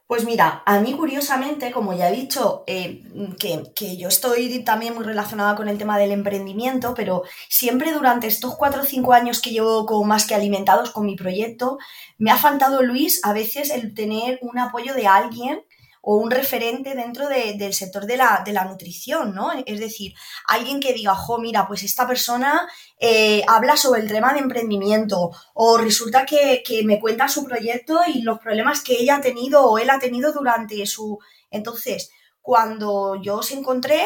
Pues 0.08 0.24
mira, 0.24 0.62
a 0.68 0.80
mí 0.82 0.94
curiosamente, 0.94 1.72
como 1.72 1.94
ya 1.94 2.10
he 2.10 2.16
dicho, 2.16 2.64
eh, 2.68 3.02
que, 3.40 3.98
yo 3.98 4.08
estoy 4.08 4.64
también 4.64 4.94
muy 4.94 5.04
relacionada 5.04 5.56
con 5.56 5.68
el 5.68 5.80
tema 5.80 5.98
del 5.98 6.12
emprendimiento, 6.12 6.94
pero 6.94 7.24
siempre 7.50 7.92
durante 7.92 8.28
estos 8.28 8.56
cuatro 8.56 8.84
o 8.84 8.86
cinco 8.86 9.14
años 9.14 9.42
que 9.42 9.50
llevo 9.50 10.04
más 10.04 10.28
que 10.28 10.36
alimentados 10.36 10.92
con 10.92 11.08
mi 11.08 11.16
proyecto, 11.16 11.80
me 12.20 12.30
ha 12.30 12.38
faltado, 12.38 12.84
Luis, 12.84 13.20
a 13.24 13.34
veces 13.34 13.72
el 13.72 13.96
tener 13.96 14.38
un 14.44 14.60
apoyo 14.60 14.94
de 14.94 15.08
alguien 15.08 15.65
o 16.08 16.18
un 16.18 16.30
referente 16.30 16.94
dentro 16.94 17.28
del 17.28 17.74
sector 17.74 18.06
de 18.06 18.16
la, 18.16 18.44
de 18.46 18.54
la, 18.54 18.64
nutrición, 18.64 19.34
¿no? 19.34 19.52
Es 19.66 19.80
decir, 19.80 20.14
alguien 20.48 20.80
que 20.80 20.94
diga, 20.94 21.16
jo, 21.16 21.40
mira, 21.40 21.68
pues 21.68 21.82
esta 21.82 22.08
persona 22.08 22.68
eh, 23.00 23.44
habla 23.48 23.76
sobre 23.76 24.02
el 24.02 24.08
tema 24.08 24.32
de 24.32 24.42
emprendimiento 24.42 25.32
o 25.56 25.78
resulta 25.80 26.24
que, 26.24 26.62
que, 26.64 26.84
me 26.84 27.00
cuenta 27.00 27.28
su 27.28 27.44
proyecto 27.44 28.02
y 28.06 28.22
los 28.22 28.38
problemas 28.38 28.84
que 28.84 28.94
ella 28.94 29.16
ha 29.16 29.22
tenido 29.22 29.66
o 29.66 29.80
él 29.80 29.90
ha 29.90 29.98
tenido 29.98 30.32
durante 30.32 30.86
su... 30.86 31.18
Entonces, 31.50 32.12
cuando 32.40 33.20
yo 33.20 33.38
os 33.38 33.50
encontré, 33.50 34.04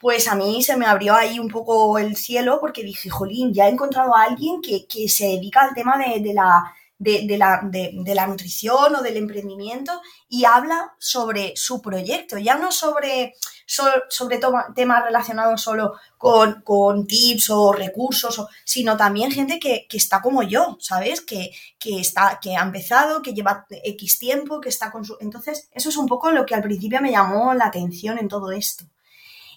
pues 0.00 0.26
a 0.26 0.34
mí 0.34 0.64
se 0.64 0.76
me 0.76 0.86
abrió 0.86 1.14
ahí 1.14 1.38
un 1.38 1.48
poco 1.48 1.96
el 1.98 2.16
cielo 2.16 2.58
porque 2.60 2.82
dije, 2.82 3.08
jolín, 3.08 3.54
ya 3.54 3.68
he 3.68 3.70
encontrado 3.70 4.16
a 4.16 4.24
alguien 4.24 4.60
que, 4.60 4.84
que 4.88 5.08
se 5.08 5.26
dedica 5.26 5.60
al 5.60 5.74
tema 5.74 5.96
de, 5.96 6.18
de 6.18 6.34
la 6.34 6.74
de, 7.00 7.38
la, 7.38 7.60
de, 7.64 8.14
la, 8.14 8.26
nutrición 8.26 8.94
o 8.94 9.02
del 9.02 9.16
emprendimiento 9.16 10.02
y 10.28 10.44
habla 10.44 10.94
sobre 10.98 11.56
su 11.56 11.80
proyecto, 11.80 12.36
ya 12.36 12.56
no 12.56 12.70
sobre, 12.70 13.34
sobre, 13.66 14.38
temas 14.74 15.04
relacionados 15.04 15.62
solo 15.62 15.94
con, 16.18 16.60
con, 16.60 17.06
tips 17.06 17.48
o 17.50 17.72
recursos, 17.72 18.44
sino 18.64 18.98
también 18.98 19.32
gente 19.32 19.58
que, 19.58 19.86
está 19.90 20.20
como 20.20 20.42
yo, 20.42 20.76
¿sabes? 20.78 21.22
Que, 21.22 21.50
que, 21.78 22.00
está, 22.00 22.38
que 22.40 22.54
ha 22.54 22.62
empezado, 22.62 23.22
que 23.22 23.32
lleva 23.32 23.66
X 23.70 24.18
tiempo, 24.18 24.60
que 24.60 24.68
está 24.68 24.92
con 24.92 25.02
su... 25.02 25.16
Entonces, 25.20 25.70
eso 25.72 25.88
es 25.88 25.96
un 25.96 26.06
poco 26.06 26.30
lo 26.30 26.44
que 26.44 26.54
al 26.54 26.62
principio 26.62 27.00
me 27.00 27.12
llamó 27.12 27.54
la 27.54 27.66
atención 27.66 28.18
en 28.18 28.28
todo 28.28 28.52
esto. 28.52 28.84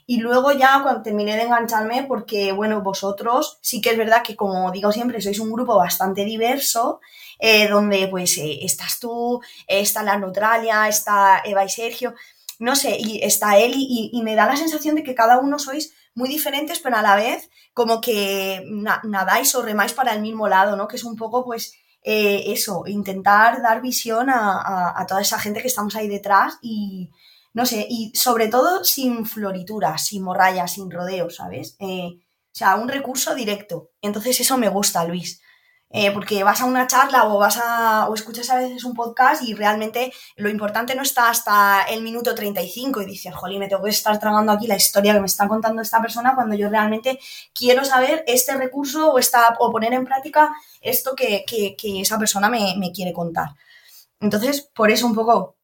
Y 0.06 0.18
luego 0.18 0.52
ya 0.52 0.82
cuando 0.84 1.02
terminé 1.02 1.36
de 1.36 1.44
engancharme, 1.44 2.04
porque 2.04 2.52
bueno, 2.52 2.82
vosotros 2.82 3.58
sí 3.62 3.82
que 3.82 3.92
es 3.92 3.98
verdad 3.98 4.24
que 4.24 4.36
como 4.36 4.72
digo 4.72 4.92
siempre, 4.92 5.22
sois 5.22 5.40
un 5.40 5.52
grupo 5.52 5.78
bastante 5.78 6.26
diverso, 6.26 7.00
eh, 7.40 7.68
donde 7.68 8.08
pues 8.08 8.38
eh, 8.38 8.60
estás 8.64 9.00
tú, 9.00 9.42
está 9.68 10.04
la 10.04 10.18
Neutralia, 10.18 10.88
está 10.88 11.42
Eva 11.46 11.64
y 11.64 11.70
Sergio. 11.70 12.14
no 12.60 12.76
sé, 12.76 12.98
y 13.00 13.22
está 13.24 13.58
él 13.58 13.74
y, 13.76 14.22
me 14.24 14.36
da 14.36 14.46
la 14.46 14.56
sensación 14.56 14.96
de 14.96 15.04
que 15.04 15.16
cada 15.16 15.40
uno 15.40 15.60
sois 15.60 15.94
muy 16.16 16.30
diferentes, 16.30 16.80
pero 16.80 16.98
a 16.98 17.02
la 17.02 17.16
vez 17.16 17.50
como 17.74 18.00
que 18.02 18.64
nadáis 19.04 19.56
o 19.56 19.62
remáis 19.62 19.94
para 19.94 20.14
el 20.14 20.22
mismo 20.22 20.48
lado, 20.48 20.76
¿no? 20.76 20.88
Que 20.88 20.98
es 20.98 21.04
un 21.04 21.16
poco, 21.18 21.44
pues, 21.44 21.74
eh, 22.04 22.44
eso, 22.48 22.84
intentar 22.88 23.62
dar 23.62 23.82
visión 23.82 24.30
a, 24.30 25.06
toda 25.08 25.22
esa 25.22 25.40
gente 25.40 25.62
que 25.62 25.68
estamos 25.68 25.96
ahí 25.96 26.08
detrás 26.08 26.58
y, 26.62 27.10
no 27.54 27.66
sé, 27.66 27.86
y 27.90 28.12
sobre 28.16 28.48
todo 28.48 28.84
sin 28.84 29.26
florituras, 29.26 30.06
sin 30.08 30.24
morrayas, 30.24 30.74
sin 30.74 30.90
rodeos, 30.90 31.36
¿sabes? 31.36 31.76
Eh, 31.80 32.18
o 32.18 32.56
sea, 32.56 32.76
un 32.76 32.90
recurso 32.90 33.36
directo. 33.36 33.92
Entonces 34.02 34.40
eso 34.40 34.58
me 34.58 34.70
gusta, 34.70 35.06
Luis. 35.06 35.42
Eh, 35.96 36.12
porque 36.12 36.44
vas 36.44 36.60
a 36.60 36.66
una 36.66 36.88
charla 36.88 37.26
o 37.28 37.38
vas 37.38 37.60
a 37.64 38.10
o 38.10 38.16
escuchas 38.16 38.50
a 38.50 38.58
veces 38.58 38.84
un 38.84 38.96
podcast 38.96 39.44
y 39.44 39.54
realmente 39.54 40.12
lo 40.38 40.50
importante 40.50 40.96
no 40.96 41.04
está 41.04 41.30
hasta 41.30 41.84
el 41.84 42.02
minuto 42.02 42.34
35 42.34 43.04
y 43.04 43.06
dices, 43.06 43.36
jolín, 43.36 43.60
me 43.60 43.68
tengo 43.68 43.84
que 43.84 43.92
estar 43.92 44.20
tragando 44.20 44.52
aquí 44.52 44.66
la 44.66 44.76
historia 44.76 45.14
que 45.14 45.20
me 45.20 45.28
está 45.28 45.48
contando 45.48 45.84
esta 45.84 46.02
persona 46.02 46.34
cuando 46.34 46.56
yo 46.56 46.68
realmente 46.68 47.20
quiero 47.54 47.86
saber 47.86 48.24
este 48.26 48.58
recurso 48.58 49.12
o, 49.12 49.20
esta, 49.20 49.56
o 49.60 49.72
poner 49.72 49.94
en 49.94 50.04
práctica 50.04 50.52
esto 50.82 51.16
que, 51.16 51.46
esa 52.02 52.18
persona 52.18 52.50
me, 52.50 52.92
quiere 52.92 53.14
contar. 53.14 53.50
Entonces, 54.20 54.62
por 54.62 54.90
eso 54.90 55.06
un 55.06 55.14
poco 55.14 55.58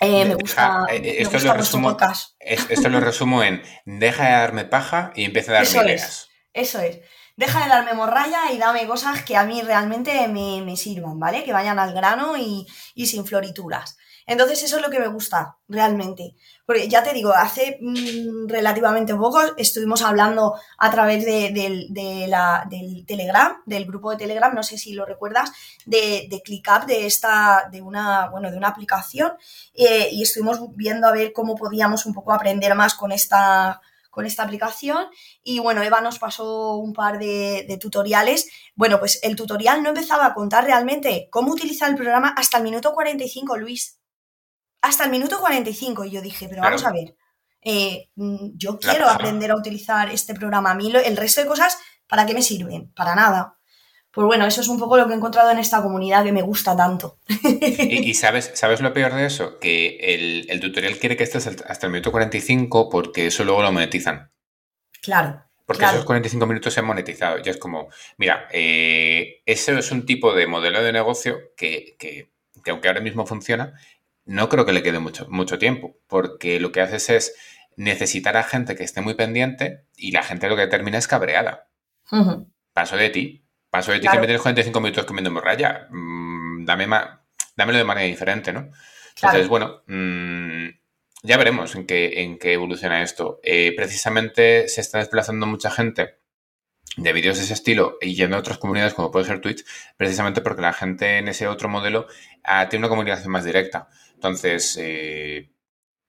eh, 0.00 0.24
me 0.24 0.34
gusta, 0.34 0.86
eh, 0.90 1.16
esto, 1.18 1.38
lo 1.38 1.52
resumo, 1.54 1.96
esto 2.40 2.88
lo 2.88 3.00
resumo 3.00 3.42
en 3.42 3.62
deja 3.84 4.24
de 4.24 4.30
darme 4.32 4.64
paja 4.64 5.12
y 5.14 5.24
empieza 5.24 5.52
a 5.52 5.54
darme 5.54 5.68
eso 5.68 5.82
ideas. 5.84 6.30
Es, 6.52 6.72
eso 6.72 6.80
es 6.80 7.00
deja 7.40 7.62
de 7.62 7.70
darme 7.70 7.94
morralla 7.94 8.52
y 8.52 8.58
dame 8.58 8.86
cosas 8.86 9.22
que 9.22 9.34
a 9.34 9.44
mí 9.44 9.62
realmente 9.62 10.28
me, 10.28 10.76
sirvan, 10.76 11.18
¿vale? 11.18 11.42
Que 11.42 11.54
vayan 11.54 11.78
al 11.78 11.94
grano 11.94 12.36
y, 12.36 12.66
sin 13.06 13.24
florituras. 13.24 13.96
Entonces 14.30 14.62
eso 14.62 14.76
es 14.76 14.82
lo 14.82 14.90
que 14.90 15.00
me 15.00 15.08
gusta 15.08 15.56
realmente. 15.66 16.36
Porque 16.64 16.88
ya 16.88 17.02
te 17.02 17.12
digo, 17.12 17.32
hace 17.34 17.78
mm, 17.80 18.46
relativamente 18.46 19.12
poco 19.16 19.40
estuvimos 19.56 20.02
hablando 20.02 20.54
a 20.78 20.88
través 20.88 21.24
de, 21.24 22.26
la, 22.28 22.64
del 22.70 23.04
Telegram, 23.04 23.56
del 23.66 23.86
grupo 23.86 24.12
de 24.12 24.18
Telegram, 24.18 24.54
no 24.54 24.62
sé 24.62 24.78
si 24.78 24.92
lo 24.92 25.04
recuerdas, 25.04 25.50
de, 25.84 26.28
de 26.30 26.42
ClickUp, 26.42 26.84
de 26.86 27.06
esta, 27.06 27.68
de 27.72 27.82
una, 27.82 28.28
bueno, 28.28 28.52
de 28.52 28.56
una 28.56 28.68
aplicación, 28.68 29.32
eh, 29.74 30.10
y 30.12 30.22
estuvimos 30.22 30.60
viendo 30.76 31.08
a 31.08 31.12
ver 31.12 31.32
cómo 31.32 31.56
podíamos 31.56 32.06
un 32.06 32.14
poco 32.14 32.32
aprender 32.32 32.72
más 32.76 32.94
con 32.94 33.10
esta, 33.10 33.80
con 34.10 34.26
esta 34.26 34.44
aplicación. 34.44 35.06
Y 35.42 35.58
bueno, 35.58 35.82
Eva 35.82 36.00
nos 36.00 36.20
pasó 36.20 36.76
un 36.76 36.92
par 36.92 37.18
de, 37.18 37.78
tutoriales. 37.80 38.48
Bueno, 38.76 39.00
pues 39.00 39.18
el 39.24 39.34
tutorial 39.34 39.82
no 39.82 39.88
empezaba 39.88 40.26
a 40.26 40.34
contar 40.34 40.66
realmente 40.66 41.26
cómo 41.32 41.50
utilizar 41.50 41.90
el 41.90 41.96
programa 41.96 42.32
hasta 42.36 42.58
el 42.58 42.62
minuto 42.62 42.92
45, 42.92 43.56
Luis. 43.56 43.99
Hasta 44.82 45.04
el 45.04 45.10
minuto 45.10 45.40
45. 45.40 46.04
Y 46.04 46.10
yo 46.10 46.22
dije, 46.22 46.48
pero 46.48 46.62
vamos 46.62 46.84
a 46.84 46.92
ver. 46.92 47.14
Eh, 47.62 48.08
mm, 48.14 48.56
yo 48.56 48.78
quiero 48.78 49.08
aprender 49.08 49.50
a 49.50 49.56
utilizar 49.56 50.10
este 50.10 50.34
programa. 50.34 50.70
A 50.70 50.74
mí 50.74 50.92
el 50.92 51.16
resto 51.16 51.40
de 51.40 51.46
cosas, 51.46 51.78
¿para 52.08 52.26
qué 52.26 52.34
me 52.34 52.42
sirven? 52.42 52.92
Para 52.92 53.14
nada. 53.14 53.58
Pues 54.12 54.26
bueno, 54.26 54.44
eso 54.44 54.60
es 54.60 54.68
un 54.68 54.78
poco 54.78 54.96
lo 54.96 55.06
que 55.06 55.12
he 55.12 55.16
encontrado 55.16 55.50
en 55.52 55.58
esta 55.58 55.82
comunidad 55.82 56.24
que 56.24 56.32
me 56.32 56.42
gusta 56.42 56.76
tanto. 56.76 57.18
Y, 57.28 58.12
sabes, 58.14 58.50
¿sabes 58.54 58.80
lo 58.80 58.92
peor 58.92 59.14
de 59.14 59.26
eso? 59.26 59.58
Que 59.60 60.46
el, 60.48 60.60
tutorial 60.60 60.98
quiere 60.98 61.16
que 61.16 61.22
estés 61.22 61.46
hasta 61.46 61.86
el 61.86 61.92
minuto 61.92 62.10
45 62.10 62.88
porque 62.90 63.28
eso 63.28 63.44
luego 63.44 63.62
lo 63.62 63.70
monetizan. 63.70 64.32
Claro. 65.00 65.44
Porque 65.64 65.84
esos 65.84 66.04
45 66.04 66.46
minutos 66.46 66.74
se 66.74 66.80
han 66.80 66.86
monetizado. 66.86 67.38
Ya 67.38 67.52
es 67.52 67.56
como, 67.56 67.88
mira, 68.16 68.48
eh, 68.50 69.42
ese 69.46 69.78
es 69.78 69.92
un 69.92 70.04
tipo 70.04 70.34
de 70.34 70.48
modelo 70.48 70.82
de 70.82 70.92
negocio 70.92 71.38
que, 71.56 71.94
que, 71.96 72.32
aunque 72.68 72.88
ahora 72.88 73.00
mismo 73.00 73.24
funciona, 73.24 73.74
no 74.30 74.48
creo 74.48 74.64
que 74.64 74.72
le 74.72 74.84
quede 74.84 75.00
mucho, 75.00 75.26
mucho 75.28 75.58
tiempo. 75.58 75.98
Porque 76.06 76.60
lo 76.60 76.70
que 76.70 76.80
haces 76.80 77.10
es 77.10 77.34
necesitar 77.76 78.36
a 78.36 78.44
gente 78.44 78.76
que 78.76 78.84
esté 78.84 79.00
muy 79.00 79.14
pendiente 79.14 79.86
y 79.96 80.12
la 80.12 80.22
gente 80.22 80.48
lo 80.48 80.56
que 80.56 80.68
termina 80.68 80.98
es 80.98 81.08
cabreada. 81.08 81.68
Paso 82.72 82.96
de 82.96 83.10
ti. 83.10 83.44
Paso 83.70 83.90
de 83.90 83.98
ti 83.98 84.06
que 84.06 84.20
me 84.20 84.26
tienes 84.26 84.42
45 84.42 84.80
minutos 84.80 85.04
comiendo 85.04 85.32
morralla. 85.32 85.88
Mm, 85.90 86.64
dame 86.64 86.86
dámelo 87.56 87.78
de 87.78 87.84
manera 87.84 88.06
diferente, 88.06 88.52
¿no? 88.52 88.70
Entonces, 89.16 89.48
bueno, 89.48 89.82
mm, 89.88 90.68
ya 91.24 91.36
veremos 91.36 91.74
en 91.74 91.86
qué, 91.86 92.22
en 92.22 92.38
qué 92.38 92.52
evoluciona 92.52 93.02
esto. 93.02 93.40
Eh, 93.42 93.74
precisamente 93.76 94.68
se 94.68 94.80
está 94.80 94.98
desplazando 94.98 95.44
mucha 95.46 95.72
gente 95.72 96.20
de 96.96 97.12
vídeos 97.12 97.38
de 97.38 97.44
ese 97.44 97.54
estilo 97.54 97.98
y 98.00 98.14
yendo 98.14 98.36
a 98.36 98.40
otras 98.40 98.58
comunidades 98.58 98.94
como 98.94 99.10
puede 99.10 99.26
ser 99.26 99.40
Twitch, 99.40 99.64
precisamente 99.96 100.40
porque 100.40 100.62
la 100.62 100.72
gente 100.72 101.18
en 101.18 101.26
ese 101.26 101.48
otro 101.48 101.68
modelo 101.68 102.06
ah, 102.44 102.68
tiene 102.68 102.86
una 102.86 102.90
comunicación 102.90 103.32
más 103.32 103.44
directa. 103.44 103.88
Entonces, 104.20 104.76
eh, 104.78 105.50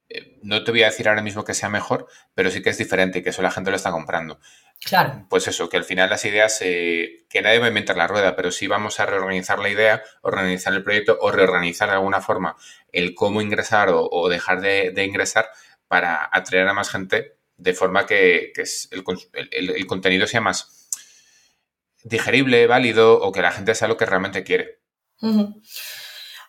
eh, 0.09 0.37
no 0.43 0.65
te 0.65 0.71
voy 0.71 0.83
a 0.83 0.87
decir 0.87 1.07
ahora 1.07 1.21
mismo 1.21 1.45
que 1.45 1.53
sea 1.53 1.69
mejor, 1.69 2.07
pero 2.33 2.51
sí 2.51 2.61
que 2.61 2.69
es 2.69 2.77
diferente 2.77 3.19
y 3.19 3.23
que 3.23 3.29
eso 3.29 3.41
la 3.41 3.51
gente 3.51 3.69
lo 3.69 3.77
está 3.77 3.89
comprando. 3.89 4.37
Claro. 4.83 5.27
Pues 5.29 5.47
eso, 5.47 5.69
que 5.69 5.77
al 5.77 5.85
final 5.85 6.09
las 6.09 6.25
ideas, 6.25 6.57
eh, 6.59 7.25
que 7.29 7.41
nadie 7.41 7.59
va 7.59 7.67
a 7.67 7.69
inventar 7.69 7.95
la 7.95 8.07
rueda, 8.07 8.35
pero 8.35 8.51
sí 8.51 8.67
vamos 8.67 8.99
a 8.99 9.05
reorganizar 9.05 9.59
la 9.59 9.69
idea, 9.69 10.03
organizar 10.23 10.73
el 10.73 10.83
proyecto 10.83 11.17
o 11.21 11.31
reorganizar 11.31 11.87
de 11.87 11.95
alguna 11.95 12.19
forma 12.19 12.57
el 12.91 13.15
cómo 13.15 13.41
ingresar 13.41 13.87
o, 13.93 14.27
dejar 14.27 14.59
de, 14.59 15.05
ingresar 15.05 15.49
para 15.87 16.29
atraer 16.33 16.67
a 16.67 16.73
más 16.73 16.89
gente 16.89 17.37
de 17.55 17.73
forma 17.73 18.05
que, 18.05 18.51
el, 19.51 19.87
contenido 19.87 20.27
sea 20.27 20.41
más 20.41 20.89
digerible, 22.03 22.67
válido 22.67 23.21
o 23.21 23.31
que 23.31 23.41
la 23.41 23.53
gente 23.53 23.73
sea 23.73 23.87
lo 23.87 23.95
que 23.95 24.05
realmente 24.05 24.43
quiere. 24.43 24.81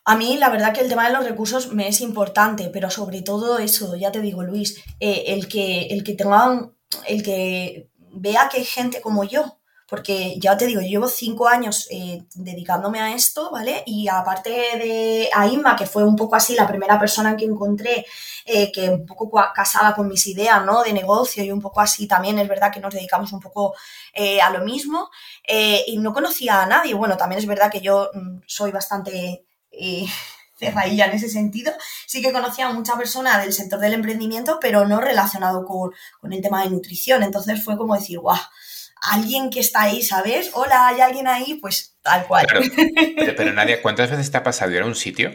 A 0.04 0.16
mí 0.16 0.36
la 0.36 0.50
verdad 0.50 0.72
que 0.74 0.80
el 0.80 0.88
tema 0.88 1.06
de 1.06 1.12
los 1.12 1.24
recursos 1.24 1.72
me 1.72 1.86
es 1.86 2.00
importante, 2.00 2.70
pero 2.72 2.90
sobre 2.90 3.22
todo 3.22 3.58
eso, 3.58 3.94
ya 3.94 4.10
te 4.10 4.20
digo 4.20 4.42
Luis, 4.42 4.82
eh, 4.98 5.24
el, 5.28 5.46
que, 5.46 5.82
el 5.86 6.02
que 6.02 6.14
tengan, 6.14 6.72
el 7.06 7.22
que 7.22 7.88
vea 8.10 8.48
que 8.48 8.58
hay 8.58 8.64
gente 8.64 9.00
como 9.00 9.22
yo, 9.22 9.58
porque 9.86 10.40
ya 10.40 10.56
te 10.56 10.66
digo, 10.66 10.80
llevo 10.80 11.06
cinco 11.06 11.46
años 11.46 11.86
eh, 11.90 12.24
dedicándome 12.34 12.98
a 13.00 13.14
esto, 13.14 13.50
¿vale? 13.52 13.84
Y 13.86 14.08
aparte 14.08 14.50
de 14.50 15.28
a 15.32 15.76
que 15.76 15.86
fue 15.86 16.02
un 16.02 16.16
poco 16.16 16.34
así 16.34 16.56
la 16.56 16.66
primera 16.66 16.98
persona 16.98 17.36
que 17.36 17.44
encontré, 17.44 18.04
eh, 18.44 18.72
que 18.72 18.88
un 18.88 19.06
poco 19.06 19.30
casaba 19.54 19.94
con 19.94 20.08
mis 20.08 20.26
ideas, 20.26 20.64
¿no? 20.64 20.82
De 20.82 20.92
negocio 20.92 21.44
y 21.44 21.52
un 21.52 21.60
poco 21.60 21.80
así 21.80 22.08
también 22.08 22.38
es 22.38 22.48
verdad 22.48 22.72
que 22.72 22.80
nos 22.80 22.94
dedicamos 22.94 23.32
un 23.32 23.40
poco 23.40 23.74
a 24.42 24.50
lo 24.50 24.64
mismo 24.64 25.10
y 25.86 25.98
no 25.98 26.12
conocía 26.12 26.62
a 26.62 26.66
nadie. 26.66 26.94
Bueno, 26.94 27.16
también 27.16 27.38
es 27.38 27.46
verdad 27.46 27.70
que 27.70 27.80
yo 27.80 28.10
mm, 28.14 28.40
soy 28.46 28.72
bastante 28.72 29.44
cerradilla 30.62 31.06
en 31.06 31.12
ese 31.12 31.28
sentido. 31.28 31.72
Sí 32.06 32.22
que 32.22 32.32
conocía 32.32 32.68
a 32.68 32.72
mucha 32.72 32.96
persona 32.96 33.38
del 33.38 33.52
sector 33.52 33.80
del 33.80 33.94
emprendimiento, 33.94 34.58
pero 34.60 34.86
no 34.86 35.00
relacionado 35.00 35.64
con, 35.64 35.92
el 36.30 36.40
tema 36.40 36.62
de 36.62 36.70
nutrición. 36.70 37.22
Entonces 37.22 37.62
fue 37.62 37.76
como 37.76 37.94
decir, 37.94 38.18
guau, 38.18 38.38
alguien 39.00 39.50
que 39.50 39.60
está 39.60 39.82
ahí, 39.82 40.02
¿sabes? 40.02 40.50
Hola, 40.54 40.88
hay 40.88 41.00
alguien 41.00 41.26
ahí, 41.26 41.58
pues 41.60 41.96
tal 42.02 42.26
cual. 42.26 42.46
Pero, 43.36 43.52
Nadia, 43.52 43.82
¿cuántas 43.82 44.10
veces 44.10 44.30
te 44.30 44.36
ha 44.36 44.42
pasado 44.42 44.70
ir 44.72 44.82
a 44.82 44.86
un 44.86 44.94
sitio 44.94 45.32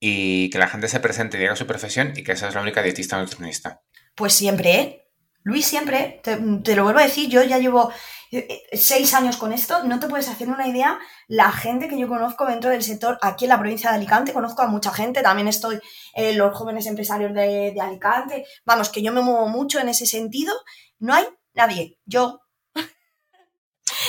y 0.00 0.50
que 0.50 0.58
la 0.58 0.68
gente 0.68 0.88
se 0.88 1.00
presente 1.00 1.36
y 1.36 1.40
diga 1.40 1.56
su 1.56 1.66
profesión 1.66 2.12
y 2.14 2.22
que 2.22 2.32
esa 2.32 2.48
es 2.48 2.54
la 2.54 2.60
única 2.60 2.82
dietista 2.82 3.16
o 3.16 3.20
nutricionista? 3.20 3.82
Pues 4.14 4.34
siempre, 4.34 4.74
¿eh? 4.74 5.07
Luis, 5.48 5.64
siempre, 5.64 6.20
te, 6.22 6.36
lo 6.76 6.84
vuelvo 6.84 7.00
a 7.00 7.04
decir, 7.04 7.30
yo 7.30 7.42
ya 7.42 7.56
llevo 7.56 7.90
eh, 8.30 8.46
eh, 8.70 8.76
seis 8.76 9.14
años 9.14 9.38
con 9.38 9.54
esto, 9.54 9.82
no 9.82 9.98
te 9.98 10.06
puedes 10.06 10.28
hacer 10.28 10.46
una 10.46 10.68
idea 10.68 10.98
la 11.26 11.50
gente 11.50 11.88
que 11.88 11.98
yo 11.98 12.06
conozco 12.06 12.44
dentro 12.44 12.68
del 12.68 12.82
sector 12.82 13.18
aquí 13.22 13.46
en 13.46 13.48
la 13.48 13.58
provincia 13.58 13.88
de 13.88 13.96
Alicante, 13.96 14.34
conozco 14.34 14.60
a 14.60 14.66
mucha 14.66 14.92
gente, 14.92 15.22
también 15.22 15.48
estoy 15.48 15.80
en 16.12 16.36
los 16.36 16.54
jóvenes 16.54 16.84
empresarios 16.84 17.32
de, 17.32 17.74
Alicante, 17.80 18.44
vamos, 18.66 18.90
que 18.90 19.00
yo 19.00 19.10
me 19.10 19.22
muevo 19.22 19.48
mucho 19.48 19.80
en 19.80 19.88
ese 19.88 20.04
sentido, 20.04 20.52
no 20.98 21.14
hay 21.14 21.24
nadie, 21.54 21.96
yo. 22.04 22.42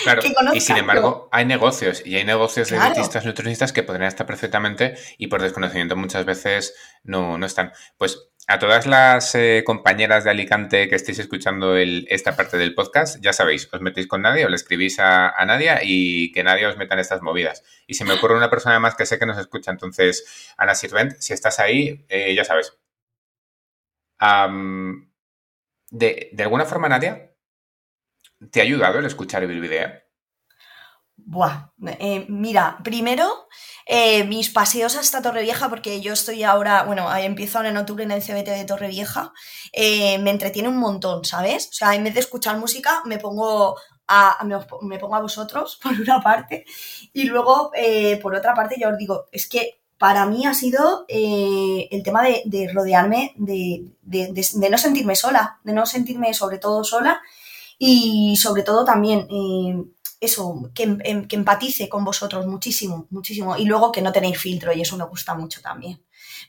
Claro, 0.04 0.22
y 0.54 0.60
sin 0.60 0.78
embargo, 0.78 1.30
hay 1.32 1.46
negocios 1.46 2.02
y 2.06 2.16
hay 2.16 2.26
negocios 2.26 2.70
de 2.70 2.80
dietistas 2.80 3.26
nutricionistas 3.26 3.72
que 3.72 3.84
podrían 3.84 4.10
estar 4.10 4.28
perfectamente 4.28 4.96
y 5.18 5.28
por 5.28 5.42
desconocimiento 5.42 5.96
muchas 5.96 6.26
veces 6.26 6.74
no, 7.04 7.38
no 7.38 7.46
están. 7.46 7.72
Pues 7.98 8.30
a 8.50 8.58
todas 8.58 8.88
las 8.88 9.36
eh, 9.36 9.64
compañeras 9.64 10.24
de 10.24 10.32
Alicante 10.32 10.90
que 10.90 10.96
estéis 10.96 11.20
escuchando 11.20 11.78
esta 11.78 12.36
parte 12.36 12.58
del 12.58 12.74
podcast, 12.74 13.22
ya 13.22 13.32
sabéis, 13.32 13.70
os 13.72 13.80
metéis 13.80 14.08
con 14.08 14.24
Nadia 14.24 14.48
o 14.48 14.50
le 14.50 14.56
escribís 14.56 14.98
a, 15.00 15.36
Nadia 15.46 15.82
y 15.84 16.32
que 16.32 16.44
Nadia 16.44 16.70
os 16.70 16.76
meta 16.76 16.96
en 16.96 17.02
estas 17.02 17.22
movidas. 17.22 17.64
Y 17.86 17.94
si 17.94 18.06
me 18.06 18.14
ocurre 18.14 18.36
una 18.36 18.50
persona 18.50 18.80
más 18.80 18.96
que 18.96 19.06
sé 19.06 19.20
que 19.20 19.28
nos 19.28 19.38
escucha, 19.38 19.70
entonces, 19.70 20.56
Ana 20.58 20.74
Sirvent, 20.74 21.14
si 21.20 21.34
estás 21.34 21.60
ahí, 21.60 22.04
eh, 22.10 22.34
ya 22.34 22.44
sabes. 22.44 22.76
de, 25.92 26.30
de, 26.34 26.44
alguna 26.44 26.66
forma, 26.66 26.90
Nadia, 26.90 27.32
¿te 28.52 28.62
ha 28.62 28.64
ayudado 28.64 28.98
el 28.98 29.06
escuchar 29.06 29.44
el 29.44 29.60
video? 29.62 30.09
Buah, 31.26 31.72
eh, 32.00 32.26
mira, 32.30 32.78
primero 32.84 33.48
eh, 33.86 34.24
mis 34.26 34.50
paseos 34.50 34.96
hasta 34.96 35.22
Torrevieja, 35.22 35.70
porque 35.70 36.02
yo 36.02 36.14
estoy 36.14 36.44
ahora, 36.44 36.84
bueno, 36.84 37.14
empiezo 37.16 37.64
en 37.64 37.78
octubre 37.78 38.04
en 38.04 38.12
el 38.12 38.22
CBT 38.22 38.50
de 38.50 38.66
Torrevieja, 38.66 39.34
eh, 39.74 40.18
me 40.20 40.32
entretiene 40.32 40.70
un 40.70 40.78
montón, 40.78 41.26
¿sabes? 41.26 41.70
O 41.70 41.74
sea, 41.74 41.96
en 41.96 42.04
vez 42.04 42.14
de 42.14 42.20
escuchar 42.20 42.58
música, 42.58 43.02
me 43.06 43.18
pongo 43.18 43.78
a, 44.08 44.44
me, 44.82 45.00
pongo 45.00 45.16
a 45.16 45.22
vosotros, 45.22 45.80
por 45.84 45.94
una 45.94 46.22
parte, 46.22 46.66
y 47.14 47.24
luego, 47.26 47.72
por 48.22 48.36
otra 48.36 48.54
parte, 48.54 48.76
ya 48.80 48.90
os 48.90 48.98
digo, 48.98 49.26
es 49.32 49.48
que 49.48 49.80
para 50.00 50.26
mí 50.26 50.46
ha 50.48 50.54
sido 50.54 51.06
eh, 51.10 51.90
el 51.92 52.02
tema 52.04 52.24
de, 52.24 52.72
rodearme, 52.74 53.34
de, 53.36 53.92
no 54.72 54.78
sentirme 54.78 55.16
sola, 55.16 55.60
de 55.64 55.74
no 55.74 55.86
sentirme 55.86 56.34
sobre 56.34 56.58
todo 56.58 56.86
sola 56.86 57.22
y 57.78 58.38
sobre 58.38 58.64
todo 58.64 58.86
también 58.86 59.28
eh, 59.30 59.84
eso, 60.20 60.72
que, 60.74 60.84
em, 60.84 61.28
que 61.28 61.36
empatice 61.36 61.90
con 61.90 62.04
vosotros 62.06 62.46
muchísimo, 62.48 63.08
muchísimo. 63.10 63.58
Y 63.58 63.66
luego 63.66 63.92
que 63.92 64.02
no 64.02 64.12
tenéis 64.12 64.38
filtro 64.40 64.74
y 64.74 64.82
eso 64.82 64.98
me 64.98 65.06
gusta 65.06 65.36
mucho 65.36 65.62
también 65.62 66.00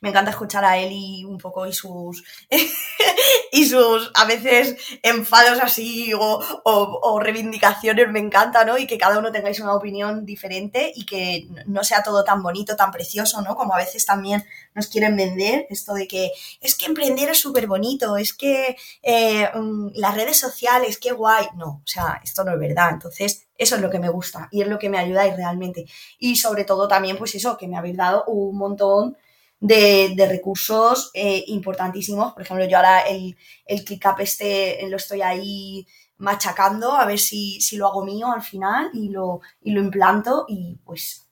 me 0.00 0.10
encanta 0.10 0.30
escuchar 0.30 0.64
a 0.64 0.80
y 0.80 1.24
un 1.24 1.38
poco 1.38 1.66
y 1.66 1.72
sus 1.72 2.24
y 3.52 3.66
sus 3.66 4.10
a 4.14 4.24
veces 4.24 4.76
enfados 5.02 5.58
así 5.60 6.12
o, 6.14 7.20
reivindicaciones 7.20 8.08
me 8.10 8.18
encanta, 8.18 8.64
¿no? 8.64 8.78
Y 8.78 8.86
que 8.86 8.96
cada 8.96 9.18
uno 9.18 9.30
tengáis 9.30 9.60
una 9.60 9.74
opinión 9.74 10.24
diferente 10.24 10.92
y 10.94 11.04
que 11.04 11.48
no 11.66 11.84
sea 11.84 12.02
todo 12.02 12.24
tan 12.24 12.42
bonito, 12.42 12.76
tan 12.76 12.90
precioso, 12.90 13.42
¿no? 13.42 13.56
Como 13.56 13.74
a 13.74 13.78
veces 13.78 14.06
también 14.06 14.44
nos 14.74 14.86
quieren 14.88 15.16
vender 15.16 15.66
esto 15.68 15.92
de 15.94 16.08
que 16.08 16.30
es 16.60 16.74
que 16.74 16.86
emprender 16.86 17.28
es 17.28 17.38
súper 17.38 17.66
bonito, 17.66 18.16
es 18.16 18.32
que 18.32 18.76
eh, 19.02 19.50
mm, 19.54 19.90
las 19.94 20.14
redes 20.14 20.38
sociales, 20.38 20.98
qué 20.98 21.12
guay. 21.12 21.46
No, 21.56 21.82
o 21.84 21.86
sea, 21.86 22.20
esto 22.24 22.44
no 22.44 22.52
es 22.52 22.58
verdad. 22.58 22.90
Entonces, 22.92 23.46
eso 23.56 23.76
es 23.76 23.82
lo 23.82 23.90
que 23.90 23.98
me 23.98 24.08
gusta 24.08 24.48
y 24.50 24.62
es 24.62 24.68
lo 24.68 24.78
que 24.78 24.88
me 24.88 24.98
ayudáis 24.98 25.36
realmente. 25.36 25.86
Y 26.18 26.36
sobre 26.36 26.64
todo 26.64 26.88
también, 26.88 27.16
pues 27.18 27.34
eso, 27.34 27.56
que 27.56 27.68
me 27.68 27.76
habéis 27.76 27.96
dado 27.96 28.24
un 28.24 28.56
montón 28.56 29.16
de, 29.60 30.26
recursos 30.28 31.10
eh, 31.14 31.44
importantísimos. 31.48 32.32
Por 32.32 32.42
ejemplo, 32.42 32.66
yo 32.66 32.78
ahora 32.78 33.00
el, 33.02 33.36
el 33.66 33.84
ClickUp 33.84 34.20
este 34.20 34.88
lo 34.88 34.96
estoy 34.96 35.22
ahí 35.22 35.86
machacando 36.20 36.92
a 36.92 37.06
ver 37.06 37.18
si, 37.18 37.58
lo 37.72 37.86
hago 37.86 38.04
mío 38.04 38.30
al 38.30 38.42
final 38.42 38.90
y 38.92 39.08
lo, 39.08 39.40
y 39.62 39.72
lo 39.72 39.80
implanto 39.80 40.44
y 40.48 40.78
pues 40.84 41.26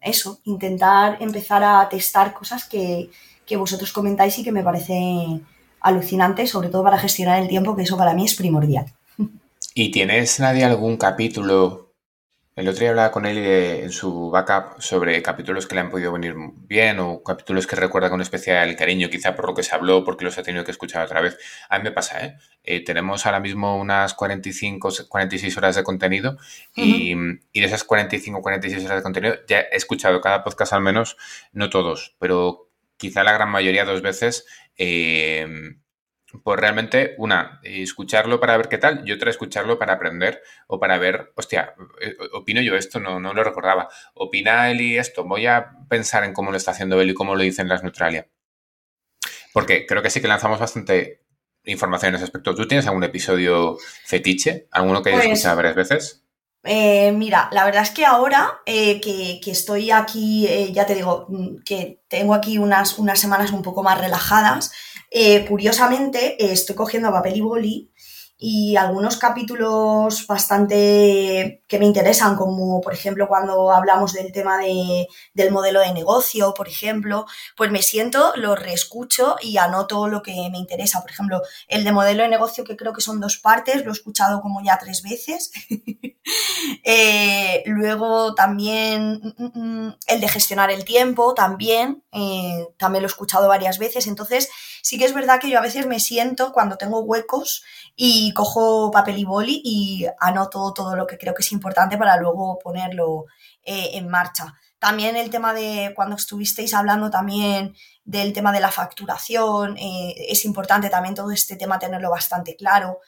eso, 0.00 0.40
intentar 0.44 1.18
empezar 1.20 1.62
a 1.62 1.86
testar 1.88 2.32
cosas 2.32 2.64
que, 2.64 3.10
que 3.44 3.56
vosotros 3.58 3.92
comentáis 3.92 4.38
y 4.38 4.42
que 4.42 4.52
me 4.52 4.62
parece 4.62 5.40
alucinante, 5.82 6.46
sobre 6.46 6.70
todo 6.70 6.82
para 6.82 6.98
gestionar 6.98 7.42
el 7.42 7.48
tiempo, 7.48 7.76
que 7.76 7.82
eso 7.82 7.98
para 7.98 8.14
mí 8.14 8.24
es 8.24 8.34
primordial. 8.34 8.86
¿Y 9.74 9.90
tienes 9.90 10.40
nadie 10.40 10.64
algún 10.64 10.96
capítulo 10.96 11.89
el 12.60 12.68
otro 12.68 12.80
día 12.80 12.90
hablaba 12.90 13.10
con 13.10 13.24
él 13.24 13.38
en 13.38 13.90
su 13.90 14.30
backup 14.30 14.82
sobre 14.82 15.22
capítulos 15.22 15.66
que 15.66 15.74
le 15.74 15.80
han 15.80 15.88
podido 15.90 16.12
venir 16.12 16.34
bien 16.36 16.98
o 17.00 17.22
capítulos 17.22 17.66
que 17.66 17.74
recuerda 17.74 18.10
con 18.10 18.20
especial 18.20 18.76
cariño, 18.76 19.08
quizá 19.08 19.34
por 19.34 19.46
lo 19.46 19.54
que 19.54 19.62
se 19.62 19.74
habló, 19.74 20.04
porque 20.04 20.26
los 20.26 20.36
ha 20.36 20.42
tenido 20.42 20.62
que 20.62 20.70
escuchar 20.70 21.02
otra 21.02 21.22
vez. 21.22 21.38
A 21.70 21.78
mí 21.78 21.84
me 21.84 21.90
pasa, 21.90 22.22
¿eh? 22.22 22.36
eh 22.62 22.84
tenemos 22.84 23.24
ahora 23.24 23.40
mismo 23.40 23.78
unas 23.78 24.12
45, 24.12 24.90
46 25.08 25.56
horas 25.56 25.76
de 25.76 25.82
contenido 25.82 26.36
y, 26.74 27.14
y, 27.52 27.60
de 27.60 27.66
esas 27.66 27.82
45, 27.82 28.42
46 28.42 28.84
horas 28.84 28.98
de 28.98 29.02
contenido 29.02 29.36
ya 29.48 29.60
he 29.60 29.76
escuchado 29.76 30.20
cada 30.20 30.44
podcast 30.44 30.74
al 30.74 30.82
menos, 30.82 31.16
no 31.52 31.70
todos, 31.70 32.14
pero 32.18 32.68
quizá 32.98 33.24
la 33.24 33.32
gran 33.32 33.48
mayoría 33.48 33.86
dos 33.86 34.02
veces. 34.02 34.44
Eh, 34.76 35.76
pues 36.42 36.60
realmente, 36.60 37.14
una, 37.18 37.60
escucharlo 37.62 38.38
para 38.40 38.56
ver 38.56 38.68
qué 38.68 38.78
tal, 38.78 39.02
y 39.06 39.12
otra, 39.12 39.30
escucharlo 39.30 39.78
para 39.78 39.94
aprender 39.94 40.42
o 40.66 40.78
para 40.78 40.98
ver, 40.98 41.32
hostia, 41.34 41.74
eh, 42.00 42.16
opino 42.32 42.60
yo 42.60 42.76
esto, 42.76 43.00
no, 43.00 43.18
no 43.18 43.34
lo 43.34 43.42
recordaba. 43.42 43.88
Opina 44.14 44.72
y 44.72 44.96
esto, 44.96 45.24
voy 45.24 45.46
a 45.46 45.72
pensar 45.88 46.24
en 46.24 46.32
cómo 46.32 46.50
lo 46.50 46.56
está 46.56 46.70
haciendo 46.70 47.00
él 47.00 47.10
y 47.10 47.14
cómo 47.14 47.34
lo 47.34 47.42
dice 47.42 47.62
en 47.62 47.68
las 47.68 47.82
Neutralia. 47.82 48.28
Porque 49.52 49.86
creo 49.86 50.02
que 50.02 50.10
sí 50.10 50.20
que 50.20 50.28
lanzamos 50.28 50.60
bastante 50.60 51.22
información 51.64 52.10
en 52.10 52.16
ese 52.16 52.24
aspecto. 52.24 52.54
¿Tú 52.54 52.68
tienes 52.68 52.86
algún 52.86 53.04
episodio 53.04 53.76
fetiche? 54.04 54.68
¿Alguno 54.70 55.02
que 55.02 55.10
hayas 55.10 55.22
pues, 55.22 55.32
escuchado 55.32 55.56
varias 55.56 55.74
veces? 55.74 56.24
Eh, 56.62 57.10
mira, 57.12 57.48
la 57.52 57.64
verdad 57.64 57.82
es 57.82 57.90
que 57.90 58.04
ahora 58.04 58.60
eh, 58.66 59.00
que, 59.00 59.40
estoy 59.50 59.90
aquí, 59.90 60.46
ya 60.72 60.86
te 60.86 60.94
digo, 60.94 61.26
mm, 61.28 61.62
que 61.64 62.02
tengo 62.06 62.34
aquí 62.34 62.58
unas, 62.58 62.98
unas 62.98 63.18
semanas 63.18 63.50
un 63.50 63.62
poco 63.62 63.82
más 63.82 63.98
relajadas, 63.98 64.70
eh, 65.10 65.44
curiosamente, 65.46 66.42
eh, 66.42 66.52
estoy 66.52 66.76
cogiendo 66.76 67.10
papel 67.10 67.36
y 67.36 67.40
boli 67.40 67.90
y 68.42 68.76
algunos 68.76 69.18
capítulos 69.18 70.26
bastante 70.26 71.62
que 71.68 71.78
me 71.78 71.84
interesan, 71.84 72.36
como 72.36 72.80
por 72.80 72.94
ejemplo 72.94 73.28
cuando 73.28 73.70
hablamos 73.70 74.14
del 74.14 74.32
tema 74.32 74.56
de, 74.56 75.06
del 75.34 75.50
modelo 75.50 75.80
de 75.80 75.92
negocio, 75.92 76.54
por 76.54 76.66
ejemplo, 76.66 77.26
pues 77.54 77.70
me 77.70 77.82
siento, 77.82 78.32
lo 78.36 78.56
reescucho 78.56 79.36
y 79.42 79.58
anoto 79.58 80.08
lo 80.08 80.22
que 80.22 80.48
me 80.50 80.56
interesa. 80.56 81.02
Por 81.02 81.10
ejemplo, 81.10 81.42
el 81.68 81.84
de 81.84 81.92
modelo 81.92 82.22
de 82.22 82.30
negocio, 82.30 82.64
que 82.64 82.78
creo 82.78 82.94
que 82.94 83.02
son 83.02 83.20
dos 83.20 83.36
partes, 83.36 83.84
lo 83.84 83.90
he 83.90 83.92
escuchado 83.92 84.40
como 84.40 84.62
ya 84.64 84.78
tres 84.78 85.02
veces. 85.02 85.52
Eh, 86.84 87.62
luego 87.66 88.34
también 88.34 89.20
mm, 89.38 89.44
mm, 89.44 89.86
mm, 89.86 89.96
el 90.06 90.20
de 90.20 90.28
gestionar 90.28 90.70
el 90.70 90.84
tiempo, 90.84 91.34
también, 91.34 92.04
también 92.76 93.02
lo 93.02 93.08
he 93.08 93.10
escuchado 93.10 93.48
varias 93.48 93.78
veces. 93.78 94.06
Entonces, 94.06 94.48
sí 94.82 94.98
que 94.98 95.04
es 95.04 95.14
verdad 95.14 95.40
que 95.40 95.50
yo 95.50 95.58
a 95.58 95.62
veces 95.62 95.86
me 95.86 96.00
siento 96.00 96.52
cuando 96.52 96.76
tengo 96.76 97.00
huecos 97.00 97.62
y 97.96 98.32
cojo 98.34 98.90
papel 98.90 99.18
y 99.18 99.24
boli 99.24 99.60
y 99.64 100.06
anoto 100.20 100.72
todo 100.72 100.96
lo 100.96 101.06
que 101.06 101.18
creo 101.18 101.34
que 101.34 101.42
es 101.42 101.52
importante 101.52 101.98
para 101.98 102.16
luego 102.16 102.58
ponerlo 102.58 103.26
eh, 103.62 103.90
en 103.94 104.08
marcha. 104.08 104.54
También 104.78 105.14
el 105.16 105.28
tema 105.28 105.52
de 105.52 105.92
cuando 105.94 106.16
estuvisteis 106.16 106.72
hablando 106.72 107.10
también 107.10 107.76
del 108.04 108.32
tema 108.32 108.50
de 108.50 108.60
la 108.60 108.70
facturación, 108.70 109.76
eh, 109.76 110.14
es 110.28 110.46
importante 110.46 110.88
también 110.88 111.14
todo 111.14 111.30
este 111.30 111.56
tema 111.56 111.78
tenerlo 111.78 112.10
bastante 112.10 112.56
claro. 112.56 113.00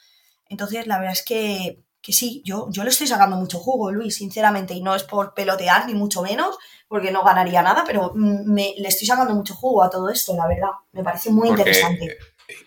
Entonces, 0.47 0.85
la 0.85 0.99
verdad 0.99 1.13
es 1.13 1.25
que, 1.25 1.83
sí, 2.11 2.41
yo, 2.43 2.67
yo 2.69 2.83
le 2.83 2.89
estoy 2.89 3.07
sacando 3.07 3.37
mucho 3.37 3.59
jugo, 3.59 3.91
Luis, 3.91 4.15
sinceramente, 4.15 4.73
y 4.73 4.81
no 4.81 4.93
es 4.93 5.03
por 5.03 5.33
pelotear, 5.33 5.87
ni 5.87 5.93
mucho 5.93 6.21
menos, 6.21 6.57
porque 6.89 7.11
no 7.11 7.23
ganaría 7.23 7.61
nada, 7.61 7.83
pero 7.87 8.11
me, 8.13 8.73
le 8.77 8.89
estoy 8.89 9.07
sacando 9.07 9.33
mucho 9.33 9.55
jugo 9.55 9.83
a 9.83 9.89
todo 9.89 10.09
esto, 10.09 10.35
la 10.35 10.47
verdad. 10.47 10.71
Me 10.91 11.03
parece 11.03 11.31
muy 11.31 11.47
interesante. 11.47 12.17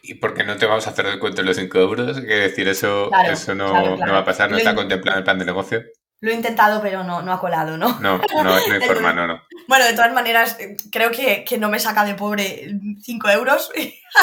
¿Y 0.03 0.15
por 0.15 0.35
qué 0.35 0.45
no 0.45 0.57
te 0.57 0.65
vamos 0.65 0.87
a 0.87 0.91
hacer 0.91 1.07
descuento 1.07 1.43
en 1.43 1.49
los 1.49 1.57
5 1.57 1.79
euros? 1.79 2.21
Que 2.21 2.35
decir, 2.35 2.67
eso, 2.69 3.11
eso 3.31 3.55
no, 3.55 3.99
va 3.99 4.19
a 4.19 4.25
pasar, 4.25 4.51
no 4.51 4.57
está 4.57 4.75
contemplado 4.75 5.17
en 5.17 5.19
el 5.19 5.25
plan 5.25 5.39
de 5.39 5.45
negocio. 5.45 5.85
Lo 6.21 6.31
he 6.31 6.35
intentado, 6.35 6.81
pero 6.81 7.05
no, 7.05 7.21
no 7.21 7.33
ha 7.33 7.39
colado, 7.39 7.77
¿no? 7.77 8.01
No, 8.01 8.19
no, 8.19 8.45
no 8.45 8.55
hay 8.55 8.81
forma, 8.87 9.13
no, 9.13 9.27
no. 9.27 9.43
Bueno, 9.69 9.85
de 9.85 9.93
todas 9.93 10.13
maneras, 10.15 10.57
creo 10.91 11.11
que, 11.11 11.45
no 11.59 11.69
me 11.69 11.79
saca 11.79 12.05
de 12.05 12.15
pobre 12.15 12.71
5 13.03 13.29
euros. 13.31 13.71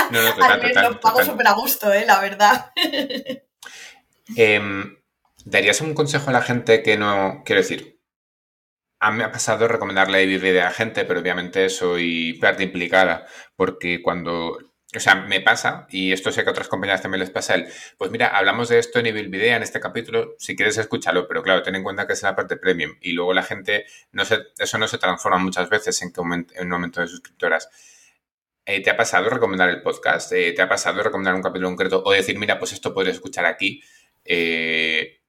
No, 0.10 0.24
no, 0.24 0.34
total, 0.34 0.60
total, 0.60 0.92
Lo 0.94 1.00
pago 1.00 1.24
súper 1.24 1.46
a 1.46 1.54
gusto, 1.54 1.94
¿eh? 1.94 2.04
La 2.04 2.20
verdad. 2.20 2.72
Em, 4.36 4.98
¿Darías 5.46 5.82
un 5.82 5.94
consejo 5.94 6.30
a 6.30 6.34
la 6.34 6.42
gente 6.42 6.84
que 6.84 6.98
no... 6.98 7.44
Quiero 7.46 7.62
decir, 7.62 8.00
me 9.12 9.24
ha 9.24 9.32
pasado 9.32 9.68
recomendarle 9.68 10.26
vivir 10.26 10.60
a 10.62 10.72
gente, 10.72 11.06
pero 11.06 11.20
obviamente 11.20 11.70
soy 11.70 12.34
parte 12.40 12.64
implicada, 12.64 13.26
porque 13.56 14.02
cuando 14.02 14.58
o 14.96 15.00
sea, 15.00 15.16
me 15.16 15.42
pasa, 15.42 15.88
y 15.90 16.12
esto 16.12 16.32
sé 16.32 16.44
que 16.44 16.50
a 16.50 16.52
otras 16.52 16.68
compañías 16.68 17.02
también 17.02 17.20
les 17.20 17.32
pasa, 17.32 17.56
el, 17.56 17.68
pues 17.98 18.12
mira, 18.12 18.28
hablamos 18.28 18.70
de 18.70 18.78
esto 18.78 19.00
en 19.00 19.32
Video 19.32 19.56
en 19.56 19.64
este 19.64 19.80
capítulo, 19.80 20.36
si 20.38 20.56
quieres 20.56 20.78
escúchalo, 20.78 21.28
pero 21.28 21.42
claro, 21.42 21.64
ten 21.64 21.76
en 21.76 21.84
cuenta 21.84 22.06
que 22.06 22.14
es 22.14 22.22
la 22.22 22.36
parte 22.36 22.58
premium 22.58 22.96
y 23.02 23.14
luego 23.14 23.34
la 23.34 23.44
gente, 23.44 23.86
no 24.12 24.24
se, 24.24 24.40
eso 24.58 24.78
no 24.78 24.88
se 24.88 25.00
transforma 25.00 25.40
muchas 25.40 25.70
veces 25.70 26.00
en, 26.04 26.14
un 26.16 26.74
aumento 26.74 27.02
de 27.02 27.08
suscriptoras. 27.08 27.70
Eh, 28.66 28.82
¿Te 28.82 28.92
ha 28.92 28.98
pasado 28.98 29.30
recomendar 29.30 29.70
el 29.70 29.82
podcast? 29.82 30.32
Eh, 30.32 30.54
¿Te 30.54 30.62
ha 30.62 30.70
pasado 30.70 31.02
recomendar 31.04 31.34
un 31.34 31.42
capítulo 31.42 31.70
concreto 31.70 32.04
o 32.06 32.12
decir, 32.12 32.38
mira, 32.38 32.60
pues 32.60 32.74
esto 32.74 32.94
podrías 32.94 33.16
escuchar 33.16 33.46
aquí? 33.46 33.82
Eh, 34.24 35.23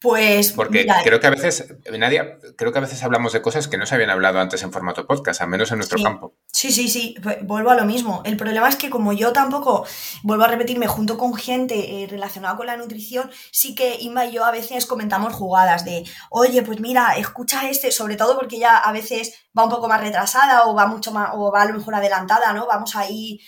pues. 0.00 0.52
Porque 0.52 0.86
creo 1.04 1.20
que 1.20 1.26
a 1.26 1.30
veces, 1.30 1.74
Nadia, 1.90 2.38
creo 2.56 2.72
que 2.72 2.78
a 2.78 2.82
veces 2.82 3.02
hablamos 3.02 3.32
de 3.32 3.42
cosas 3.42 3.68
que 3.68 3.78
no 3.78 3.86
se 3.86 3.94
habían 3.94 4.10
hablado 4.10 4.38
antes 4.38 4.62
en 4.62 4.72
formato 4.72 5.06
podcast, 5.06 5.40
al 5.40 5.48
menos 5.48 5.70
en 5.72 5.78
nuestro 5.78 6.02
campo. 6.02 6.34
Sí, 6.52 6.72
sí, 6.72 6.88
sí, 6.88 7.16
vuelvo 7.42 7.70
a 7.70 7.74
lo 7.74 7.84
mismo. 7.84 8.22
El 8.24 8.36
problema 8.36 8.68
es 8.68 8.76
que 8.76 8.90
como 8.90 9.12
yo 9.12 9.32
tampoco, 9.32 9.86
vuelvo 10.22 10.44
a 10.44 10.48
repetirme, 10.48 10.86
junto 10.86 11.16
con 11.16 11.34
gente 11.34 12.02
eh, 12.02 12.06
relacionada 12.06 12.56
con 12.56 12.66
la 12.66 12.76
nutrición, 12.76 13.30
sí 13.50 13.74
que 13.74 13.96
Inma 14.00 14.26
y 14.26 14.32
yo 14.32 14.44
a 14.44 14.50
veces 14.50 14.86
comentamos 14.86 15.32
jugadas 15.32 15.84
de, 15.84 16.04
oye, 16.30 16.62
pues 16.62 16.80
mira, 16.80 17.16
escucha 17.16 17.68
este, 17.68 17.90
sobre 17.90 18.16
todo 18.16 18.38
porque 18.38 18.56
ella 18.56 18.76
a 18.76 18.92
veces 18.92 19.43
va 19.56 19.64
un 19.64 19.70
poco 19.70 19.88
más 19.88 20.00
retrasada 20.00 20.66
o 20.66 20.74
va 20.74 20.86
mucho 20.86 21.12
más, 21.12 21.30
o 21.34 21.50
va 21.50 21.62
a 21.62 21.66
lo 21.66 21.74
mejor 21.74 21.94
adelantada, 21.94 22.52
¿no? 22.52 22.66
Vamos 22.66 22.96
ahí 22.96 23.40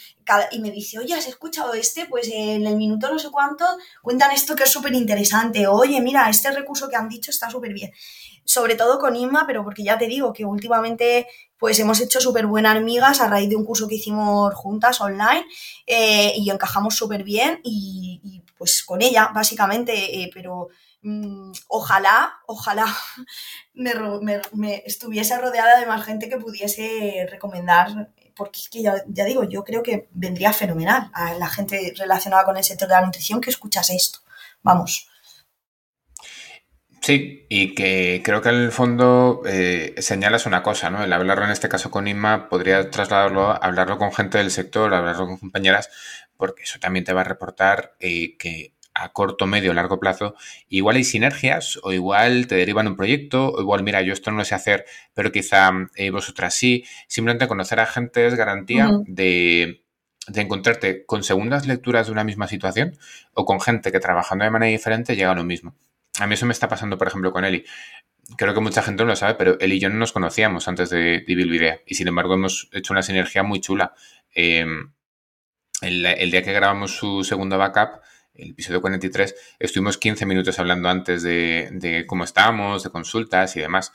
y 0.50 0.58
me 0.58 0.70
dice, 0.70 0.98
oye, 0.98 1.14
¿has 1.14 1.26
escuchado 1.26 1.74
este? 1.74 2.06
Pues 2.06 2.28
en 2.32 2.66
el 2.66 2.76
minuto 2.76 3.08
no 3.08 3.18
sé 3.18 3.30
cuánto 3.30 3.64
cuentan 4.02 4.32
esto 4.32 4.56
que 4.56 4.64
es 4.64 4.70
súper 4.70 4.92
interesante. 4.94 5.66
Oye, 5.66 6.00
mira, 6.00 6.28
este 6.28 6.50
recurso 6.50 6.88
que 6.88 6.96
han 6.96 7.08
dicho 7.08 7.30
está 7.30 7.50
súper 7.50 7.72
bien. 7.72 7.92
Sobre 8.44 8.76
todo 8.76 8.98
con 8.98 9.16
Inma, 9.16 9.44
pero 9.46 9.64
porque 9.64 9.82
ya 9.82 9.98
te 9.98 10.06
digo 10.06 10.32
que 10.32 10.44
últimamente 10.44 11.26
pues 11.58 11.78
hemos 11.78 12.00
hecho 12.00 12.20
súper 12.20 12.46
buenas 12.46 12.76
amigas 12.76 13.20
a 13.20 13.28
raíz 13.28 13.48
de 13.48 13.56
un 13.56 13.64
curso 13.64 13.88
que 13.88 13.96
hicimos 13.96 14.54
juntas 14.54 15.00
online 15.00 15.46
eh, 15.86 16.32
y 16.36 16.50
encajamos 16.50 16.94
súper 16.94 17.24
bien 17.24 17.60
y, 17.64 18.42
pues 18.56 18.82
con 18.82 19.02
ella, 19.02 19.30
básicamente, 19.34 20.22
eh, 20.22 20.30
pero 20.32 20.68
mm, 21.06 21.52
ojalá, 21.68 22.40
ojalá 22.46 22.86
me, 23.74 24.82
estuviese 24.84 25.38
rodeada 25.38 25.78
de 25.78 25.86
más 25.86 26.04
gente 26.04 26.28
que 26.28 26.38
pudiese 26.38 27.26
recomendar 27.30 28.10
porque 28.34 28.60
es 28.60 28.68
que 28.68 28.82
ya, 28.82 29.24
digo, 29.24 29.44
yo 29.44 29.64
creo 29.64 29.82
que 29.82 30.08
vendría 30.12 30.52
fenomenal 30.52 31.10
a 31.14 31.34
la 31.34 31.48
gente 31.48 31.94
relacionada 31.96 32.44
con 32.44 32.56
el 32.56 32.64
sector 32.64 32.86
de 32.86 32.94
la 32.94 33.06
nutrición 33.06 33.40
que 33.40 33.50
escuchase 33.50 33.96
esto. 33.96 34.18
Vamos. 34.62 35.08
Sí, 37.00 37.46
y 37.48 37.74
que 37.74 38.20
creo 38.24 38.42
que 38.42 38.48
en 38.50 38.56
el 38.56 38.72
fondo 38.72 39.42
eh, 39.46 39.94
señalas 39.98 40.44
una 40.44 40.62
cosa, 40.62 40.90
¿no? 40.90 41.02
El 41.02 41.12
hablarlo 41.12 41.44
en 41.44 41.52
este 41.52 41.68
caso 41.68 41.90
con 41.90 42.08
Inma 42.08 42.48
podría 42.48 42.90
trasladarlo, 42.90 43.62
hablarlo 43.62 43.96
con 43.96 44.12
gente 44.12 44.38
del 44.38 44.50
sector, 44.50 44.92
hablarlo 44.92 45.26
con 45.26 45.38
compañeras, 45.38 45.88
porque 46.36 46.64
eso 46.64 46.78
también 46.78 47.04
te 47.04 47.12
va 47.12 47.22
a 47.22 47.24
reportar 47.24 47.96
eh, 48.00 48.36
que 48.36 48.74
a 48.98 49.12
corto, 49.12 49.46
medio, 49.46 49.74
largo 49.74 50.00
plazo, 50.00 50.34
igual 50.68 50.96
hay 50.96 51.04
sinergias 51.04 51.78
o 51.82 51.92
igual 51.92 52.46
te 52.46 52.54
derivan 52.54 52.88
un 52.88 52.96
proyecto 52.96 53.50
o 53.50 53.60
igual, 53.60 53.82
mira, 53.82 54.02
yo 54.02 54.12
esto 54.12 54.30
no 54.30 54.38
lo 54.38 54.44
sé 54.44 54.54
hacer, 54.54 54.84
pero 55.14 55.32
quizá 55.32 55.70
eh, 55.96 56.10
vosotras 56.10 56.54
sí. 56.54 56.84
Simplemente 57.06 57.48
conocer 57.48 57.80
a 57.80 57.86
gente 57.86 58.26
es 58.26 58.34
garantía 58.34 58.90
de, 59.06 59.84
de, 60.28 60.40
encontrarte 60.40 61.04
con 61.04 61.22
segundas 61.22 61.66
lecturas 61.66 62.06
de 62.06 62.12
una 62.12 62.24
misma 62.24 62.48
situación 62.48 62.96
o 63.34 63.44
con 63.44 63.60
gente 63.60 63.92
que 63.92 64.00
trabajando 64.00 64.44
de 64.44 64.50
manera 64.50 64.70
diferente 64.70 65.16
llega 65.16 65.32
a 65.32 65.34
lo 65.34 65.44
mismo. 65.44 65.74
A 66.18 66.26
mí 66.26 66.34
eso 66.34 66.46
me 66.46 66.52
está 66.52 66.68
pasando, 66.68 66.96
por 66.96 67.08
ejemplo, 67.08 67.32
con 67.32 67.44
Eli. 67.44 67.64
Creo 68.36 68.54
que 68.54 68.60
mucha 68.60 68.82
gente 68.82 69.04
no 69.04 69.10
lo 69.10 69.16
sabe, 69.16 69.34
pero 69.34 69.58
él 69.60 69.72
y 69.72 69.78
yo 69.78 69.88
no 69.88 69.96
nos 69.96 70.12
conocíamos 70.12 70.66
antes 70.66 70.90
de, 70.90 71.20
de 71.20 71.34
Video 71.34 71.80
y 71.86 71.94
sin 71.94 72.08
embargo 72.08 72.34
hemos 72.34 72.68
hecho 72.72 72.92
una 72.92 73.02
sinergia 73.02 73.42
muy 73.42 73.60
chula. 73.60 73.94
Em, 74.34 74.90
el, 75.82 76.30
día 76.30 76.42
que 76.42 76.52
grabamos 76.52 76.96
su 76.96 77.22
segundo 77.22 77.58
backup, 77.58 78.00
el 78.38 78.50
episodio 78.50 78.80
43, 78.80 79.34
estuvimos 79.58 79.98
15 79.98 80.26
minutos 80.26 80.58
hablando 80.58 80.88
antes 80.88 81.22
de, 81.22 82.04
cómo 82.06 82.24
estábamos, 82.24 82.82
de 82.82 82.90
consultas 82.90 83.56
y 83.56 83.60
demás. 83.60 83.92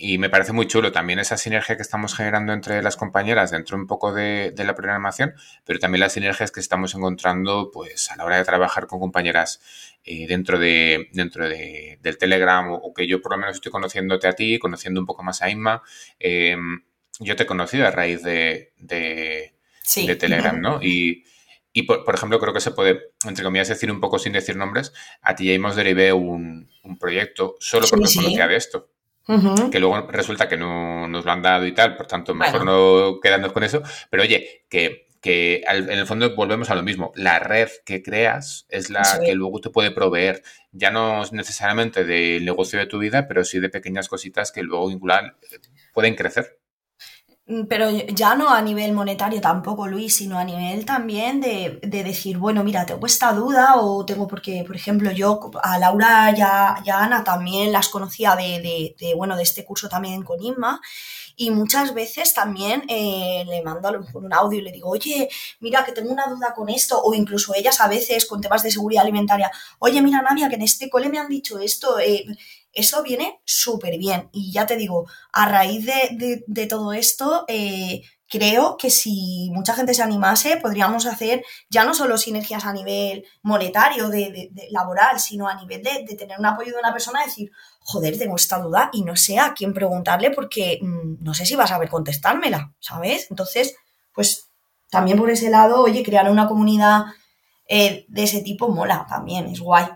Y 0.00 0.18
me 0.18 0.30
parece 0.30 0.52
muy 0.52 0.68
chulo 0.68 0.92
también 0.92 1.18
esa 1.18 1.36
sinergia 1.36 1.74
que 1.74 1.82
estamos 1.82 2.14
generando 2.14 2.52
entre 2.52 2.80
las 2.82 2.96
compañeras 2.96 3.50
dentro 3.50 3.76
un 3.76 3.88
poco 3.88 4.14
de, 4.14 4.54
la 4.56 4.76
programación, 4.76 5.34
pero 5.64 5.80
también 5.80 5.98
las 5.98 6.12
sinergias 6.12 6.52
que 6.52 6.60
estamos 6.60 6.94
encontrando 6.94 7.72
pues 7.72 8.08
a 8.12 8.16
la 8.16 8.24
hora 8.24 8.36
de 8.36 8.44
trabajar 8.44 8.86
con 8.86 9.00
compañeras 9.00 9.60
eh, 10.04 10.28
dentro 10.28 10.60
de 10.60 11.08
dentro 11.12 11.48
de, 11.48 11.98
del 12.00 12.16
Telegram 12.16 12.70
o, 12.70 12.94
que 12.94 13.08
yo 13.08 13.20
por 13.20 13.32
lo 13.32 13.38
menos 13.38 13.56
estoy 13.56 13.72
conociéndote 13.72 14.28
a 14.28 14.34
ti, 14.34 14.60
conociendo 14.60 15.00
un 15.00 15.06
poco 15.06 15.24
más 15.24 15.42
a 15.42 15.50
Inma. 15.50 15.82
Em, 16.20 16.84
yo 17.18 17.34
te 17.34 17.42
he 17.42 17.46
conocido 17.46 17.84
a 17.84 17.90
raíz 17.90 18.22
de, 18.22 18.72
de, 18.78 19.52
Telegram, 20.16 20.60
¿no? 20.60 20.80
Y, 20.82 21.24
por, 21.82 22.14
ejemplo, 22.14 22.38
creo 22.38 22.52
que 22.52 22.60
se 22.60 22.70
puede, 22.70 23.12
entre 23.26 23.44
comillas, 23.44 23.68
decir 23.68 23.90
un 23.90 24.00
poco 24.00 24.18
sin 24.18 24.32
decir 24.32 24.56
nombres, 24.56 24.92
a 25.22 25.34
ti 25.34 25.46
ya 25.46 25.52
hemos 25.52 25.76
derivé 25.76 26.12
un, 26.12 26.68
proyecto 26.98 27.56
solo 27.60 27.86
porque 27.88 28.06
conocía 28.14 28.48
de 28.48 28.56
esto 28.56 28.88
que 29.70 29.78
luego 29.78 30.10
resulta 30.10 30.48
que 30.48 30.56
no 30.56 31.06
nos 31.06 31.24
lo 31.24 31.32
han 31.32 31.42
dado 31.42 31.66
y 31.66 31.72
tal, 31.72 31.96
por 31.96 32.06
tanto, 32.06 32.34
mejor 32.34 32.64
no 32.64 33.20
quedarnos 33.20 33.52
con 33.52 33.62
eso. 33.62 33.82
Pero 34.10 34.22
oye, 34.22 34.64
que, 34.70 35.06
en 35.22 35.90
el 35.90 36.06
fondo 36.06 36.34
volvemos 36.34 36.70
a 36.70 36.74
lo 36.74 36.82
mismo. 36.82 37.12
La 37.14 37.38
red 37.38 37.68
que 37.84 38.02
creas 38.02 38.66
es 38.70 38.88
la 38.88 39.20
que 39.22 39.34
luego 39.34 39.60
te 39.60 39.68
puede 39.68 39.90
proveer, 39.90 40.42
ya 40.72 40.90
no 40.90 41.22
necesariamente 41.32 42.04
del 42.04 42.44
negocio 42.44 42.78
de 42.78 42.86
tu 42.86 42.98
vida, 42.98 43.28
pero 43.28 43.44
sí 43.44 43.58
de 43.60 43.68
pequeñas 43.68 44.08
cositas 44.08 44.50
que 44.50 44.62
luego 44.62 44.90
igual 44.90 45.36
pueden 45.92 46.14
crecer. 46.14 46.58
Mm, 47.48 47.64
pero 47.66 47.88
ya 47.90 48.34
no 48.34 48.50
a 48.50 48.60
nivel 48.60 48.92
monetario 48.92 49.40
tampoco, 49.40 49.86
Luis, 49.86 50.16
sino 50.16 50.38
a 50.38 50.44
nivel 50.44 50.84
también 50.84 51.40
de, 51.40 51.80
decir, 51.82 52.36
bueno, 52.36 52.62
mira, 52.62 52.84
tengo 52.84 53.06
esta 53.06 53.32
duda 53.32 53.76
o 53.78 54.04
tengo, 54.04 54.28
porque, 54.28 54.64
por 54.66 54.76
ejemplo, 54.76 55.10
yo 55.12 55.40
a 55.62 55.78
Laura 55.78 56.34
y 56.36 56.40
a, 56.42 56.74
Ana 57.02 57.24
también 57.24 57.72
las 57.72 57.88
conocía 57.88 58.36
de, 58.36 58.94
bueno, 59.16 59.34
de 59.34 59.44
este 59.44 59.64
curso 59.64 59.88
también 59.88 60.22
con 60.24 60.42
Inma. 60.42 60.80
Y 61.36 61.50
muchas 61.50 61.94
veces 61.94 62.34
también 62.34 62.82
eh, 62.88 63.44
le 63.46 63.62
mando 63.62 63.88
a 63.88 63.92
lo 63.92 64.00
mejor 64.00 64.24
un 64.24 64.32
audio 64.32 64.58
y 64.58 64.62
le 64.62 64.72
digo, 64.72 64.90
oye, 64.90 65.28
mira 65.60 65.84
que 65.84 65.92
tengo 65.92 66.10
una 66.10 66.26
duda 66.26 66.52
con 66.54 66.68
esto, 66.68 67.00
o 67.00 67.14
incluso 67.14 67.54
ellas 67.54 67.80
a 67.80 67.88
veces 67.88 68.26
con 68.26 68.40
temas 68.40 68.62
de 68.62 68.72
seguridad 68.72 69.04
alimentaria, 69.04 69.50
oye, 69.78 70.02
mira, 70.02 70.20
Nadia, 70.20 70.48
que 70.48 70.56
en 70.56 70.62
este 70.62 70.90
cole 70.90 71.08
me 71.08 71.18
han 71.18 71.28
dicho 71.28 71.58
esto, 71.60 71.98
eh, 72.00 72.26
eso 72.72 73.02
viene 73.02 73.40
súper 73.44 73.98
bien. 73.98 74.28
Y 74.32 74.52
ya 74.52 74.66
te 74.66 74.76
digo, 74.76 75.06
a 75.32 75.48
raíz 75.48 75.86
de, 75.86 76.66
todo 76.66 76.92
esto, 76.92 77.44
eh, 77.48 78.02
creo 78.28 78.76
que 78.76 78.90
si 78.90 79.50
mucha 79.52 79.74
gente 79.74 79.94
se 79.94 80.02
animase, 80.02 80.58
podríamos 80.58 81.06
hacer 81.06 81.44
ya 81.70 81.84
no 81.84 81.94
solo 81.94 82.18
sinergias 82.18 82.64
a 82.64 82.72
nivel 82.72 83.24
monetario, 83.42 84.08
de, 84.08 84.50
laboral, 84.70 85.18
sino 85.18 85.48
a 85.48 85.54
nivel 85.54 85.82
de, 85.82 86.14
tener 86.16 86.38
un 86.38 86.46
apoyo 86.46 86.72
de 86.72 86.78
una 86.78 86.92
persona, 86.92 87.24
decir, 87.24 87.50
joder, 87.80 88.18
tengo 88.18 88.36
esta 88.36 88.58
duda 88.58 88.90
y 88.92 89.02
no 89.02 89.16
sé 89.16 89.38
a 89.38 89.54
quién 89.54 89.72
preguntarle 89.72 90.30
porque 90.30 90.78
mm, 90.82 91.24
no 91.24 91.34
sé 91.34 91.46
si 91.46 91.56
vas 91.56 91.70
a 91.70 91.74
saber 91.74 91.88
contestármela, 91.88 92.74
¿sabes? 92.80 93.26
Entonces, 93.30 93.74
pues 94.12 94.50
también 94.90 95.18
por 95.18 95.30
ese 95.30 95.50
lado, 95.50 95.82
oye, 95.82 96.02
crear 96.02 96.30
una 96.30 96.48
comunidad 96.48 97.04
eh, 97.66 98.04
de 98.08 98.22
ese 98.22 98.42
tipo 98.42 98.68
mola 98.68 99.06
también, 99.08 99.46
es 99.46 99.60
guay 99.60 99.86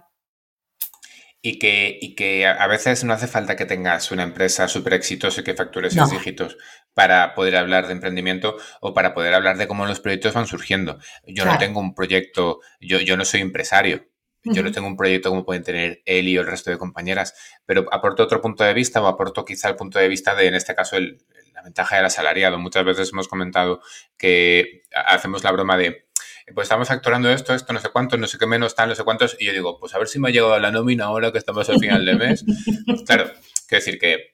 y 1.45 1.59
que, 1.59 1.99
y 2.01 2.14
que 2.14 2.47
a 2.47 2.66
veces 2.68 3.03
no 3.03 3.12
hace 3.12 3.26
falta 3.26 3.57
que 3.57 3.66
tengas 3.66 4.12
una 4.12 4.22
empresa 4.22 4.68
súper 4.68 4.95
exitosa 4.95 5.40
y 5.40 5.45
que 5.45 5.55
factures 5.55 5.93
seis 5.93 6.11
dígitos 6.11 6.57
para 6.95 7.34
poder 7.34 7.57
hablar 7.57 7.88
de 7.88 7.95
emprendimiento 7.95 8.57
o 8.80 8.95
para 8.95 9.12
poder 9.12 9.34
hablar 9.34 9.59
de 9.59 9.66
cómo 9.66 9.84
los 9.84 9.99
proyectos 9.99 10.34
van 10.34 10.47
surgiendo. 10.47 10.99
Yo 11.26 11.45
no 11.45 11.59
tengo 11.59 11.80
un 11.80 11.95
proyecto, 11.95 12.61
yo, 12.80 13.01
yo 13.01 13.16
no 13.16 13.24
soy 13.24 13.40
empresario. 13.40 14.07
Yo 14.45 14.64
no 14.64 14.72
tengo 14.72 14.88
un 14.88 14.97
proyecto 14.97 15.30
como 15.30 15.45
pueden 15.45 15.62
tener 15.62 16.03
él 16.05 16.26
y 16.26 16.36
el 16.36 16.45
resto 16.45 16.70
de 16.72 16.78
compañeras, 16.78 17.32
pero 17.64 17.86
aporto 17.93 18.24
otro 18.24 18.40
punto 18.40 18.64
de 18.64 18.74
vista 18.74 19.01
o 19.01 19.07
aporto 19.07 19.45
quizá 19.45 19.68
el 19.68 19.76
punto 19.76 20.01
de 20.01 20.09
vista 20.09 20.34
de, 20.34 20.49
en 20.49 20.55
este 20.57 20.74
caso, 20.74 20.97
el, 20.97 21.24
la 21.55 21.62
ventaja 21.62 21.97
del 21.97 22.07
asalariado. 22.07 22.59
Muchas 22.59 22.84
veces 22.84 23.11
hemos 23.12 23.28
comentado 23.28 23.80
que 24.16 24.82
hacemos 24.93 25.45
la 25.45 25.53
broma 25.53 25.76
de 25.76 26.09
pues 26.55 26.66
estamos 26.66 26.88
facturando 26.88 27.30
esto, 27.30 27.55
esto, 27.55 27.72
no 27.72 27.80
sé 27.80 27.88
cuántos, 27.90 28.18
no 28.18 28.26
sé 28.26 28.38
qué 28.38 28.47
menos, 28.47 28.74
tal, 28.74 28.88
no 28.88 28.95
sé 28.95 29.05
cuántos, 29.05 29.36
y 29.38 29.47
yo 29.47 29.53
digo, 29.53 29.78
pues 29.78 29.95
a 29.95 29.99
ver 29.99 30.09
si 30.09 30.18
me 30.18 30.28
ha 30.28 30.32
llegado 30.32 30.59
la 30.59 30.70
nómina 30.70 31.05
ahora 31.05 31.32
que 31.32 31.38
estamos 31.38 31.68
al 31.68 31.78
final 31.78 32.05
de 32.05 32.14
mes. 32.14 32.45
claro, 33.07 33.30
quiero 33.66 33.84
decir 33.84 33.99
que, 33.99 34.32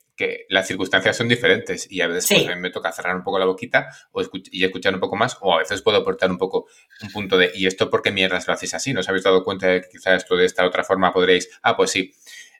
las 0.48 0.66
circunstancias 0.66 1.16
son 1.16 1.28
diferentes 1.28 1.86
y 1.88 2.00
a 2.00 2.08
veces 2.08 2.42
pues, 2.44 2.58
me 2.58 2.70
toca 2.70 2.90
cerrar 2.90 3.14
un 3.14 3.22
poco 3.22 3.38
la 3.38 3.44
boquita 3.44 3.88
o 4.10 4.20
y 4.50 4.64
escuchar 4.64 4.92
un 4.92 4.98
poco 4.98 5.14
más, 5.14 5.38
o 5.40 5.54
a 5.54 5.58
veces 5.58 5.80
puedo 5.80 5.98
aportar 5.98 6.28
un 6.28 6.38
poco 6.38 6.66
un 7.02 7.12
punto 7.12 7.38
de, 7.38 7.52
¿y 7.54 7.68
esto 7.68 7.88
por 7.88 8.02
qué 8.02 8.10
mierdas 8.10 8.48
lo 8.48 8.52
hacéis 8.52 8.74
así? 8.74 8.92
¿No 8.92 8.98
os 8.98 9.08
habéis 9.08 9.22
dado 9.22 9.44
cuenta 9.44 9.68
de 9.68 9.82
que 9.82 9.90
quizás 9.90 10.24
esto 10.24 10.34
de 10.34 10.44
esta 10.44 10.66
otra 10.66 10.82
forma 10.82 11.12
podréis? 11.12 11.48
Ah, 11.62 11.76
pues 11.76 11.92
sí, 11.92 12.12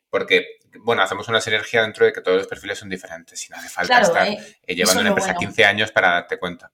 porque 0.09 0.59
bueno, 0.81 1.03
hacemos 1.03 1.27
una 1.29 1.41
sinergia 1.41 1.83
dentro 1.83 2.07
de 2.07 2.13
que 2.13 2.21
todos 2.21 2.39
los 2.39 2.47
perfiles 2.47 2.79
son 2.79 2.89
diferentes 2.89 3.45
y 3.45 3.51
no 3.51 3.57
hace 3.57 3.69
falta 3.69 4.01
estar 4.01 4.29
eh, 4.29 4.39
eh, 4.67 4.75
llevando 4.75 5.01
una 5.01 5.11
empresa 5.11 5.35
15 5.35 5.65
años 5.65 5.91
para 5.91 6.11
darte 6.11 6.39
cuenta. 6.39 6.71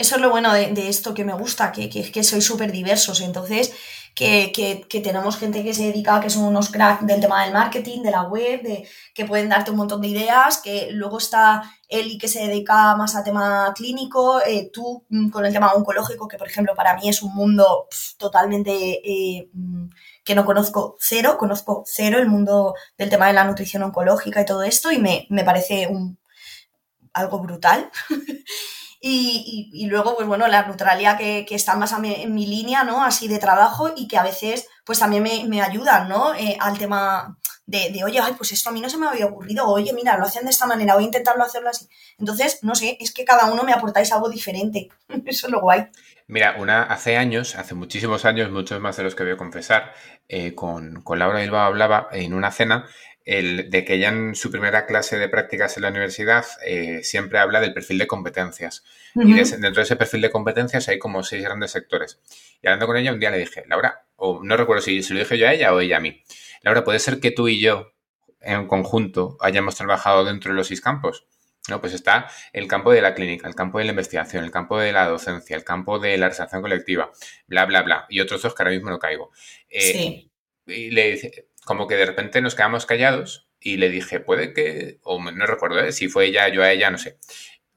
Eso 0.00 0.16
es 0.16 0.22
lo 0.22 0.30
bueno 0.30 0.54
de, 0.54 0.88
esto 0.88 1.12
que 1.12 1.26
me 1.26 1.34
gusta, 1.34 1.72
que, 1.72 1.90
que, 1.90 2.10
que 2.10 2.24
sois 2.24 2.42
súper 2.42 2.72
diversos. 2.72 3.20
Entonces, 3.20 3.70
que, 4.14 4.50
que, 4.88 5.00
tenemos 5.00 5.36
gente 5.36 5.62
que 5.62 5.74
se 5.74 5.84
dedica, 5.84 6.20
que 6.22 6.30
son 6.30 6.44
unos 6.44 6.70
cracks 6.70 7.06
del 7.06 7.20
tema 7.20 7.44
del 7.44 7.52
marketing, 7.52 8.00
de 8.02 8.10
la 8.10 8.22
web, 8.22 8.62
de, 8.62 8.88
que 9.14 9.26
pueden 9.26 9.50
darte 9.50 9.70
un 9.70 9.76
montón 9.76 10.00
de 10.00 10.08
ideas, 10.08 10.56
que 10.64 10.88
luego 10.92 11.18
está 11.18 11.62
Eli 11.86 12.16
que 12.16 12.28
se 12.28 12.46
dedica 12.46 12.96
más 12.96 13.14
a 13.14 13.22
tema 13.22 13.74
clínico, 13.76 14.40
eh, 14.40 14.70
tú 14.72 15.04
mm, 15.10 15.28
con 15.28 15.44
el 15.44 15.52
tema 15.52 15.74
oncológico, 15.74 16.28
que 16.28 16.38
por 16.38 16.48
ejemplo 16.48 16.74
para 16.74 16.96
mí 16.96 17.06
es 17.06 17.22
un 17.22 17.34
mundo 17.34 17.86
totalmente 18.16 18.72
eh, 18.72 19.50
mm, 19.52 19.90
que 20.24 20.34
no 20.34 20.46
conozco 20.46 20.96
cero, 20.98 21.36
conozco 21.38 21.84
cero 21.86 22.18
el 22.18 22.26
mundo 22.26 22.74
del 22.96 23.10
tema 23.10 23.26
de 23.26 23.34
la 23.34 23.44
nutrición 23.44 23.82
oncológica 23.82 24.40
y 24.40 24.46
todo 24.46 24.62
esto 24.62 24.90
y 24.90 24.98
me, 24.98 25.26
me 25.28 25.44
parece 25.44 25.88
algo 27.12 27.40
brutal. 27.40 27.90
Y, 29.02 29.86
luego, 29.86 30.14
pues 30.14 30.28
bueno, 30.28 30.46
la 30.46 30.66
neutralidad 30.66 31.16
que, 31.16 31.46
que 31.48 31.54
está 31.54 31.74
más 31.74 31.94
en 32.02 32.34
mi 32.34 32.46
línea, 32.46 32.84
¿no? 32.84 33.02
Así 33.02 33.28
de 33.28 33.38
trabajo 33.38 33.90
y 33.96 34.06
que 34.06 34.18
a 34.18 34.22
veces, 34.22 34.68
pues 34.84 34.98
también 34.98 35.22
me, 35.48 35.62
ayudan, 35.62 36.08
¿no? 36.08 36.34
Eh, 36.34 36.58
al 36.60 36.78
tema 36.78 37.38
de, 37.64 37.90
de, 37.90 38.04
oye, 38.04 38.20
ay, 38.20 38.34
pues 38.36 38.52
esto 38.52 38.68
a 38.68 38.72
mí 38.72 38.80
no 38.82 38.90
se 38.90 38.98
me 38.98 39.06
había 39.06 39.24
ocurrido, 39.24 39.66
oye, 39.66 39.94
mira, 39.94 40.18
lo 40.18 40.24
hacen 40.24 40.44
de 40.44 40.50
esta 40.50 40.66
manera, 40.66 40.94
voy 40.94 41.04
a 41.04 41.06
intentarlo 41.06 41.42
hacerlo 41.42 41.70
así. 41.70 41.88
Entonces, 42.18 42.58
no 42.62 42.74
sé, 42.74 42.98
es 43.00 43.14
que 43.14 43.24
cada 43.24 43.50
uno 43.50 43.62
me 43.62 43.72
aportáis 43.72 44.12
algo 44.12 44.28
diferente. 44.28 44.90
Eso 45.26 45.46
es 45.46 45.52
lo 45.52 45.62
guay. 45.62 45.86
Mira, 46.26 46.56
una, 46.58 46.82
hace 46.82 47.16
años, 47.16 47.56
hace 47.56 47.74
muchísimos 47.74 48.24
años, 48.24 48.50
muchos 48.50 48.80
más 48.80 48.96
de 48.98 49.02
los 49.02 49.14
que 49.14 49.24
voy 49.24 49.32
a 49.32 49.36
confesar, 49.36 49.94
eh, 50.28 50.54
con, 50.54 51.02
con 51.02 51.18
Laura 51.18 51.40
Bilbao 51.40 51.62
hablaba 51.62 52.08
en 52.12 52.34
una 52.34 52.52
cena 52.52 52.86
el, 53.30 53.70
de 53.70 53.84
que 53.84 53.94
ella 53.94 54.08
en 54.08 54.34
su 54.34 54.50
primera 54.50 54.86
clase 54.86 55.16
de 55.16 55.28
prácticas 55.28 55.76
en 55.76 55.84
la 55.84 55.90
universidad 55.90 56.44
eh, 56.66 57.04
siempre 57.04 57.38
habla 57.38 57.60
del 57.60 57.72
perfil 57.72 57.98
de 57.98 58.08
competencias. 58.08 58.82
Y 59.14 59.32
dentro 59.34 59.70
de 59.70 59.82
ese 59.82 59.94
perfil 59.94 60.22
de 60.22 60.30
competencias 60.30 60.88
hay 60.88 60.98
como 60.98 61.22
seis 61.22 61.44
grandes 61.44 61.70
sectores. 61.70 62.18
Y 62.60 62.66
hablando 62.66 62.88
con 62.88 62.96
ella 62.96 63.12
un 63.12 63.20
día 63.20 63.30
le 63.30 63.38
dije, 63.38 63.62
Laura, 63.68 64.04
o 64.16 64.42
no 64.42 64.56
recuerdo 64.56 64.82
si 64.82 65.04
se 65.04 65.14
lo 65.14 65.20
dije 65.20 65.38
yo 65.38 65.46
a 65.46 65.52
ella 65.52 65.72
o 65.72 65.78
ella 65.78 65.98
a 65.98 66.00
mí, 66.00 66.24
Laura, 66.62 66.82
¿puede 66.82 66.98
ser 66.98 67.20
que 67.20 67.30
tú 67.30 67.46
y 67.46 67.60
yo 67.60 67.92
en 68.40 68.66
conjunto 68.66 69.36
hayamos 69.40 69.76
trabajado 69.76 70.24
dentro 70.24 70.50
de 70.50 70.56
los 70.56 70.66
seis 70.66 70.80
campos? 70.80 71.28
No, 71.68 71.80
pues 71.80 71.94
está 71.94 72.28
el 72.52 72.66
campo 72.66 72.90
de 72.90 73.00
la 73.00 73.14
clínica, 73.14 73.46
el 73.46 73.54
campo 73.54 73.78
de 73.78 73.84
la 73.84 73.90
investigación, 73.90 74.42
el 74.42 74.50
campo 74.50 74.76
de 74.76 74.90
la 74.90 75.06
docencia, 75.06 75.54
el 75.54 75.62
campo 75.62 76.00
de 76.00 76.18
la 76.18 76.26
realización 76.26 76.62
colectiva, 76.62 77.12
bla, 77.46 77.64
bla, 77.66 77.82
bla. 77.82 78.06
Y 78.08 78.18
otros 78.18 78.42
dos 78.42 78.56
que 78.56 78.62
ahora 78.64 78.72
mismo 78.72 78.90
no 78.90 78.98
caigo. 78.98 79.30
Eh, 79.68 79.80
sí. 79.80 80.30
Y 80.66 80.90
le 80.90 81.12
dice, 81.12 81.49
como 81.64 81.86
que 81.86 81.96
de 81.96 82.06
repente 82.06 82.40
nos 82.40 82.54
quedamos 82.54 82.86
callados 82.86 83.48
y 83.60 83.76
le 83.76 83.90
dije, 83.90 84.20
puede 84.20 84.52
que, 84.52 84.98
o 85.02 85.20
no 85.20 85.46
recuerdo 85.46 85.80
¿eh? 85.80 85.92
si 85.92 86.08
fue 86.08 86.26
ella, 86.26 86.48
yo 86.48 86.62
a 86.62 86.72
ella, 86.72 86.90
no 86.90 86.98
sé, 86.98 87.18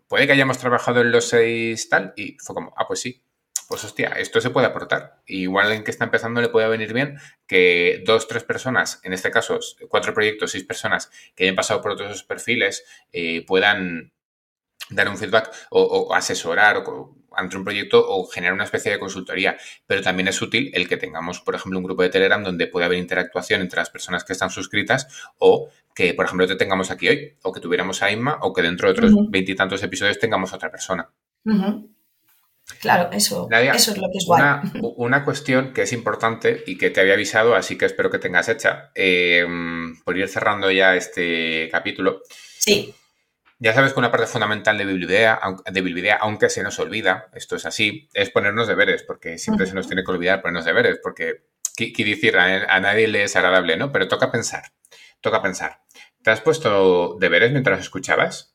puede 0.08 0.28
que 0.28 0.34
hayamos 0.34 0.58
trabajado 0.58 1.02
en 1.02 1.12
los 1.12 1.28
seis 1.30 1.90
tal, 1.90 2.14
y 2.16 2.38
fue 2.40 2.56
como, 2.56 2.74
ah, 2.78 2.88
pues 2.88 3.02
sí. 3.02 3.24
pues 3.68 3.84
hostia, 3.84 4.10
esto 4.10 4.40
se 4.42 4.52
puede 4.52 4.68
aportar. 4.68 5.22
Igual 5.26 5.72
en 5.72 5.84
que 5.84 5.92
está 5.92 6.06
empezando 6.06 6.42
le 6.42 6.50
puede 6.50 6.68
venir 6.68 6.94
bien 6.94 7.18
que 7.48 8.04
dos, 8.06 8.28
tres 8.28 8.44
personas, 8.44 9.00
en 9.04 9.14
este 9.14 9.32
caso 9.32 9.60
cuatro 9.90 10.14
proyectos, 10.14 10.52
seis 10.52 10.64
personas 10.64 11.12
que 11.36 11.44
hayan 11.44 11.56
pasado 11.56 11.82
por 11.82 11.92
otros 11.92 12.24
perfiles, 12.24 12.86
eh, 13.12 13.46
puedan 13.46 14.14
dar 14.90 15.10
un 15.10 15.18
feedback 15.18 15.52
o, 15.72 16.14
asesorar 16.14 16.84
o, 16.86 17.16
ante 17.36 17.58
un 17.58 17.64
proyecto 17.64 18.04
o 18.08 18.28
generar 18.28 18.54
una 18.54 18.64
especie 18.64 18.92
de 18.92 19.00
consultoría. 19.00 19.58
Pero 19.88 20.02
también 20.02 20.28
es 20.28 20.42
útil 20.42 20.72
el 20.74 20.88
que 20.88 20.98
tengamos, 20.98 21.40
por 21.40 21.56
ejemplo, 21.56 21.80
un 21.80 21.86
grupo 21.86 22.04
de 22.04 22.10
Telegram 22.10 22.44
donde 22.44 22.68
pueda 22.68 22.86
haber 22.86 23.00
interactuación 23.00 23.62
entre 23.62 23.80
las 23.80 23.90
personas 23.90 24.24
que 24.24 24.34
están 24.34 24.50
suscritas 24.50 25.08
o 25.40 25.70
que, 25.96 26.14
por 26.14 26.26
ejemplo, 26.26 26.48
te 26.48 26.56
tengamos 26.56 26.92
aquí 26.92 27.08
hoy 27.08 27.38
o 27.44 27.52
que 27.52 27.60
tuviéramos 27.60 28.02
a 28.02 28.12
Inma 28.12 28.40
o 28.42 28.54
que 28.54 28.62
dentro 28.62 28.88
de 28.88 28.94
otros 28.94 29.12
veintitantos 29.30 29.82
episodios 29.84 30.20
tengamos 30.20 30.54
a 30.54 30.56
otra 30.56 30.72
persona. 30.72 31.10
Claro, 32.80 33.10
eso, 33.12 33.50
eso 33.52 33.92
es 33.92 33.98
lo 33.98 34.08
que 34.10 34.18
es 34.18 34.26
guay. 34.26 34.42
Una, 34.98 35.26
cuestión 35.26 35.74
que 35.74 35.82
es 35.82 35.94
importante 35.94 36.64
y 36.66 36.78
que 36.78 36.90
te 36.90 37.02
había 37.02 37.14
avisado, 37.14 37.56
así 37.56 37.78
que 37.78 37.86
espero 37.86 38.10
que 38.10 38.20
tengas 38.20 38.48
hecha, 38.48 38.92
eh, 38.96 39.46
por 40.04 40.18
ir 40.18 40.28
cerrando 40.30 40.72
ya 40.72 40.96
este 40.96 41.70
capítulo. 41.72 42.22
Sí. 42.58 42.94
Ya 43.64 43.74
sabes 43.74 43.93
que 43.93 43.99
una 43.99 44.11
parte 44.11 44.28
fundamental 44.28 44.78
de 44.78 44.84
Biblioidea, 44.84 45.39
de 45.72 46.18
aunque 46.20 46.49
se 46.49 46.64
nos 46.64 46.80
olvida, 46.80 47.30
esto 47.34 47.55
es 47.55 47.66
así, 47.66 48.09
es 48.14 48.30
ponernos 48.30 48.68
deberes, 48.68 49.03
porque 49.03 49.38
siempre 49.38 49.66
se 49.66 49.74
nos 49.74 49.88
tiene 49.88 50.03
que 50.03 50.11
olvidar 50.11 50.41
ponernos 50.41 50.66
deberes, 50.66 50.99
porque, 51.01 51.45
quiero 51.74 52.11
decir, 52.11 52.36
a, 52.38 52.80
nadie 52.82 53.07
le 53.07 53.24
es 53.24 53.38
agradable, 53.38 53.78
¿no? 53.78 53.89
Pero 53.93 54.09
toca 54.09 54.34
pensar, 54.34 54.74
toca 55.22 55.41
pensar. 55.41 55.80
¿Te 56.22 56.32
has 56.32 56.41
puesto 56.41 57.16
deberes 57.22 57.53
mientras 57.53 57.80
escuchabas? 57.80 58.53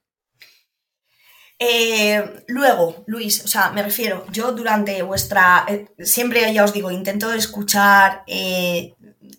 Eh, 1.59 2.45
luego, 2.47 3.03
Luis, 3.07 3.43
o 3.47 3.49
sea, 3.49 3.71
me 3.71 3.83
refiero, 3.83 4.27
yo 4.31 4.53
durante 4.53 5.01
vuestra, 5.01 5.65
eh, 5.69 5.87
siempre 6.01 6.53
ya 6.53 6.65
os 6.65 6.75
digo, 6.75 6.91
intento 6.91 7.33
escuchar 7.33 8.25
eh, 8.27 8.95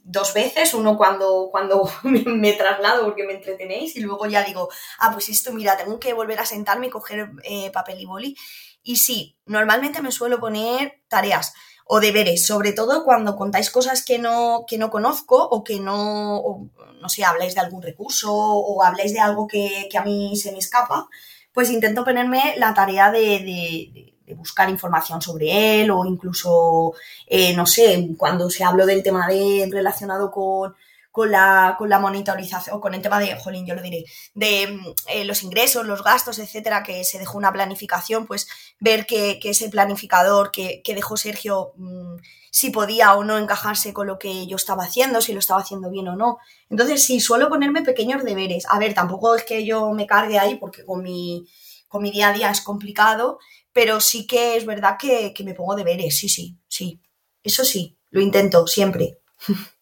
dos 0.10 0.34
veces, 0.34 0.74
uno 0.74 0.97
cuando, 0.97 1.49
cuando 1.51 1.89
me, 2.03 2.53
traslado 2.53 3.05
porque 3.05 3.26
me 3.26 3.34
entretenéis 3.34 3.95
y 3.95 4.01
luego 4.01 4.26
ya 4.26 4.43
digo, 4.43 4.70
ah, 4.99 5.12
pues 5.14 5.30
esto, 5.30 5.53
mira, 5.53 5.78
tengo 5.78 5.99
que 5.99 6.14
volver 6.14 6.39
a 6.39 6.45
sentarme 6.45 6.88
y 6.88 6.89
coger 6.89 7.30
eh, 7.43 7.70
papel 7.72 8.01
y 8.01 8.05
boli. 8.05 8.36
Y 8.82 8.95
sí, 8.95 9.38
normalmente 9.45 10.01
me 10.01 10.12
suelo 10.12 10.39
poner 10.39 11.03
tareas 11.07 11.53
o 11.86 11.99
deberes, 11.99 12.45
sobre 12.45 12.72
todo 12.72 13.03
cuando 13.03 13.36
contáis 13.36 13.70
cosas 13.70 14.03
que 14.03 14.18
no, 14.18 14.66
que 14.68 14.80
no 14.80 14.89
conozco 14.89 15.38
o 15.38 15.64
que 15.64 15.80
no, 15.80 16.72
no 17.01 17.10
sé, 17.10 17.24
habláis 17.24 17.53
de 17.53 17.62
algún 17.62 17.82
recurso 17.82 18.34
o 18.34 18.84
habláis 18.84 19.14
de 19.14 19.20
algo 19.20 19.47
que, 19.47 19.89
a 19.95 20.03
mí 20.03 20.36
se 20.38 20.51
me 20.51 20.60
escapa, 20.60 21.07
pues 21.53 21.70
intento 21.70 22.03
ponerme 22.03 22.55
la 22.57 22.74
tarea 22.74 23.12
de 23.12 24.09
buscar 24.36 24.70
información 24.70 25.22
sobre 25.22 25.82
él 25.82 25.92
o 25.92 26.06
incluso, 26.06 26.94
eh, 27.28 27.56
no 27.56 27.66
sé, 27.66 28.10
cuando 28.18 28.50
se 28.50 28.64
habló 28.64 28.86
del 28.86 29.04
tema 29.04 29.28
de 29.28 29.68
relacionado 29.72 30.32
con, 30.32 30.76
con 31.12 31.32
la, 31.32 31.76
con 31.78 31.90
la 31.90 32.00
monitorización, 32.00 32.78
o 32.78 32.80
con 32.80 32.94
el 32.94 33.02
tema 33.02 33.20
de, 33.20 33.36
jolín, 33.36 33.66
yo 33.66 33.76
lo 33.76 33.82
diré, 33.82 34.06
de 34.34 34.80
eh, 35.08 35.26
los 35.26 35.44
ingresos, 35.44 35.86
los 35.86 36.04
gastos, 36.04 36.40
etcétera, 36.40 36.84
que 36.84 37.04
se 37.04 37.20
dejó 37.20 37.38
una 37.38 37.52
planificación, 37.52 38.26
pues 38.28 38.48
ver 38.80 39.06
que, 39.06 39.40
ese 39.44 39.70
planificador 39.70 40.52
que, 40.52 40.82
dejó 40.86 41.18
Sergio, 41.18 41.74
mm, 41.76 42.18
si 42.52 42.70
podía 42.70 43.16
o 43.16 43.24
no 43.24 43.38
encajarse 43.38 43.94
con 43.94 44.08
lo 44.08 44.20
que 44.20 44.48
yo 44.48 44.56
estaba 44.56 44.84
haciendo, 44.84 45.22
si 45.22 45.34
lo 45.34 45.40
estaba 45.40 45.62
haciendo 45.62 45.90
bien 45.90 46.08
o 46.08 46.16
no. 46.16 46.38
Entonces, 46.70 47.04
sí, 47.04 47.20
suelo 47.20 47.50
ponerme 47.50 47.82
pequeños 47.82 48.24
deberes. 48.24 48.66
A 48.70 48.80
ver, 48.80 48.94
tampoco 48.94 49.36
es 49.36 49.44
que 49.44 49.66
yo 49.66 49.92
me 49.92 50.08
cargue 50.08 50.40
ahí, 50.40 50.56
porque 50.56 50.86
con 50.86 51.04
mi, 51.04 51.46
con 51.88 52.02
mi 52.04 52.12
día 52.12 52.30
a 52.30 52.34
día 52.34 52.50
es 52.50 52.62
complicado, 52.62 53.40
pero 53.74 53.99
sí 53.99 54.26
que 54.28 54.57
es 54.57 54.65
verdad 54.65 54.97
que, 54.99 55.34
me 55.43 55.53
pongo 55.53 55.76
deberes, 55.76 56.17
sí, 56.17 56.30
sí, 56.30 56.57
sí. 56.67 57.01
Eso 57.43 57.63
sí, 57.63 57.97
lo 58.09 58.22
intento 58.22 58.67
siempre. 58.67 59.20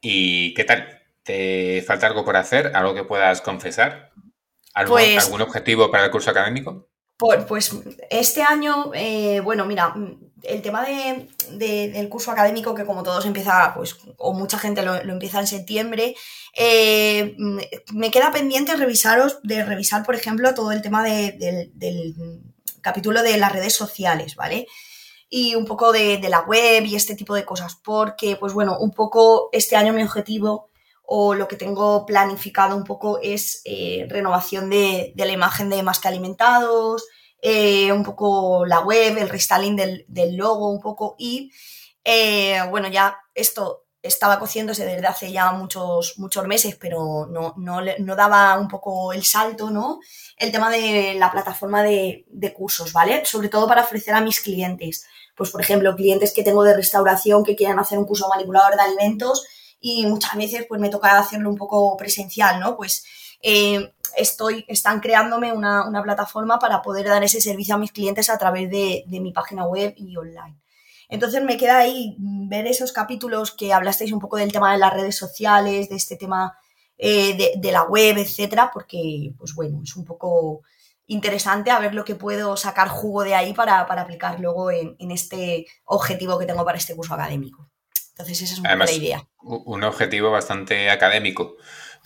¿Y 0.00 0.54
qué 0.54 0.64
tal? 0.64 1.02
¿Te 1.22 1.82
falta 1.86 2.06
algo 2.06 2.24
por 2.24 2.36
hacer? 2.36 2.72
¿Algo 2.74 2.94
que 2.94 3.04
puedas 3.04 3.40
confesar? 3.40 4.12
Pues 4.86 5.24
¿Algún 5.24 5.42
objetivo 5.42 5.90
para 5.90 6.04
el 6.04 6.10
curso 6.10 6.30
académico? 6.30 6.88
Pues, 7.16 7.72
este 8.10 8.42
año, 8.42 8.90
eh, 8.92 9.40
bueno, 9.40 9.64
mira, 9.64 9.94
el 10.46 10.62
tema 10.62 10.84
de, 10.84 11.28
del 11.92 12.08
curso 12.08 12.30
académico, 12.30 12.74
que 12.74 12.84
como 12.84 13.02
todos 13.02 13.26
empieza, 13.26 13.72
pues, 13.74 13.96
o 14.18 14.32
mucha 14.32 14.58
gente 14.58 14.82
lo, 14.82 14.94
empieza 14.96 15.40
en 15.40 15.46
septiembre, 15.46 16.14
eh, 16.56 17.36
me 17.92 18.10
queda 18.10 18.32
pendiente 18.32 18.76
revisaros, 18.76 19.40
de 19.42 19.64
revisar, 19.64 20.04
por 20.04 20.14
ejemplo, 20.14 20.54
todo 20.54 20.72
el 20.72 20.82
tema 20.82 21.02
del 21.04 21.70
capítulo 22.84 23.22
de 23.22 23.38
las 23.38 23.50
redes 23.52 23.72
sociales, 23.74 24.36
¿vale? 24.36 24.68
Y 25.28 25.56
un 25.56 25.64
poco 25.64 25.90
de, 25.90 26.20
la 26.28 26.42
web 26.42 26.84
y 26.84 26.94
este 26.94 27.16
tipo 27.16 27.34
de 27.34 27.44
cosas, 27.44 27.76
porque, 27.82 28.36
pues 28.36 28.52
bueno, 28.52 28.78
un 28.78 28.92
poco 28.92 29.48
este 29.52 29.74
año 29.74 29.92
mi 29.92 30.02
objetivo 30.02 30.70
o 31.02 31.34
lo 31.34 31.48
que 31.48 31.56
tengo 31.56 32.06
planificado 32.06 32.76
un 32.76 32.84
poco 32.84 33.18
es 33.20 33.62
eh, 33.64 34.06
renovación 34.08 34.70
de, 34.70 35.12
la 35.16 35.32
imagen 35.32 35.68
de 35.70 35.82
Más 35.82 35.98
que 35.98 36.08
Alimentados, 36.08 37.04
eh, 37.46 37.92
un 37.92 38.02
poco 38.02 38.64
la 38.64 38.80
web, 38.80 39.18
el 39.18 39.28
restyling 39.28 39.76
del, 39.76 40.34
logo 40.34 40.70
un 40.70 40.80
poco 40.80 41.14
y 41.18 41.52
eh, 42.02 42.58
bueno, 42.70 42.88
ya 42.88 43.18
esto 43.34 43.84
estaba 44.00 44.38
cociéndose 44.38 44.86
desde 44.86 45.06
hace 45.06 45.30
ya 45.30 45.52
muchos, 45.52 46.18
muchos 46.18 46.46
meses, 46.46 46.78
pero 46.80 47.26
no, 47.26 47.52
no, 47.58 48.16
daba 48.16 48.58
un 48.58 48.66
poco 48.66 49.12
el 49.12 49.24
salto, 49.24 49.68
¿no? 49.68 50.00
El 50.38 50.52
tema 50.52 50.70
de 50.70 51.16
la 51.18 51.30
plataforma 51.30 51.82
de, 51.82 52.24
cursos, 52.56 52.94
¿vale? 52.94 53.26
Sobre 53.26 53.50
todo 53.50 53.68
para 53.68 53.82
ofrecer 53.82 54.14
a 54.14 54.22
mis 54.22 54.40
clientes. 54.40 55.04
Pues, 55.36 55.50
por 55.50 55.60
ejemplo, 55.60 55.94
clientes 55.94 56.32
que 56.32 56.44
tengo 56.44 56.64
de 56.64 56.74
restauración 56.74 57.44
que 57.44 57.56
quieran 57.56 57.78
hacer 57.78 57.98
un 57.98 58.06
curso 58.06 58.26
manipulador 58.30 58.74
de 58.74 58.82
alimentos 58.82 59.46
y 59.80 60.06
muchas 60.06 60.34
veces 60.34 60.64
pues 60.66 60.80
me 60.80 60.88
toca 60.88 61.18
hacerlo 61.18 61.50
un 61.50 61.58
poco 61.58 61.94
presencial, 61.98 62.58
¿no? 62.58 62.74
Pues 62.74 63.04
eh, 63.42 63.92
estoy, 64.16 64.64
están 64.68 65.00
creándome 65.00 65.52
una, 65.52 66.02
plataforma 66.02 66.58
para 66.58 66.82
poder 66.82 67.06
dar 67.06 67.22
ese 67.24 67.40
servicio 67.40 67.74
a 67.74 67.78
mis 67.78 67.92
clientes 67.92 68.28
a 68.30 68.38
través 68.38 68.70
de, 68.70 69.04
mi 69.08 69.32
página 69.32 69.66
web 69.66 69.94
y 69.96 70.16
online. 70.16 70.56
Entonces 71.08 71.42
me 71.44 71.56
queda 71.56 71.78
ahí 71.78 72.16
ver 72.18 72.66
esos 72.66 72.92
capítulos 72.92 73.52
que 73.52 73.72
hablasteis 73.72 74.12
un 74.12 74.20
poco 74.20 74.36
del 74.36 74.52
tema 74.52 74.72
de 74.72 74.78
las 74.78 74.92
redes 74.92 75.16
sociales, 75.16 75.88
de 75.88 75.96
este 75.96 76.16
tema 76.16 76.56
eh, 76.96 77.56
de, 77.56 77.72
la 77.72 77.82
web, 77.82 78.18
etcétera, 78.18 78.70
porque, 78.72 79.32
pues 79.38 79.54
bueno, 79.54 79.80
es 79.82 79.96
un 79.96 80.04
poco 80.04 80.62
interesante 81.06 81.70
a 81.70 81.78
ver 81.78 81.94
lo 81.94 82.04
que 82.04 82.14
puedo 82.14 82.56
sacar 82.56 82.88
jugo 82.88 83.24
de 83.24 83.34
ahí 83.34 83.52
para, 83.52 83.80
aplicar 83.80 84.40
luego 84.40 84.70
en, 84.70 84.96
este 85.10 85.66
objetivo 85.84 86.38
que 86.38 86.46
tengo 86.46 86.64
para 86.64 86.78
este 86.78 86.96
curso 86.96 87.14
académico. 87.14 87.70
Entonces, 88.10 88.42
esa 88.42 88.54
es 88.54 88.60
una 88.60 88.76
la 88.76 88.92
idea. 88.92 89.28
Un 89.42 89.82
objetivo 89.82 90.30
bastante 90.30 90.88
académico. 90.88 91.56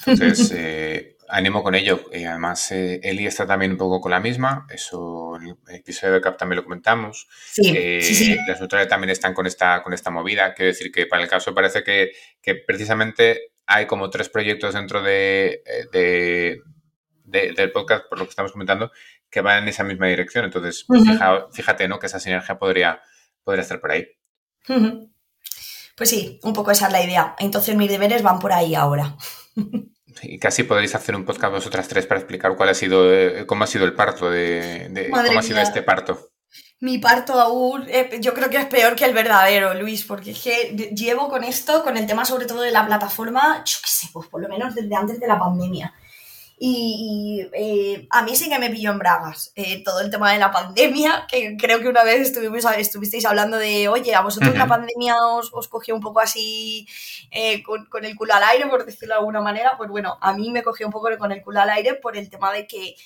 Entonces, 0.07 0.51
eh, 0.55 1.18
ánimo 1.29 1.63
con 1.63 1.75
ello. 1.75 2.01
Y 2.13 2.25
además, 2.25 2.71
eh, 2.73 3.01
Eli 3.03 3.27
está 3.27 3.47
también 3.47 3.73
un 3.73 3.79
poco 3.79 4.01
con 4.01 4.11
la 4.11 4.21
misma. 4.21 4.67
Eso 4.71 5.37
en 5.37 5.49
el 5.49 5.75
episodio 5.75 6.15
de 6.15 6.21
CAP 6.21 6.37
también 6.39 6.57
lo 6.57 6.65
comentamos. 6.65 7.29
Sí, 7.53 7.73
eh, 7.75 8.37
Las 8.47 8.61
otras 8.61 8.89
también 8.89 9.11
están 9.11 9.35
con 9.35 9.47
esta, 9.47 9.83
con 9.83 9.93
esta 9.93 10.11
movida. 10.11 10.55
Quiero 10.55 10.69
decir 10.69 10.91
que 10.91 11.07
para 11.07 11.23
el 11.23 11.29
caso 11.29 11.55
parece 11.55 11.83
que, 11.83 12.13
precisamente 12.67 13.53
hay 13.67 13.87
como 13.87 14.11
tres 14.11 14.29
proyectos 14.29 14.75
dentro 14.75 15.03
de, 15.03 15.63
del 17.25 17.73
podcast, 17.73 18.09
por 18.09 18.19
lo 18.19 18.25
que 18.25 18.31
estamos 18.31 18.53
comentando, 18.53 18.91
que 19.31 19.41
van 19.43 19.63
en 19.63 19.69
esa 19.69 19.85
misma 19.85 20.07
dirección. 20.07 20.45
Entonces, 20.47 20.87
fíjate, 21.53 21.89
¿no? 21.89 21.99
Que 21.99 22.07
esa 22.07 22.21
sinergia 22.21 22.59
podría, 22.59 23.03
podría 23.45 23.63
estar 23.63 23.81
por 23.81 23.93
ahí. 23.93 24.07
Pues 25.99 26.11
sí, 26.11 26.39
un 26.45 26.53
poco 26.53 26.71
esa 26.71 26.87
es 26.87 26.93
la 26.93 27.03
idea. 27.03 27.35
Entonces 27.41 27.75
mis 27.75 27.91
deberes 27.91 28.23
van 28.23 28.39
por 28.39 28.53
ahí 28.53 28.75
ahora. 28.75 29.17
Y 30.23 30.39
casi 30.39 30.65
podréis 30.65 30.95
hacer 30.95 31.15
un 31.15 31.25
podcast 31.25 31.53
vosotras 31.53 31.89
tres 31.89 32.07
para 32.07 32.21
explicar 32.21 32.57
cuál 32.57 32.71
ha 32.71 32.75
sido, 32.75 33.13
eh, 33.13 33.47
cómo 33.47 33.65
ha 33.65 33.67
sido 33.67 33.85
el 33.85 33.95
parto 33.95 34.31
de, 34.31 35.11
cómo 35.11 35.39
ha 35.39 35.43
sido 35.43 35.61
este 35.61 35.83
parto. 35.83 36.31
Mi 36.81 36.99
parto 36.99 37.41
aún, 37.41 37.87
eh, 37.89 38.19
yo 38.21 38.33
creo 38.35 38.49
que 38.49 38.59
es 38.59 38.67
peor 38.67 38.95
que 38.95 39.05
el 39.05 39.13
verdadero, 39.13 39.75
Luis, 39.75 40.05
porque 40.05 40.31
es 40.31 40.43
que 40.43 40.93
llevo 40.95 41.29
con 41.29 41.43
esto, 41.43 41.83
con 41.83 41.97
el 41.97 42.07
tema 42.07 42.25
sobre 42.25 42.47
todo 42.47 42.63
de 42.63 42.71
la 42.71 42.87
plataforma, 42.87 43.65
yo 43.65 43.79
qué 43.83 43.91
sé, 43.91 44.09
pues 44.13 44.29
por 44.29 44.41
lo 44.41 44.49
menos 44.49 44.75
desde 44.75 44.95
antes 44.95 45.19
de 45.19 45.27
la 45.27 45.39
pandemia. 45.39 45.93
Y, 46.61 47.47
eh, 47.53 48.09
a 48.11 48.23
mí 48.23 48.35
sí 48.35 48.49
que 48.49 48.59
me 48.59 48.71
pilló 48.71 48.91
en 48.91 48.99
bragas 48.99 49.53
eh, 49.55 49.83
todo 49.85 50.01
el 50.01 50.11
tema 50.11 50.33
de 50.33 50.39
la 50.39 50.51
pandemia, 50.51 51.27
que 51.31 51.57
creo 51.57 51.81
que 51.81 51.89
una 51.89 52.03
vez 52.03 52.29
estuvimos, 52.29 52.65
estuvisteis 52.77 53.25
hablando 53.27 53.57
de, 53.57 53.89
oye, 53.89 54.15
a 54.15 54.23
vosotros 54.23 54.57
la 54.57 54.67
pandemia 54.67 55.15
os, 55.17 55.51
os, 55.53 55.69
cogió 55.69 55.95
un 55.95 56.01
poco 56.01 56.21
así 56.21 56.87
eh, 57.31 57.63
con, 57.63 57.87
con, 57.87 58.05
el 58.05 58.17
culo 58.17 58.35
al 58.35 58.43
aire, 58.43 58.67
por 58.67 58.85
decirlo 58.85 59.15
de 59.15 59.21
alguna 59.21 59.41
manera. 59.41 59.77
Pues 59.77 59.89
bueno, 59.89 60.19
a 60.21 60.33
mí 60.33 60.51
me 60.51 60.63
cogió 60.63 60.87
un 60.87 60.93
poco 60.93 61.09
con 61.19 61.33
el 61.33 61.43
culo 61.43 61.61
al 61.61 61.71
aire 61.71 61.95
por 61.95 62.17
el 62.17 62.29
tema 62.29 62.53
de 62.53 62.67
que 62.67 62.97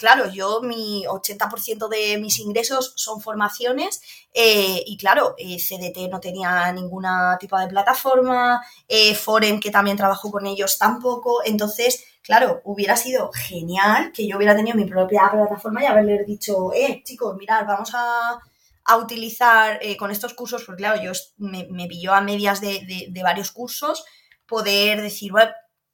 claro, 0.00 0.30
yo 0.30 0.62
mi 0.62 1.04
80% 1.06 1.88
de 1.88 2.16
mis 2.16 2.38
ingresos 2.38 2.94
son 2.96 3.20
formaciones 3.20 4.00
eh, 4.32 4.82
y 4.86 4.96
claro, 4.96 5.34
eh, 5.36 5.58
CDT 5.58 6.10
no 6.10 6.20
tenía 6.20 6.72
ninguna 6.72 7.36
tipo 7.38 7.58
de 7.58 7.68
plataforma, 7.68 8.62
eh, 8.88 9.14
Foren, 9.14 9.60
que 9.60 9.70
también 9.70 9.98
trabajo 9.98 10.30
con 10.30 10.46
ellos, 10.46 10.78
tampoco. 10.78 11.42
Entonces, 11.44 12.02
claro, 12.30 12.60
hubiera 12.62 12.96
sido 12.96 13.32
genial 13.32 14.12
que 14.12 14.24
yo 14.24 14.36
hubiera 14.36 14.54
tenido 14.54 14.76
mi 14.76 14.84
propia 14.84 15.28
plataforma 15.32 15.82
y 15.82 15.86
haberles 15.86 16.24
dicho, 16.24 16.72
eh, 16.72 17.02
chicos, 17.04 17.36
mirad, 17.36 17.66
vamos 17.66 17.90
a, 17.92 18.38
a 18.84 18.96
utilizar 18.98 19.80
eh, 19.82 19.96
con 19.96 20.12
estos 20.12 20.34
cursos, 20.34 20.62
porque 20.62 20.84
claro, 20.84 21.02
yo 21.02 21.10
me, 21.38 21.66
me 21.72 21.88
pilló 21.88 22.14
a 22.14 22.20
medias 22.20 22.60
de, 22.60 23.08
de, 23.10 23.22
varios 23.24 23.50
cursos, 23.50 24.04
poder 24.46 25.02
decir, 25.02 25.32
bueno, 25.32 25.50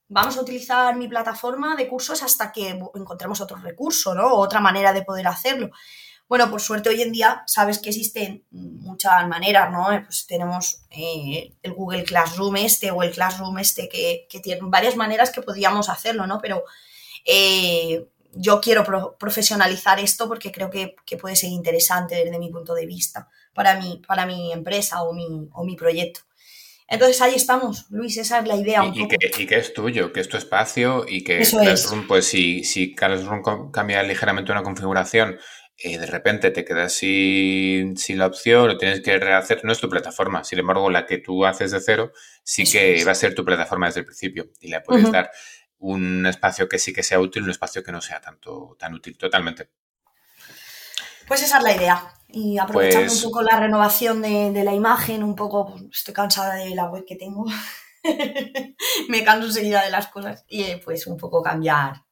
vamos 0.08 0.36
a 0.36 0.42
utilizar 0.42 0.94
mi 0.94 1.08
plataforma 1.08 1.74
de 1.74 1.88
cursos 1.88 2.22
hasta 2.22 2.52
que 2.52 2.78
encontremos 2.94 3.40
otro 3.40 3.56
recurso, 3.56 4.14
¿no? 4.14 4.34
otra 4.34 4.60
manera 4.60 4.92
de 4.92 5.04
poder 5.04 5.28
hacerlo. 5.28 5.70
Bueno, 6.28 6.50
por 6.50 6.60
suerte 6.60 6.88
hoy 6.88 7.02
en 7.02 7.12
día 7.12 7.44
sabes 7.46 7.78
que 7.78 7.90
existen 7.90 8.44
muchas 8.50 9.28
maneras, 9.28 9.70
¿no? 9.70 9.92
Eh, 9.92 10.02
pues 10.04 10.26
tenemos 10.26 10.82
eh, 10.90 11.52
el 11.62 11.72
Google 11.72 12.02
Classroom 12.02 12.56
este 12.56 12.90
o 12.90 13.02
el 13.02 13.12
Classroom 13.12 13.58
este 13.58 13.88
que, 13.88 14.26
que 14.28 14.40
tienen 14.40 14.70
varias 14.70 14.96
maneras 14.96 15.30
que 15.30 15.42
podíamos 15.42 15.88
hacerlo, 15.88 16.26
¿no? 16.26 16.40
Pero 16.40 16.64
eh, 17.24 18.06
yo 18.32 18.60
quiero 18.60 18.84
profesionalizar 19.18 19.98
esto 20.00 20.28
porque 20.28 20.52
creo 20.52 20.70
que, 20.70 20.96
puede 21.20 21.36
ser 21.36 21.50
interesante 21.50 22.16
desde 22.16 22.38
mi 22.38 22.50
punto 22.50 22.74
de 22.74 22.86
vista 22.86 23.28
para 23.54 23.78
mi, 23.80 24.02
para 24.06 24.26
mi 24.26 24.52
empresa 24.52 25.02
o 25.02 25.12
mi, 25.12 25.48
o 25.52 25.64
mi 25.64 25.76
proyecto. 25.76 26.20
Entonces 26.88 27.20
ahí 27.20 27.34
estamos, 27.34 27.86
Luis, 27.90 28.16
esa 28.16 28.38
es 28.38 28.46
la 28.46 28.56
idea. 28.56 28.84
y, 28.84 29.08
Que, 29.08 29.16
y, 29.38 29.46
Que, 29.46 29.56
es 29.56 29.74
tuyo, 29.74 30.12
que 30.12 30.20
es 30.20 30.28
tu 30.28 30.36
espacio 30.36 31.04
y 31.08 31.24
que 31.24 31.38
Classroom, 31.38 32.06
pues 32.06 32.26
si, 32.26 32.62
si 32.62 32.94
Classroom 32.94 33.70
cambia 33.72 34.02
ligeramente 34.02 34.52
una 34.52 34.62
configuración 34.62 35.36
eh, 35.78 35.98
de 35.98 36.06
repente 36.06 36.50
te 36.50 36.64
quedas 36.64 36.94
sin, 36.94 37.98
sin, 37.98 38.18
la 38.18 38.26
opción 38.26 38.70
o 38.70 38.78
tienes 38.78 39.02
que 39.02 39.18
rehacer, 39.18 39.62
no 39.62 39.72
es 39.72 39.78
tu 39.78 39.90
plataforma. 39.90 40.42
Sin 40.42 40.58
embargo, 40.58 40.90
la 40.90 41.04
que 41.04 41.18
tú 41.18 41.44
haces 41.44 41.70
de 41.70 41.80
cero 41.80 42.12
sí 42.42 42.64
que 42.64 43.04
va 43.04 43.12
a 43.12 43.16
ser 43.16 43.34
tu 43.34 43.44
plataforma 43.44 43.86
desde 43.86 44.00
el 44.00 44.06
principio 44.06 44.48
y 44.60 44.68
le 44.68 44.80
puedes 44.80 45.10
dar 45.12 45.30
un 45.78 46.24
espacio 46.24 46.68
que 46.68 46.78
sí 46.78 46.94
que 46.94 47.02
sea 47.02 47.20
útil, 47.20 47.42
un 47.42 47.50
espacio 47.50 47.82
que 47.82 47.92
no 47.92 48.00
sea 48.00 48.20
tanto 48.22 48.74
tan 48.78 48.94
útil, 48.94 49.18
totalmente. 49.18 49.68
Pues 51.28 51.42
esa 51.42 51.58
es 51.58 51.64
la 51.64 51.76
idea. 51.76 52.12
Y 52.28 52.56
aprovechando 52.56 53.12
un 53.12 53.18
pues 53.18 53.24
poco 53.24 53.42
la 53.42 53.60
renovación 53.60 54.22
de, 54.22 54.64
la 54.64 54.74
imagen, 54.74 55.22
un 55.22 55.34
poco, 55.34 55.66
pues, 55.66 55.82
estoy 55.92 56.14
cansada 56.14 56.54
de 56.54 56.74
la 56.74 56.86
web 56.86 57.04
que 57.06 57.16
tengo. 57.16 57.44
Me 59.08 59.24
canso 59.24 59.46
enseguida 59.48 59.84
de 59.84 59.90
las 59.90 60.08
cosas 60.08 60.44
y 60.48 60.62
eh, 60.62 60.80
pues 60.82 61.06
un 61.06 61.16
poco 61.16 61.42
cambiar 61.42 62.05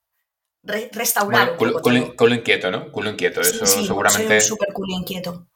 restaurar. 0.92 1.56
culo, 1.56 2.34
inquieto, 2.34 2.70
¿no? 2.70 2.90
Culo 2.90 3.10
inquieto, 3.10 3.40
eso 3.40 3.66
seguramente. 3.66 4.40
súper 4.40 4.72
culo 4.72 4.94
inquieto. 4.94 5.46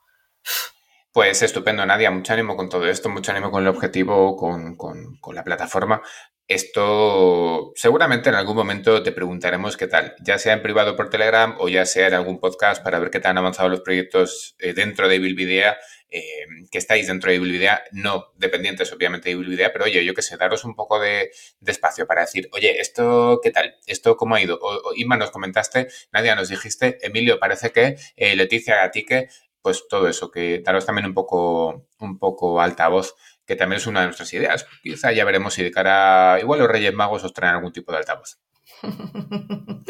Pues 1.19 1.43
estupendo, 1.43 1.85
Nadia. 1.85 2.13
Mucho 2.13 2.33
ánimo 2.33 2.55
con 2.55 2.69
todo 2.69 2.87
esto, 2.87 3.09
mucho 3.09 3.33
ánimo 3.33 3.51
con 3.51 3.65
el 3.65 3.69
objetivo, 3.69 4.37
con, 4.37 4.77
con, 4.77 5.19
la 5.35 5.43
plataforma. 5.43 6.01
Esto 6.47 7.73
seguramente 7.75 8.29
en 8.29 8.37
algún 8.37 8.55
momento 8.55 9.03
te 9.03 9.11
preguntaremos 9.11 9.77
qué 9.77 9.89
tal, 9.89 10.15
ya 10.23 10.39
sea 10.39 10.53
en 10.53 10.63
privado 10.63 10.95
por 10.95 11.11
Telegram 11.11 11.57
o 11.59 11.69
ya 11.69 11.87
sea 11.87 12.07
en 12.07 12.15
algún 12.15 12.39
podcast 12.39 12.85
para 12.85 13.01
ver 13.01 13.11
qué 13.11 13.19
tal 13.19 13.33
han 13.33 13.39
avanzado 13.39 13.69
los 13.69 13.81
proyectos 13.81 14.55
eh, 14.61 14.75
dentro 14.75 15.09
de 15.09 15.19
Bilvidea 15.19 15.77
eh, 16.11 16.47
que 16.71 16.79
estáis 16.79 17.07
dentro 17.07 17.31
de 17.31 17.39
Bilvidea, 17.39 17.83
no 17.93 18.33
dependientes 18.37 18.91
obviamente 18.93 19.29
de 19.29 19.37
Bilvidea, 19.37 19.73
pero 19.73 19.85
oye, 19.85 20.03
yo 20.07 20.15
que 20.15 20.23
sé, 20.23 20.39
daros 20.39 20.65
un 20.65 20.75
poco 20.75 20.99
de, 20.99 21.31
espacio 21.67 22.07
para 22.07 22.23
decir, 22.23 22.49
oye, 22.53 22.81
¿esto 22.81 23.41
qué 23.43 23.51
tal? 23.51 23.77
¿Esto 23.87 24.17
cómo 24.17 24.35
ha 24.35 24.41
ido? 24.41 24.59
O, 24.63 24.95
Inma 24.95 25.19
nos 25.19 25.31
comentaste, 25.31 25.89
Nadia 26.11 26.35
nos 26.35 26.49
dijiste, 26.49 26.99
Emilio, 27.03 27.39
parece 27.39 27.73
que, 27.73 27.97
eh, 28.17 28.37
Leticia 28.37 28.77
Gatique, 28.77 29.29
pues 29.63 29.87
todo 29.89 30.09
eso, 30.09 30.31
que 30.31 30.63
daros 30.65 30.87
también 30.87 31.07
un 31.07 31.15
poco, 31.15 31.87
un 31.99 32.19
poco 32.19 32.61
altavoz 32.61 33.15
que 33.49 33.57
también 33.57 33.79
es 33.79 33.87
una 33.87 34.01
de 34.01 34.07
nuestras 34.07 34.33
ideas. 34.35 34.67
Quizá 34.83 35.11
ya 35.11 35.25
veremos 35.25 35.55
si 35.55 35.63
de 35.65 35.71
cara, 35.71 36.39
igual 36.39 36.61
los 36.61 36.69
Reyes 36.69 36.93
Magos 36.93 37.25
os 37.25 37.33
traen 37.33 37.55
algún 37.55 37.73
tipo 37.73 37.91
de 37.91 37.99
altavoz. 37.99 38.39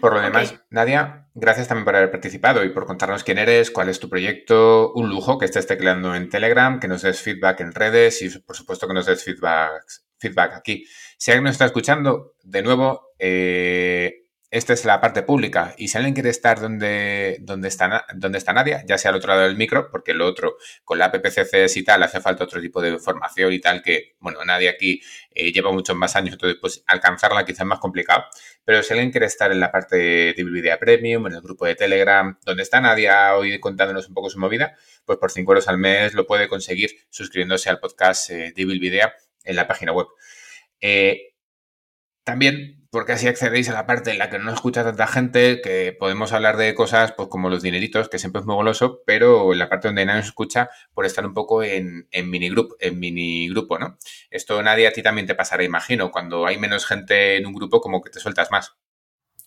Por 0.00 0.14
lo 0.14 0.20
demás, 0.20 0.54
Nadia, 0.70 1.28
gracias 1.34 1.68
también 1.68 1.84
por 1.84 1.94
haber 1.94 2.10
participado 2.10 2.64
y 2.64 2.70
por 2.70 2.86
contarnos 2.86 3.22
quién 3.22 3.36
eres, 3.36 3.70
cuál 3.70 3.90
es 3.90 4.00
tu 4.00 4.08
proyecto. 4.08 4.92
Un 4.94 5.10
lujo 5.10 5.38
que 5.38 5.44
estés 5.44 5.66
tecleando 5.66 6.14
en 6.14 6.30
Telegram, 6.30 6.80
que 6.80 6.88
nos 6.88 7.02
des 7.02 7.20
feedback 7.20 7.60
en 7.60 7.72
redes 7.72 8.22
y, 8.22 8.30
por 8.40 8.56
supuesto, 8.56 8.88
que 8.88 8.94
nos 8.94 9.06
des 9.06 9.22
feedback, 9.22 9.84
feedback 10.18 10.54
aquí. 10.54 10.86
Si 11.18 11.30
alguien 11.30 11.44
nos 11.44 11.52
está 11.52 11.66
escuchando, 11.66 12.34
de 12.42 12.62
nuevo, 12.62 13.10
eh, 13.18 14.24
esta 14.50 14.72
es 14.72 14.84
la 14.84 15.00
parte 15.00 15.22
pública 15.22 15.74
y 15.78 15.88
si 15.88 15.96
alguien 15.96 16.12
quiere 16.12 16.30
estar 16.30 16.60
donde, 16.60 17.38
donde, 17.40 17.68
está, 17.68 18.04
donde 18.14 18.38
está 18.38 18.52
Nadia, 18.52 18.84
ya 18.84 18.98
sea 18.98 19.10
al 19.10 19.16
otro 19.16 19.28
lado 19.28 19.42
del 19.42 19.56
micro, 19.56 19.88
porque 19.90 20.12
lo 20.12 20.26
otro, 20.26 20.56
con 20.84 20.98
la 20.98 21.12
PPCCS 21.12 21.76
y 21.76 21.84
tal, 21.84 22.02
hace 22.02 22.20
falta 22.20 22.44
otro 22.44 22.60
tipo 22.60 22.82
de 22.82 22.98
formación 22.98 23.52
y 23.52 23.60
tal, 23.60 23.80
que, 23.80 24.16
bueno, 24.18 24.44
Nadia 24.44 24.70
aquí 24.70 25.00
eh, 25.30 25.52
lleva 25.52 25.70
muchos 25.70 25.94
más 25.96 26.16
años, 26.16 26.32
entonces 26.32 26.58
pues 26.60 26.82
alcanzarla 26.88 27.44
quizás 27.44 27.60
es 27.60 27.66
más 27.66 27.78
complicado. 27.78 28.24
Pero 28.64 28.82
si 28.82 28.92
alguien 28.92 29.12
quiere 29.12 29.26
estar 29.26 29.52
en 29.52 29.60
la 29.60 29.70
parte 29.70 29.96
de 29.96 30.34
Biblioteca 30.36 30.78
Premium, 30.78 31.28
en 31.28 31.34
el 31.34 31.42
grupo 31.42 31.66
de 31.66 31.76
Telegram, 31.76 32.36
donde 32.44 32.64
está 32.64 32.80
Nadia 32.80 33.36
hoy 33.36 33.60
contándonos 33.60 34.08
un 34.08 34.14
poco 34.14 34.30
su 34.30 34.40
movida, 34.40 34.74
pues 35.04 35.18
por 35.18 35.30
5 35.30 35.52
euros 35.52 35.68
al 35.68 35.78
mes 35.78 36.14
lo 36.14 36.26
puede 36.26 36.48
conseguir 36.48 36.90
suscribiéndose 37.08 37.70
al 37.70 37.78
podcast 37.78 38.30
eh, 38.30 38.52
de 38.54 39.10
en 39.44 39.56
la 39.56 39.68
página 39.68 39.92
web. 39.92 40.08
Eh, 40.80 41.34
también 42.24 42.79
porque 42.90 43.12
así 43.12 43.28
accedéis 43.28 43.68
a 43.68 43.72
la 43.72 43.86
parte 43.86 44.10
en 44.10 44.18
la 44.18 44.30
que 44.30 44.38
no 44.38 44.52
escucha 44.52 44.82
tanta 44.82 45.06
gente, 45.06 45.60
que 45.60 45.96
podemos 45.98 46.32
hablar 46.32 46.56
de 46.56 46.74
cosas 46.74 47.12
pues 47.12 47.28
como 47.28 47.48
los 47.48 47.62
dineritos, 47.62 48.08
que 48.08 48.18
siempre 48.18 48.40
es 48.40 48.46
muy 48.46 48.56
goloso, 48.56 49.02
pero 49.06 49.52
en 49.52 49.58
la 49.60 49.68
parte 49.68 49.88
donde 49.88 50.04
nadie 50.04 50.18
nos 50.18 50.26
escucha, 50.26 50.70
por 50.92 51.06
estar 51.06 51.24
un 51.24 51.32
poco 51.32 51.62
en, 51.62 52.08
en 52.10 52.30
minigrupo, 52.30 52.76
en 52.80 52.98
minigrupo, 52.98 53.78
¿no? 53.78 53.96
Esto 54.30 54.60
nadie 54.62 54.88
a 54.88 54.92
ti 54.92 55.02
también 55.02 55.26
te 55.26 55.36
pasará, 55.36 55.62
imagino, 55.62 56.10
cuando 56.10 56.46
hay 56.46 56.58
menos 56.58 56.84
gente 56.84 57.36
en 57.36 57.46
un 57.46 57.54
grupo, 57.54 57.80
como 57.80 58.02
que 58.02 58.10
te 58.10 58.18
sueltas 58.18 58.50
más. 58.50 58.74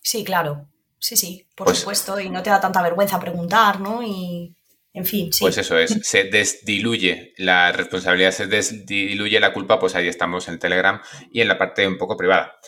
Sí, 0.00 0.24
claro. 0.24 0.68
Sí, 0.98 1.18
sí, 1.18 1.46
por 1.54 1.66
pues 1.66 1.80
supuesto, 1.80 2.18
y 2.18 2.30
no 2.30 2.42
te 2.42 2.48
da 2.48 2.60
tanta 2.60 2.80
vergüenza 2.80 3.20
preguntar, 3.20 3.78
¿no? 3.78 4.02
Y 4.02 4.56
en 4.94 5.04
fin, 5.04 5.30
sí. 5.34 5.44
Pues 5.44 5.58
eso 5.58 5.76
es, 5.76 5.98
se 6.02 6.24
desdiluye 6.24 7.34
la 7.36 7.72
responsabilidad, 7.72 8.30
se 8.30 8.46
desdiluye 8.46 9.38
la 9.38 9.52
culpa, 9.52 9.78
pues 9.78 9.94
ahí 9.96 10.08
estamos 10.08 10.48
en 10.48 10.58
Telegram 10.58 11.02
y 11.30 11.42
en 11.42 11.48
la 11.48 11.58
parte 11.58 11.86
un 11.86 11.98
poco 11.98 12.16
privada. 12.16 12.58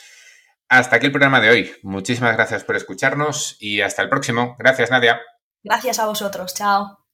Hasta 0.69 0.97
aquí 0.97 1.07
el 1.07 1.13
programa 1.13 1.41
de 1.41 1.51
hoy. 1.51 1.73
Muchísimas 1.83 2.35
gracias 2.35 2.65
por 2.65 2.77
escucharnos 2.77 3.57
y 3.61 3.81
hasta 3.81 4.03
el 4.03 4.09
próximo. 4.09 4.57
Gracias, 4.59 4.91
Nadia. 4.91 5.21
Gracias 5.63 5.99
a 5.99 6.07
vosotros. 6.07 6.55
Chao. 6.55 7.06